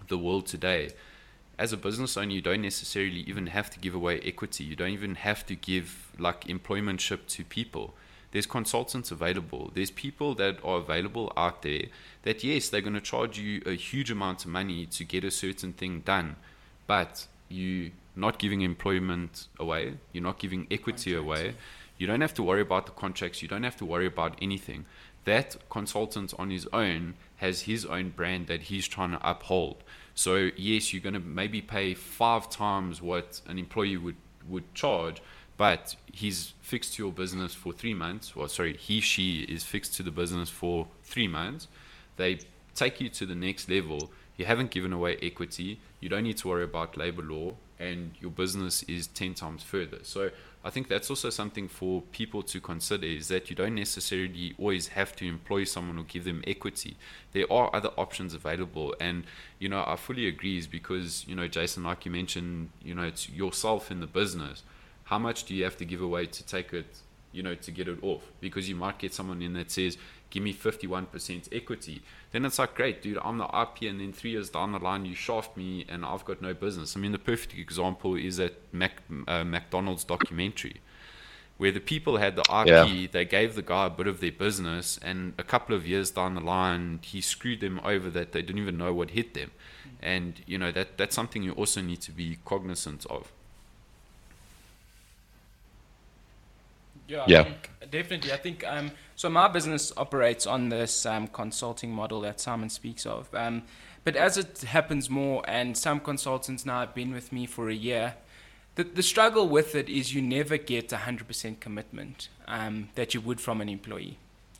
the 0.07 0.17
world 0.17 0.47
today, 0.47 0.89
as 1.59 1.73
a 1.73 1.77
business 1.77 2.15
owner, 2.15 2.31
you 2.31 2.41
don't 2.41 2.61
necessarily 2.61 3.19
even 3.27 3.47
have 3.47 3.69
to 3.71 3.79
give 3.79 3.93
away 3.93 4.21
equity. 4.21 4.63
You 4.63 4.77
don't 4.77 4.91
even 4.91 5.15
have 5.15 5.45
to 5.47 5.55
give 5.55 6.07
like 6.17 6.45
employmentship 6.45 7.27
to 7.27 7.43
people. 7.43 7.93
There's 8.31 8.45
consultants 8.45 9.11
available. 9.11 9.69
There's 9.73 9.91
people 9.91 10.35
that 10.35 10.63
are 10.63 10.77
available 10.77 11.33
out 11.35 11.63
there 11.63 11.83
that, 12.23 12.45
yes, 12.45 12.69
they're 12.69 12.79
going 12.79 12.93
to 12.93 13.01
charge 13.01 13.37
you 13.37 13.61
a 13.65 13.73
huge 13.73 14.09
amount 14.09 14.45
of 14.45 14.51
money 14.51 14.85
to 14.85 15.03
get 15.03 15.25
a 15.25 15.31
certain 15.31 15.73
thing 15.73 15.99
done, 15.99 16.37
but 16.87 17.27
you're 17.49 17.89
not 18.15 18.39
giving 18.39 18.61
employment 18.61 19.47
away. 19.59 19.95
You're 20.13 20.23
not 20.23 20.39
giving 20.39 20.65
equity 20.71 21.13
away. 21.13 21.55
You 21.97 22.07
don't 22.07 22.21
have 22.21 22.35
to 22.35 22.43
worry 22.43 22.61
about 22.61 22.85
the 22.85 22.93
contracts. 22.93 23.41
You 23.41 23.49
don't 23.49 23.63
have 23.63 23.75
to 23.77 23.85
worry 23.85 24.05
about 24.05 24.37
anything. 24.41 24.85
That 25.25 25.57
consultant 25.69 26.33
on 26.39 26.51
his 26.51 26.67
own 26.71 27.15
has 27.37 27.63
his 27.63 27.85
own 27.85 28.11
brand 28.11 28.47
that 28.47 28.63
he's 28.63 28.87
trying 28.87 29.11
to 29.11 29.29
uphold. 29.29 29.83
So 30.19 30.49
yes, 30.57 30.91
you're 30.91 31.01
going 31.01 31.13
to 31.13 31.21
maybe 31.21 31.61
pay 31.61 31.93
five 31.93 32.49
times 32.49 33.01
what 33.01 33.39
an 33.47 33.57
employee 33.57 33.95
would 33.95 34.17
would 34.49 34.73
charge, 34.73 35.21
but 35.55 35.95
he's 36.11 36.55
fixed 36.59 36.95
to 36.95 37.03
your 37.03 37.13
business 37.13 37.53
for 37.53 37.71
three 37.71 37.93
months. 37.93 38.35
Well, 38.35 38.49
sorry, 38.49 38.75
he 38.75 38.99
she 38.99 39.43
is 39.43 39.63
fixed 39.63 39.95
to 39.95 40.03
the 40.03 40.11
business 40.11 40.49
for 40.49 40.87
three 41.03 41.29
months. 41.29 41.69
They 42.17 42.39
take 42.75 42.99
you 42.99 43.07
to 43.07 43.25
the 43.25 43.33
next 43.33 43.69
level. 43.69 44.11
You 44.35 44.43
haven't 44.43 44.71
given 44.71 44.91
away 44.91 45.15
equity. 45.21 45.79
You 46.01 46.09
don't 46.09 46.23
need 46.23 46.35
to 46.39 46.49
worry 46.49 46.65
about 46.65 46.97
labor 46.97 47.23
law, 47.23 47.53
and 47.79 48.11
your 48.19 48.31
business 48.31 48.83
is 48.83 49.07
ten 49.07 49.33
times 49.35 49.63
further. 49.63 49.99
So 50.03 50.31
I 50.63 50.69
think 50.69 50.89
that's 50.89 51.09
also 51.09 51.29
something 51.29 51.69
for 51.69 52.01
people 52.11 52.43
to 52.43 52.59
consider 52.59 53.05
is 53.05 53.29
that 53.29 53.49
you 53.49 53.55
don't 53.55 53.75
necessarily 53.75 54.55
always 54.59 54.89
have 54.89 55.15
to 55.17 55.27
employ 55.27 55.63
someone 55.63 55.97
or 55.97 56.03
give 56.03 56.25
them 56.25 56.43
equity. 56.45 56.97
There 57.31 57.51
are 57.51 57.73
other 57.73 57.89
options 57.97 58.33
available. 58.33 58.93
And, 58.99 59.23
you 59.57 59.69
know, 59.69 59.85
I 59.87 59.95
fully 59.95 60.27
agree 60.27 60.57
is 60.57 60.67
because, 60.67 61.25
you 61.27 61.35
know, 61.35 61.47
Jason, 61.47 61.83
like 61.83 62.05
you 62.05 62.11
mentioned, 62.11 62.71
you 62.83 62.93
know, 62.93 63.03
it's 63.03 63.29
yourself 63.29 63.89
in 63.89 64.01
the 64.01 64.07
business. 64.07 64.63
How 65.05 65.17
much 65.17 65.45
do 65.45 65.55
you 65.55 65.63
have 65.63 65.77
to 65.77 65.85
give 65.85 66.01
away 66.01 66.25
to 66.25 66.45
take 66.45 66.73
it, 66.73 66.87
you 67.31 67.41
know, 67.41 67.55
to 67.55 67.71
get 67.71 67.87
it 67.87 68.03
off? 68.03 68.29
Because 68.41 68.67
you 68.67 68.75
might 68.75 68.99
get 68.99 69.13
someone 69.13 69.41
in 69.41 69.53
that 69.53 69.71
says, 69.71 69.97
give 70.29 70.43
me 70.43 70.53
51% 70.53 71.49
equity. 71.51 72.01
Then 72.31 72.45
it's 72.45 72.59
like, 72.59 72.75
great, 72.75 73.01
dude, 73.01 73.17
I'm 73.23 73.37
the 73.37 73.45
IP, 73.45 73.89
and 73.89 73.99
then 73.99 74.13
three 74.13 74.31
years 74.31 74.49
down 74.49 74.71
the 74.73 74.79
line, 74.79 75.05
you 75.05 75.15
shaft 75.15 75.57
me, 75.57 75.85
and 75.89 76.05
I've 76.05 76.25
got 76.25 76.41
no 76.41 76.53
business. 76.53 76.95
I 76.95 76.99
mean, 76.99 77.11
the 77.11 77.19
perfect 77.19 77.55
example 77.57 78.15
is 78.15 78.37
that 78.37 78.53
Mac, 78.71 79.01
uh, 79.27 79.43
McDonald's 79.43 80.03
documentary, 80.03 80.81
where 81.57 81.71
the 81.71 81.79
people 81.79 82.17
had 82.17 82.35
the 82.35 82.43
IP, 82.49 82.67
Yeah. 82.67 83.07
they 83.11 83.25
gave 83.25 83.55
the 83.55 83.61
guy 83.61 83.87
a 83.87 83.89
bit 83.89 84.07
of 84.07 84.21
their 84.21 84.31
business, 84.31 84.99
and 85.01 85.33
a 85.37 85.43
couple 85.43 85.75
of 85.75 85.87
years 85.87 86.11
down 86.11 86.35
the 86.35 86.41
line, 86.41 86.99
he 87.01 87.21
screwed 87.21 87.59
them 87.59 87.81
over 87.83 88.09
that 88.11 88.31
they 88.31 88.41
didn't 88.41 88.61
even 88.61 88.77
know 88.77 88.93
what 88.93 89.11
hit 89.11 89.33
them. 89.33 89.51
And, 90.01 90.41
you 90.45 90.57
know, 90.57 90.71
that, 90.71 90.97
that's 90.97 91.15
something 91.15 91.43
you 91.43 91.51
also 91.53 91.81
need 91.81 92.01
to 92.01 92.11
be 92.11 92.37
cognizant 92.45 93.05
of. 93.07 93.31
Yeah, 97.07 97.25
Yeah. 97.27 97.39
I 97.39 97.43
think, 97.43 97.69
definitely. 97.91 98.31
I 98.33 98.37
think 98.37 98.63
um, 98.67 98.91
so. 99.19 99.29
My 99.29 99.47
business 99.47 99.91
operates 99.97 100.47
on 100.47 100.69
this 100.69 101.05
um, 101.05 101.27
consulting 101.27 101.91
model 101.91 102.21
that 102.21 102.39
Simon 102.39 102.69
speaks 102.69 103.05
of. 103.05 103.27
Um, 103.33 103.63
but 104.03 104.15
as 104.15 104.37
it 104.37 104.61
happens 104.61 105.09
more, 105.09 105.43
and 105.47 105.77
some 105.77 105.99
consultants 105.99 106.65
now 106.65 106.79
have 106.79 106.95
been 106.95 107.11
with 107.11 107.31
me 107.31 107.45
for 107.45 107.69
a 107.69 107.73
year, 107.73 108.15
the, 108.75 108.83
the 108.85 109.03
struggle 109.03 109.49
with 109.49 109.75
it 109.75 109.89
is 109.89 110.13
you 110.13 110.21
never 110.21 110.57
get 110.57 110.89
100% 110.89 111.59
commitment 111.59 112.29
um, 112.47 112.89
that 112.95 113.13
you 113.13 113.19
would 113.19 113.41
from 113.41 113.59
an 113.59 113.67
employee. 113.67 114.17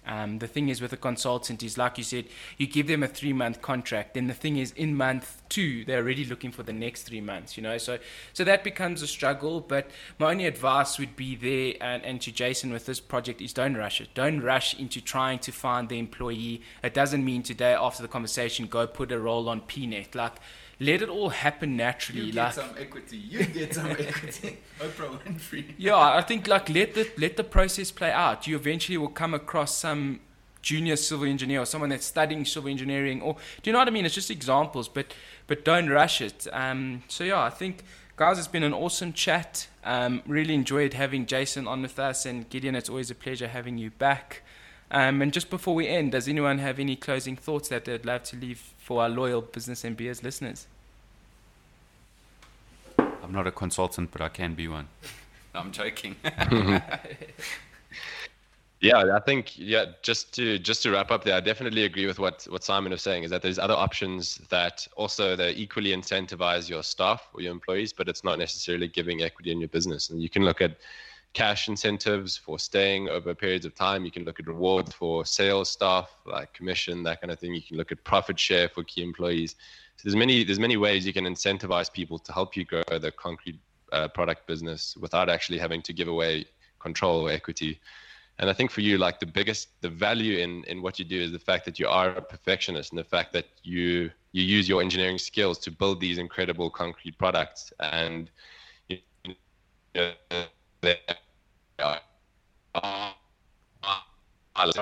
Um, 0.10 0.40
the 0.40 0.48
thing 0.48 0.70
is 0.70 0.82
with 0.82 0.92
a 0.92 0.98
consultant 0.98 1.62
is 1.62 1.78
like 1.78 2.00
you 2.00 2.04
said, 2.04 2.26
you 2.58 2.66
give 2.66 2.88
them 2.88 3.04
a 3.04 3.08
three 3.08 3.32
month 3.32 3.62
contract. 3.62 4.16
Then 4.16 4.26
the 4.26 4.34
thing 4.34 4.58
is 4.58 4.72
in 4.72 4.96
month 4.96 5.44
two, 5.50 5.86
they're 5.86 6.00
already 6.00 6.26
looking 6.26 6.52
for 6.52 6.64
the 6.64 6.74
next 6.74 7.04
three 7.04 7.22
months, 7.22 7.56
you 7.56 7.62
know. 7.62 7.78
So 7.78 8.00
so 8.34 8.44
that 8.44 8.64
becomes 8.64 9.04
a 9.04 9.08
struggle. 9.08 9.62
But 9.62 9.92
my 10.18 10.32
only 10.32 10.48
advice 10.48 10.98
would 10.98 11.16
be 11.16 11.36
there 11.36 11.76
and, 11.80 12.04
and 12.04 12.20
to 12.22 12.32
Jason 12.32 12.74
with 12.74 12.88
this 12.88 13.00
project 13.00 13.40
is 13.40 13.54
don't 13.54 13.76
rush 13.76 14.02
it. 14.02 14.10
Don't 14.16 14.42
rush 14.42 14.78
into 14.80 15.00
trying 15.00 15.38
to 15.40 15.52
find 15.52 15.90
the 15.90 16.00
employee. 16.00 16.64
It 16.84 16.96
doesn't 16.96 17.24
mean 17.24 17.44
today 17.44 17.74
after 17.74 18.02
the 18.02 18.10
conversation 18.10 18.66
go 18.66 18.88
put 18.88 19.12
a 19.12 19.20
role 19.20 19.48
on 19.48 19.62
PNet. 19.62 20.16
Like 20.16 20.38
let 20.80 21.02
it 21.02 21.10
all 21.10 21.30
happen 21.30 21.76
naturally. 21.76 22.22
You 22.22 22.34
get 22.34 22.44
like 22.44 22.54
some 22.54 22.70
equity. 22.80 23.18
You 23.18 23.44
get 23.46 23.74
some 23.76 23.92
equity. 23.92 24.58
Oprah 24.80 25.20
Winfrey. 25.20 25.74
yeah, 25.78 25.98
I 25.98 26.22
think 26.22 26.48
like 26.48 26.70
let 26.70 26.94
the 26.94 27.10
let 27.18 27.36
the 27.38 27.44
process 27.44 27.92
play 27.92 28.12
out. 28.12 28.48
You 28.48 28.56
eventually 28.56 28.98
will 28.98 29.10
come 29.10 29.34
across 29.34 29.76
some 29.76 30.22
junior 30.62 30.96
civil 30.96 31.26
engineer 31.26 31.62
or 31.62 31.66
someone 31.66 31.90
that's 31.90 32.06
studying 32.06 32.46
civil 32.46 32.70
engineering, 32.70 33.22
or 33.22 33.36
do 33.62 33.70
you 33.70 33.74
know 33.74 33.80
what 33.80 33.88
I 33.88 33.92
mean? 33.92 34.06
It's 34.06 34.16
just 34.16 34.32
examples, 34.32 34.88
but 34.88 35.14
but 35.48 35.66
don't 35.66 35.90
rush 35.90 36.22
it. 36.22 36.48
Um, 36.54 37.04
so 37.08 37.24
yeah, 37.24 37.42
I 37.42 37.50
think 37.50 37.84
guys, 38.16 38.38
it's 38.38 38.48
been 38.48 38.64
an 38.64 38.74
awesome 38.74 39.14
chat. 39.14 39.68
Um, 39.84 40.22
really 40.28 40.54
enjoyed 40.54 40.94
having 40.94 41.26
Jason 41.26 41.68
on 41.68 41.82
with 41.82 41.98
us, 42.00 42.26
and 42.26 42.50
Gideon. 42.50 42.76
It's 42.76 42.90
always 42.90 43.10
a 43.12 43.16
pleasure 43.16 43.48
having 43.48 43.78
you 43.78 43.92
back. 43.92 44.44
Um, 44.92 45.22
and 45.22 45.32
just 45.32 45.50
before 45.50 45.76
we 45.76 45.88
end, 45.88 46.14
does 46.14 46.28
anyone 46.28 46.58
have 46.58 46.80
any 46.80 46.96
closing 46.96 47.36
thoughts 47.36 47.70
that 47.70 47.86
they'd 47.86 48.06
love 48.06 48.24
to 48.24 48.36
leave 48.36 48.74
for 48.78 49.04
our 49.04 49.10
loyal 49.10 49.42
business 49.42 49.84
and 49.84 49.96
beers 49.96 50.24
listeners? 50.24 50.68
I'm 52.98 53.32
not 53.32 53.46
a 53.46 53.52
consultant, 53.52 54.12
but 54.12 54.22
I 54.22 54.30
can 54.30 54.56
be 54.56 54.68
one. 54.68 54.88
I'm 55.56 55.72
joking. 55.72 56.16
Yeah, 58.82 59.14
I 59.14 59.20
think 59.20 59.58
yeah. 59.58 59.86
Just 60.02 60.34
to 60.36 60.58
just 60.58 60.84
to 60.84 60.92
wrap 60.92 61.12
up 61.12 61.26
there, 61.26 61.36
I 61.36 61.42
definitely 61.42 61.84
agree 61.84 62.06
with 62.06 62.18
what 62.18 62.48
what 62.50 62.64
Simon 62.64 62.94
was 62.94 63.02
saying. 63.02 63.24
Is 63.24 63.32
that 63.32 63.42
there's 63.42 63.60
other 63.60 63.74
options 63.74 64.38
that 64.50 64.88
also 64.96 65.36
they 65.36 65.52
equally 65.52 65.92
incentivize 65.92 66.70
your 66.70 66.82
staff 66.82 67.28
or 67.34 67.42
your 67.42 67.52
employees, 67.52 67.92
but 67.92 68.08
it's 68.08 68.24
not 68.24 68.40
necessarily 68.40 68.88
giving 68.88 69.22
equity 69.22 69.52
in 69.52 69.60
your 69.60 69.68
business. 69.68 70.12
And 70.12 70.22
you 70.22 70.30
can 70.30 70.46
look 70.46 70.62
at 70.62 70.78
cash 71.34 71.68
incentives 71.68 72.38
for 72.38 72.58
staying 72.58 73.08
over 73.10 73.36
periods 73.36 73.66
of 73.66 73.76
time. 73.76 74.06
You 74.06 74.12
can 74.12 74.24
look 74.24 74.40
at 74.40 74.48
rewards 74.48 74.94
for 74.94 75.26
sales 75.26 75.70
staff, 75.70 76.10
like 76.26 76.54
commission, 76.54 77.04
that 77.04 77.22
kind 77.22 77.32
of 77.32 77.40
thing. 77.40 77.54
You 77.54 77.62
can 77.62 77.78
look 77.78 77.92
at 77.92 78.04
profit 78.04 78.40
share 78.40 78.70
for 78.70 78.84
key 78.84 79.04
employees. 79.04 79.56
So 79.98 80.04
there's 80.06 80.16
many 80.16 80.44
there's 80.44 80.60
many 80.60 80.78
ways 80.78 81.06
you 81.06 81.14
can 81.14 81.26
incentivize 81.26 81.92
people 81.92 82.20
to 82.20 82.34
help 82.34 82.56
you 82.56 82.66
grow 82.66 82.82
the 82.90 83.12
concrete 83.12 83.60
uh, 83.92 84.08
product 84.08 84.48
business 84.48 84.96
without 85.00 85.30
actually 85.30 85.60
having 85.60 85.82
to 85.84 85.94
give 85.94 86.08
away 86.08 86.46
control 86.80 87.28
or 87.28 87.32
equity. 87.32 87.80
And 88.40 88.50
I 88.50 88.54
think 88.54 88.72
for 88.72 88.80
you, 88.80 88.98
like 88.98 89.20
the 89.20 89.26
biggest, 89.26 89.82
the 89.82 89.90
value 89.90 90.40
in 90.40 90.64
in 90.66 90.82
what 90.82 90.98
you 90.98 91.06
do 91.06 91.22
is 91.22 91.32
the 91.32 91.40
fact 91.40 91.66
that 91.66 91.80
you 91.80 91.88
are 91.88 92.12
a 92.12 92.22
perfectionist 92.22 92.92
and 92.92 93.00
the 93.00 93.04
fact 93.04 93.34
that 93.34 93.48
you 93.64 94.10
you 94.32 94.44
use 94.44 94.70
your 94.70 94.82
engineering 94.82 95.18
skills 95.18 95.60
to 95.60 95.72
build 95.72 96.00
these 96.00 96.18
incredible 96.18 96.70
concrete 96.70 97.18
products 97.18 97.74
and 97.80 98.32
you 98.88 99.00
know, 99.96 100.12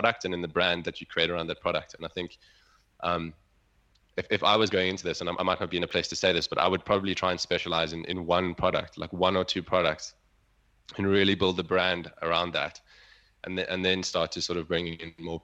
product 0.07 0.25
and 0.25 0.33
in 0.33 0.41
the 0.41 0.47
brand 0.47 0.83
that 0.83 0.99
you 0.99 1.07
create 1.07 1.29
around 1.29 1.47
that 1.47 1.61
product. 1.61 1.95
And 1.95 2.05
I 2.05 2.09
think 2.09 2.37
um, 3.01 3.33
if, 4.17 4.25
if 4.29 4.43
I 4.43 4.55
was 4.55 4.69
going 4.69 4.89
into 4.89 5.03
this, 5.03 5.21
and 5.21 5.29
I, 5.29 5.33
I 5.39 5.43
might 5.43 5.59
not 5.59 5.69
be 5.69 5.77
in 5.77 5.83
a 5.83 5.87
place 5.87 6.07
to 6.09 6.15
say 6.15 6.33
this, 6.33 6.47
but 6.47 6.57
I 6.57 6.67
would 6.67 6.83
probably 6.85 7.13
try 7.13 7.31
and 7.31 7.39
specialize 7.39 7.93
in, 7.93 8.05
in 8.05 8.25
one 8.25 8.55
product, 8.55 8.97
like 8.97 9.11
one 9.13 9.35
or 9.35 9.43
two 9.43 9.61
products, 9.61 10.13
and 10.97 11.05
really 11.05 11.35
build 11.35 11.57
the 11.57 11.63
brand 11.63 12.11
around 12.21 12.53
that 12.53 12.79
and 13.43 13.57
then, 13.57 13.65
and 13.69 13.83
then 13.83 14.03
start 14.03 14.31
to 14.33 14.41
sort 14.41 14.57
of 14.57 14.67
bring 14.67 14.87
in 14.87 15.13
more 15.19 15.41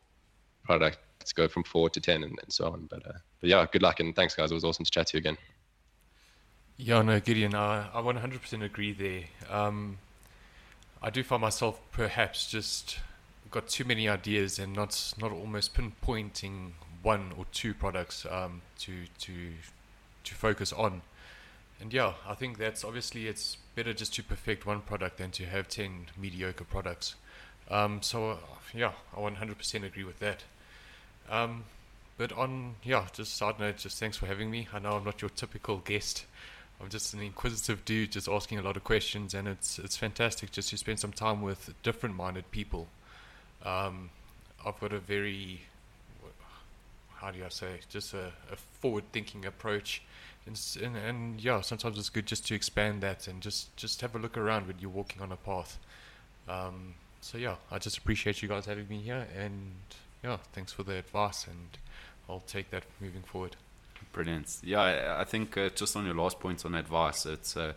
products, 0.64 1.34
go 1.34 1.48
from 1.48 1.64
four 1.64 1.90
to 1.90 2.00
ten, 2.00 2.24
and, 2.24 2.38
and 2.42 2.52
so 2.52 2.68
on. 2.68 2.88
But, 2.90 3.06
uh, 3.08 3.20
but 3.40 3.50
yeah, 3.50 3.66
good 3.72 3.82
luck 3.82 4.00
and 4.00 4.16
thanks, 4.16 4.36
guys. 4.36 4.52
It 4.52 4.54
was 4.54 4.64
awesome 4.64 4.86
to 4.86 4.92
chat 4.92 5.08
to 5.08 5.18
you 5.18 5.20
again. 5.20 5.38
Yeah, 6.78 7.02
no, 7.02 7.20
Gideon, 7.20 7.54
I, 7.54 7.88
I 7.94 8.02
100% 8.02 8.64
agree 8.64 8.94
there. 8.94 9.24
Um, 9.50 10.00
I 11.04 11.10
do 11.10 11.22
find 11.22 11.42
myself 11.42 11.82
perhaps 11.92 12.50
just 12.50 13.00
got 13.52 13.68
too 13.68 13.84
many 13.84 14.08
ideas 14.08 14.58
and 14.58 14.74
not 14.74 15.14
not 15.20 15.34
almost 15.34 15.74
pinpointing 15.76 16.72
one 17.02 17.34
or 17.38 17.46
two 17.52 17.74
products 17.74 18.26
um, 18.32 18.62
to 18.80 18.94
to 19.20 19.34
to 20.24 20.34
focus 20.34 20.72
on. 20.72 21.02
And 21.82 21.94
yeah, 21.94 22.14
I 22.26 22.36
think 22.36 22.58
that's 22.58 22.86
obviously 22.86 23.28
it's 23.28 23.58
better 23.76 23.94
just 23.94 24.14
to 24.16 24.24
perfect 24.24 24.66
one 24.66 24.80
product 24.80 25.18
than 25.18 25.32
to 25.32 25.46
have 25.46 25.68
ten 25.68 26.08
mediocre 26.18 26.64
products. 26.64 27.16
Um, 27.70 28.02
so 28.02 28.32
uh, 28.32 28.38
yeah, 28.74 28.94
I 29.16 29.20
100% 29.20 29.84
agree 29.84 30.04
with 30.06 30.20
that. 30.20 30.44
Um, 31.30 31.66
but 32.18 32.32
on 32.32 32.76
yeah, 32.82 33.08
just 33.12 33.36
side 33.36 33.60
note, 33.60 33.78
just 33.78 34.00
thanks 34.00 34.16
for 34.16 34.28
having 34.28 34.50
me. 34.50 34.70
I 34.72 34.80
know 34.80 34.94
I'm 34.94 35.04
not 35.04 35.22
your 35.22 35.30
typical 35.30 35.78
guest. 35.78 36.26
I'm 36.84 36.90
just 36.90 37.14
an 37.14 37.22
inquisitive 37.22 37.86
dude, 37.86 38.12
just 38.12 38.28
asking 38.28 38.60
a 38.60 38.62
lot 38.62 38.76
of 38.76 38.84
questions, 38.84 39.34
and 39.34 39.48
it's 39.48 39.80
it's 39.80 39.96
fantastic 39.96 40.52
just 40.52 40.70
to 40.72 40.78
spend 40.78 41.00
some 41.00 41.14
time 41.14 41.42
with 41.42 41.74
different-minded 41.82 42.52
people. 42.52 42.88
Um, 43.64 44.10
I've 44.66 44.78
got 44.82 44.92
a 44.92 45.00
very 45.00 45.62
how 47.16 47.32
do 47.32 47.40
I 47.46 47.50
say 47.50 47.80
just 47.88 48.14
a, 48.14 48.34
a 48.52 48.58
forward-thinking 48.82 49.46
approach, 49.46 50.02
and, 50.46 50.60
and, 50.84 50.98
and 50.98 51.42
yeah, 51.42 51.62
sometimes 51.62 51.98
it's 51.98 52.10
good 52.10 52.26
just 52.26 52.46
to 52.48 52.54
expand 52.56 53.02
that 53.02 53.28
and 53.30 53.42
just 53.42 53.76
just 53.78 54.02
have 54.02 54.14
a 54.14 54.20
look 54.20 54.38
around 54.38 54.68
when 54.68 54.76
you're 54.80 54.90
walking 54.90 55.22
on 55.22 55.32
a 55.32 55.38
path. 55.38 55.80
Um, 56.50 56.96
so 57.22 57.38
yeah, 57.38 57.56
I 57.72 57.80
just 57.80 57.98
appreciate 57.98 58.42
you 58.42 58.50
guys 58.50 58.66
having 58.66 58.90
me 58.90 59.00
here, 59.00 59.26
and 59.38 59.72
yeah, 60.22 60.38
thanks 60.52 60.74
for 60.74 60.84
the 60.84 60.98
advice, 60.98 61.48
and 61.48 61.78
I'll 62.30 62.44
take 62.46 62.72
that 62.72 62.84
moving 63.00 63.22
forward. 63.22 63.56
Brilliant. 64.14 64.60
Yeah, 64.64 65.18
I, 65.20 65.24
think 65.24 65.58
uh, 65.58 65.70
just 65.70 65.96
on 65.96 66.06
your 66.06 66.14
last 66.14 66.40
point 66.40 66.64
on 66.66 66.76
advice, 66.76 67.26
it's 67.26 67.58
uh, 67.58 67.74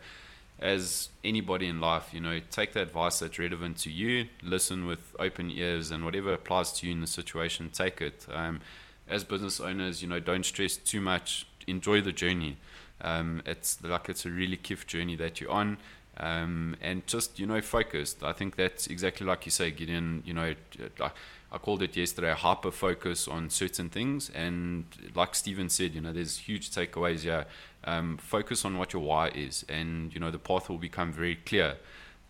as 0.61 1.09
anybody 1.25 1.67
in 1.67 1.81
life, 1.81 2.11
you 2.13 2.21
know, 2.21 2.41
take 2.51 2.75
the 2.75 2.83
advice 2.83 3.19
that's 3.21 3.39
relevant 3.39 3.79
to 3.79 3.91
you, 3.91 4.27
listen 4.43 4.87
with 4.87 5.17
open 5.19 5.51
ears, 5.51 5.91
and 5.91 6.05
whatever 6.05 6.33
applies 6.35 6.73
to 6.75 6.87
you 6.87 6.93
in 6.93 7.01
the 7.01 7.07
situation, 7.07 7.71
take 7.71 8.03
it. 8.03 8.27
Um, 8.31 8.61
as 9.09 9.25
business 9.25 9.61
owners, 9.61 10.03
you 10.03 10.09
know, 10.09 10.21
don't 10.21 10.45
stress 10.45 10.77
too 10.77 11.01
much. 11.01 11.47
Enjoy 11.67 12.03
the 12.03 12.13
journey. 12.13 12.59
Um, 13.01 13.43
it's 13.47 13.83
like 13.83 14.09
it's 14.09 14.27
a 14.27 14.31
really 14.31 14.57
kiff 14.59 14.87
journey 14.87 15.17
that 15.17 15.41
you're 15.41 15.51
on 15.51 15.79
um, 16.19 16.77
and 16.81 17.07
just 17.07 17.39
you 17.39 17.47
know 17.47 17.61
focused. 17.61 18.23
I 18.23 18.33
think 18.33 18.57
that's 18.57 18.87
exactly 18.87 19.27
like 19.27 19.45
you 19.45 19.51
say, 19.53 19.71
Gideon. 19.71 20.23
You 20.25 20.35
know, 20.35 20.55
I 21.53 21.59
called 21.59 21.83
it 21.83 21.97
yesterday 21.97 22.31
a 22.31 22.35
hyper 22.35 22.71
focus 22.71 23.29
on 23.29 23.51
certain 23.51 23.89
things, 23.89 24.31
and 24.31 24.85
like 25.15 25.35
Stephen 25.35 25.69
said, 25.69 25.95
you 25.95 26.01
know, 26.01 26.13
there's 26.13 26.39
huge 26.39 26.71
takeaways 26.71 27.21
here. 27.21 27.47
Um, 27.85 28.19
focus 28.19 28.65
on 28.65 28.79
what 28.79 28.93
your 28.93 29.03
why 29.03 29.29
is, 29.29 29.65
and 29.69 30.13
you 30.13 30.21
know 30.21 30.31
the 30.31 30.39
path 30.39 30.69
will 30.69 30.79
become 30.79 31.13
very 31.13 31.37
clear. 31.37 31.77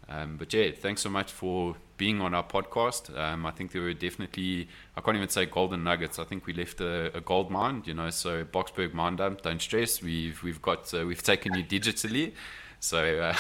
Um, 0.09 0.37
but 0.37 0.53
yeah, 0.53 0.71
thanks 0.71 1.03
so 1.03 1.11
much 1.11 1.33
for 1.33 1.77
being 1.97 2.21
on 2.21 2.35
our 2.35 2.45
podcast. 2.45 3.17
Um, 3.19 3.47
I 3.47 3.51
think 3.51 3.73
there 3.73 3.83
were 3.83 3.95
definitely, 3.95 4.69
I 4.97 5.01
can't 5.01 5.17
even 5.17 5.29
say 5.29 5.47
golden 5.47 5.83
nuggets. 5.83 6.19
I 6.19 6.25
think 6.25 6.47
we 6.47 6.53
left 6.53 6.81
a, 6.81 7.17
a 7.17 7.21
gold 7.21 7.51
mine, 7.51 7.83
you 7.87 7.95
know. 7.95 8.11
So 8.11 8.45
Boksburg 8.45 8.93
mine 8.93 9.17
dump, 9.17 9.43
don't 9.43 9.61
stress. 9.61 10.03
We've 10.03 10.41
we've 10.43 10.63
got 10.63 10.93
uh, 10.95 11.07
we've 11.07 11.23
taken 11.23 11.55
you 11.55 11.65
digitally. 11.65 12.33
So 12.81 13.35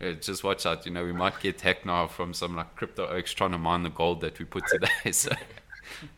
uh, 0.00 0.12
just 0.20 0.44
watch 0.44 0.66
out. 0.66 0.86
You 0.86 0.92
know, 0.92 1.04
we 1.04 1.12
might 1.12 1.38
get 1.40 1.60
hacked 1.60 1.86
now 1.86 2.06
from 2.06 2.34
some 2.34 2.56
like 2.56 2.74
crypto 2.76 3.06
oaks 3.06 3.32
trying 3.32 3.52
to 3.52 3.58
mine 3.58 3.82
the 3.82 3.90
gold 3.90 4.20
that 4.22 4.38
we 4.38 4.44
put 4.44 4.64
today. 4.66 4.88
So 5.12 5.32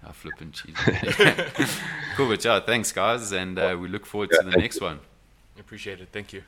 I 0.07 0.13
flipping 0.13 0.53
cheese. 0.53 0.77
cool, 2.17 2.29
but 2.29 2.45
yeah, 2.45 2.61
thanks 2.61 2.93
guys, 2.93 3.33
and 3.33 3.59
uh, 3.59 3.77
we 3.79 3.89
look 3.89 4.07
forward 4.07 4.31
to 4.31 4.43
the 4.43 4.57
next 4.57 4.81
one. 4.81 5.01
Appreciate 5.59 6.01
it. 6.01 6.09
Thank 6.13 6.33
you. 6.33 6.43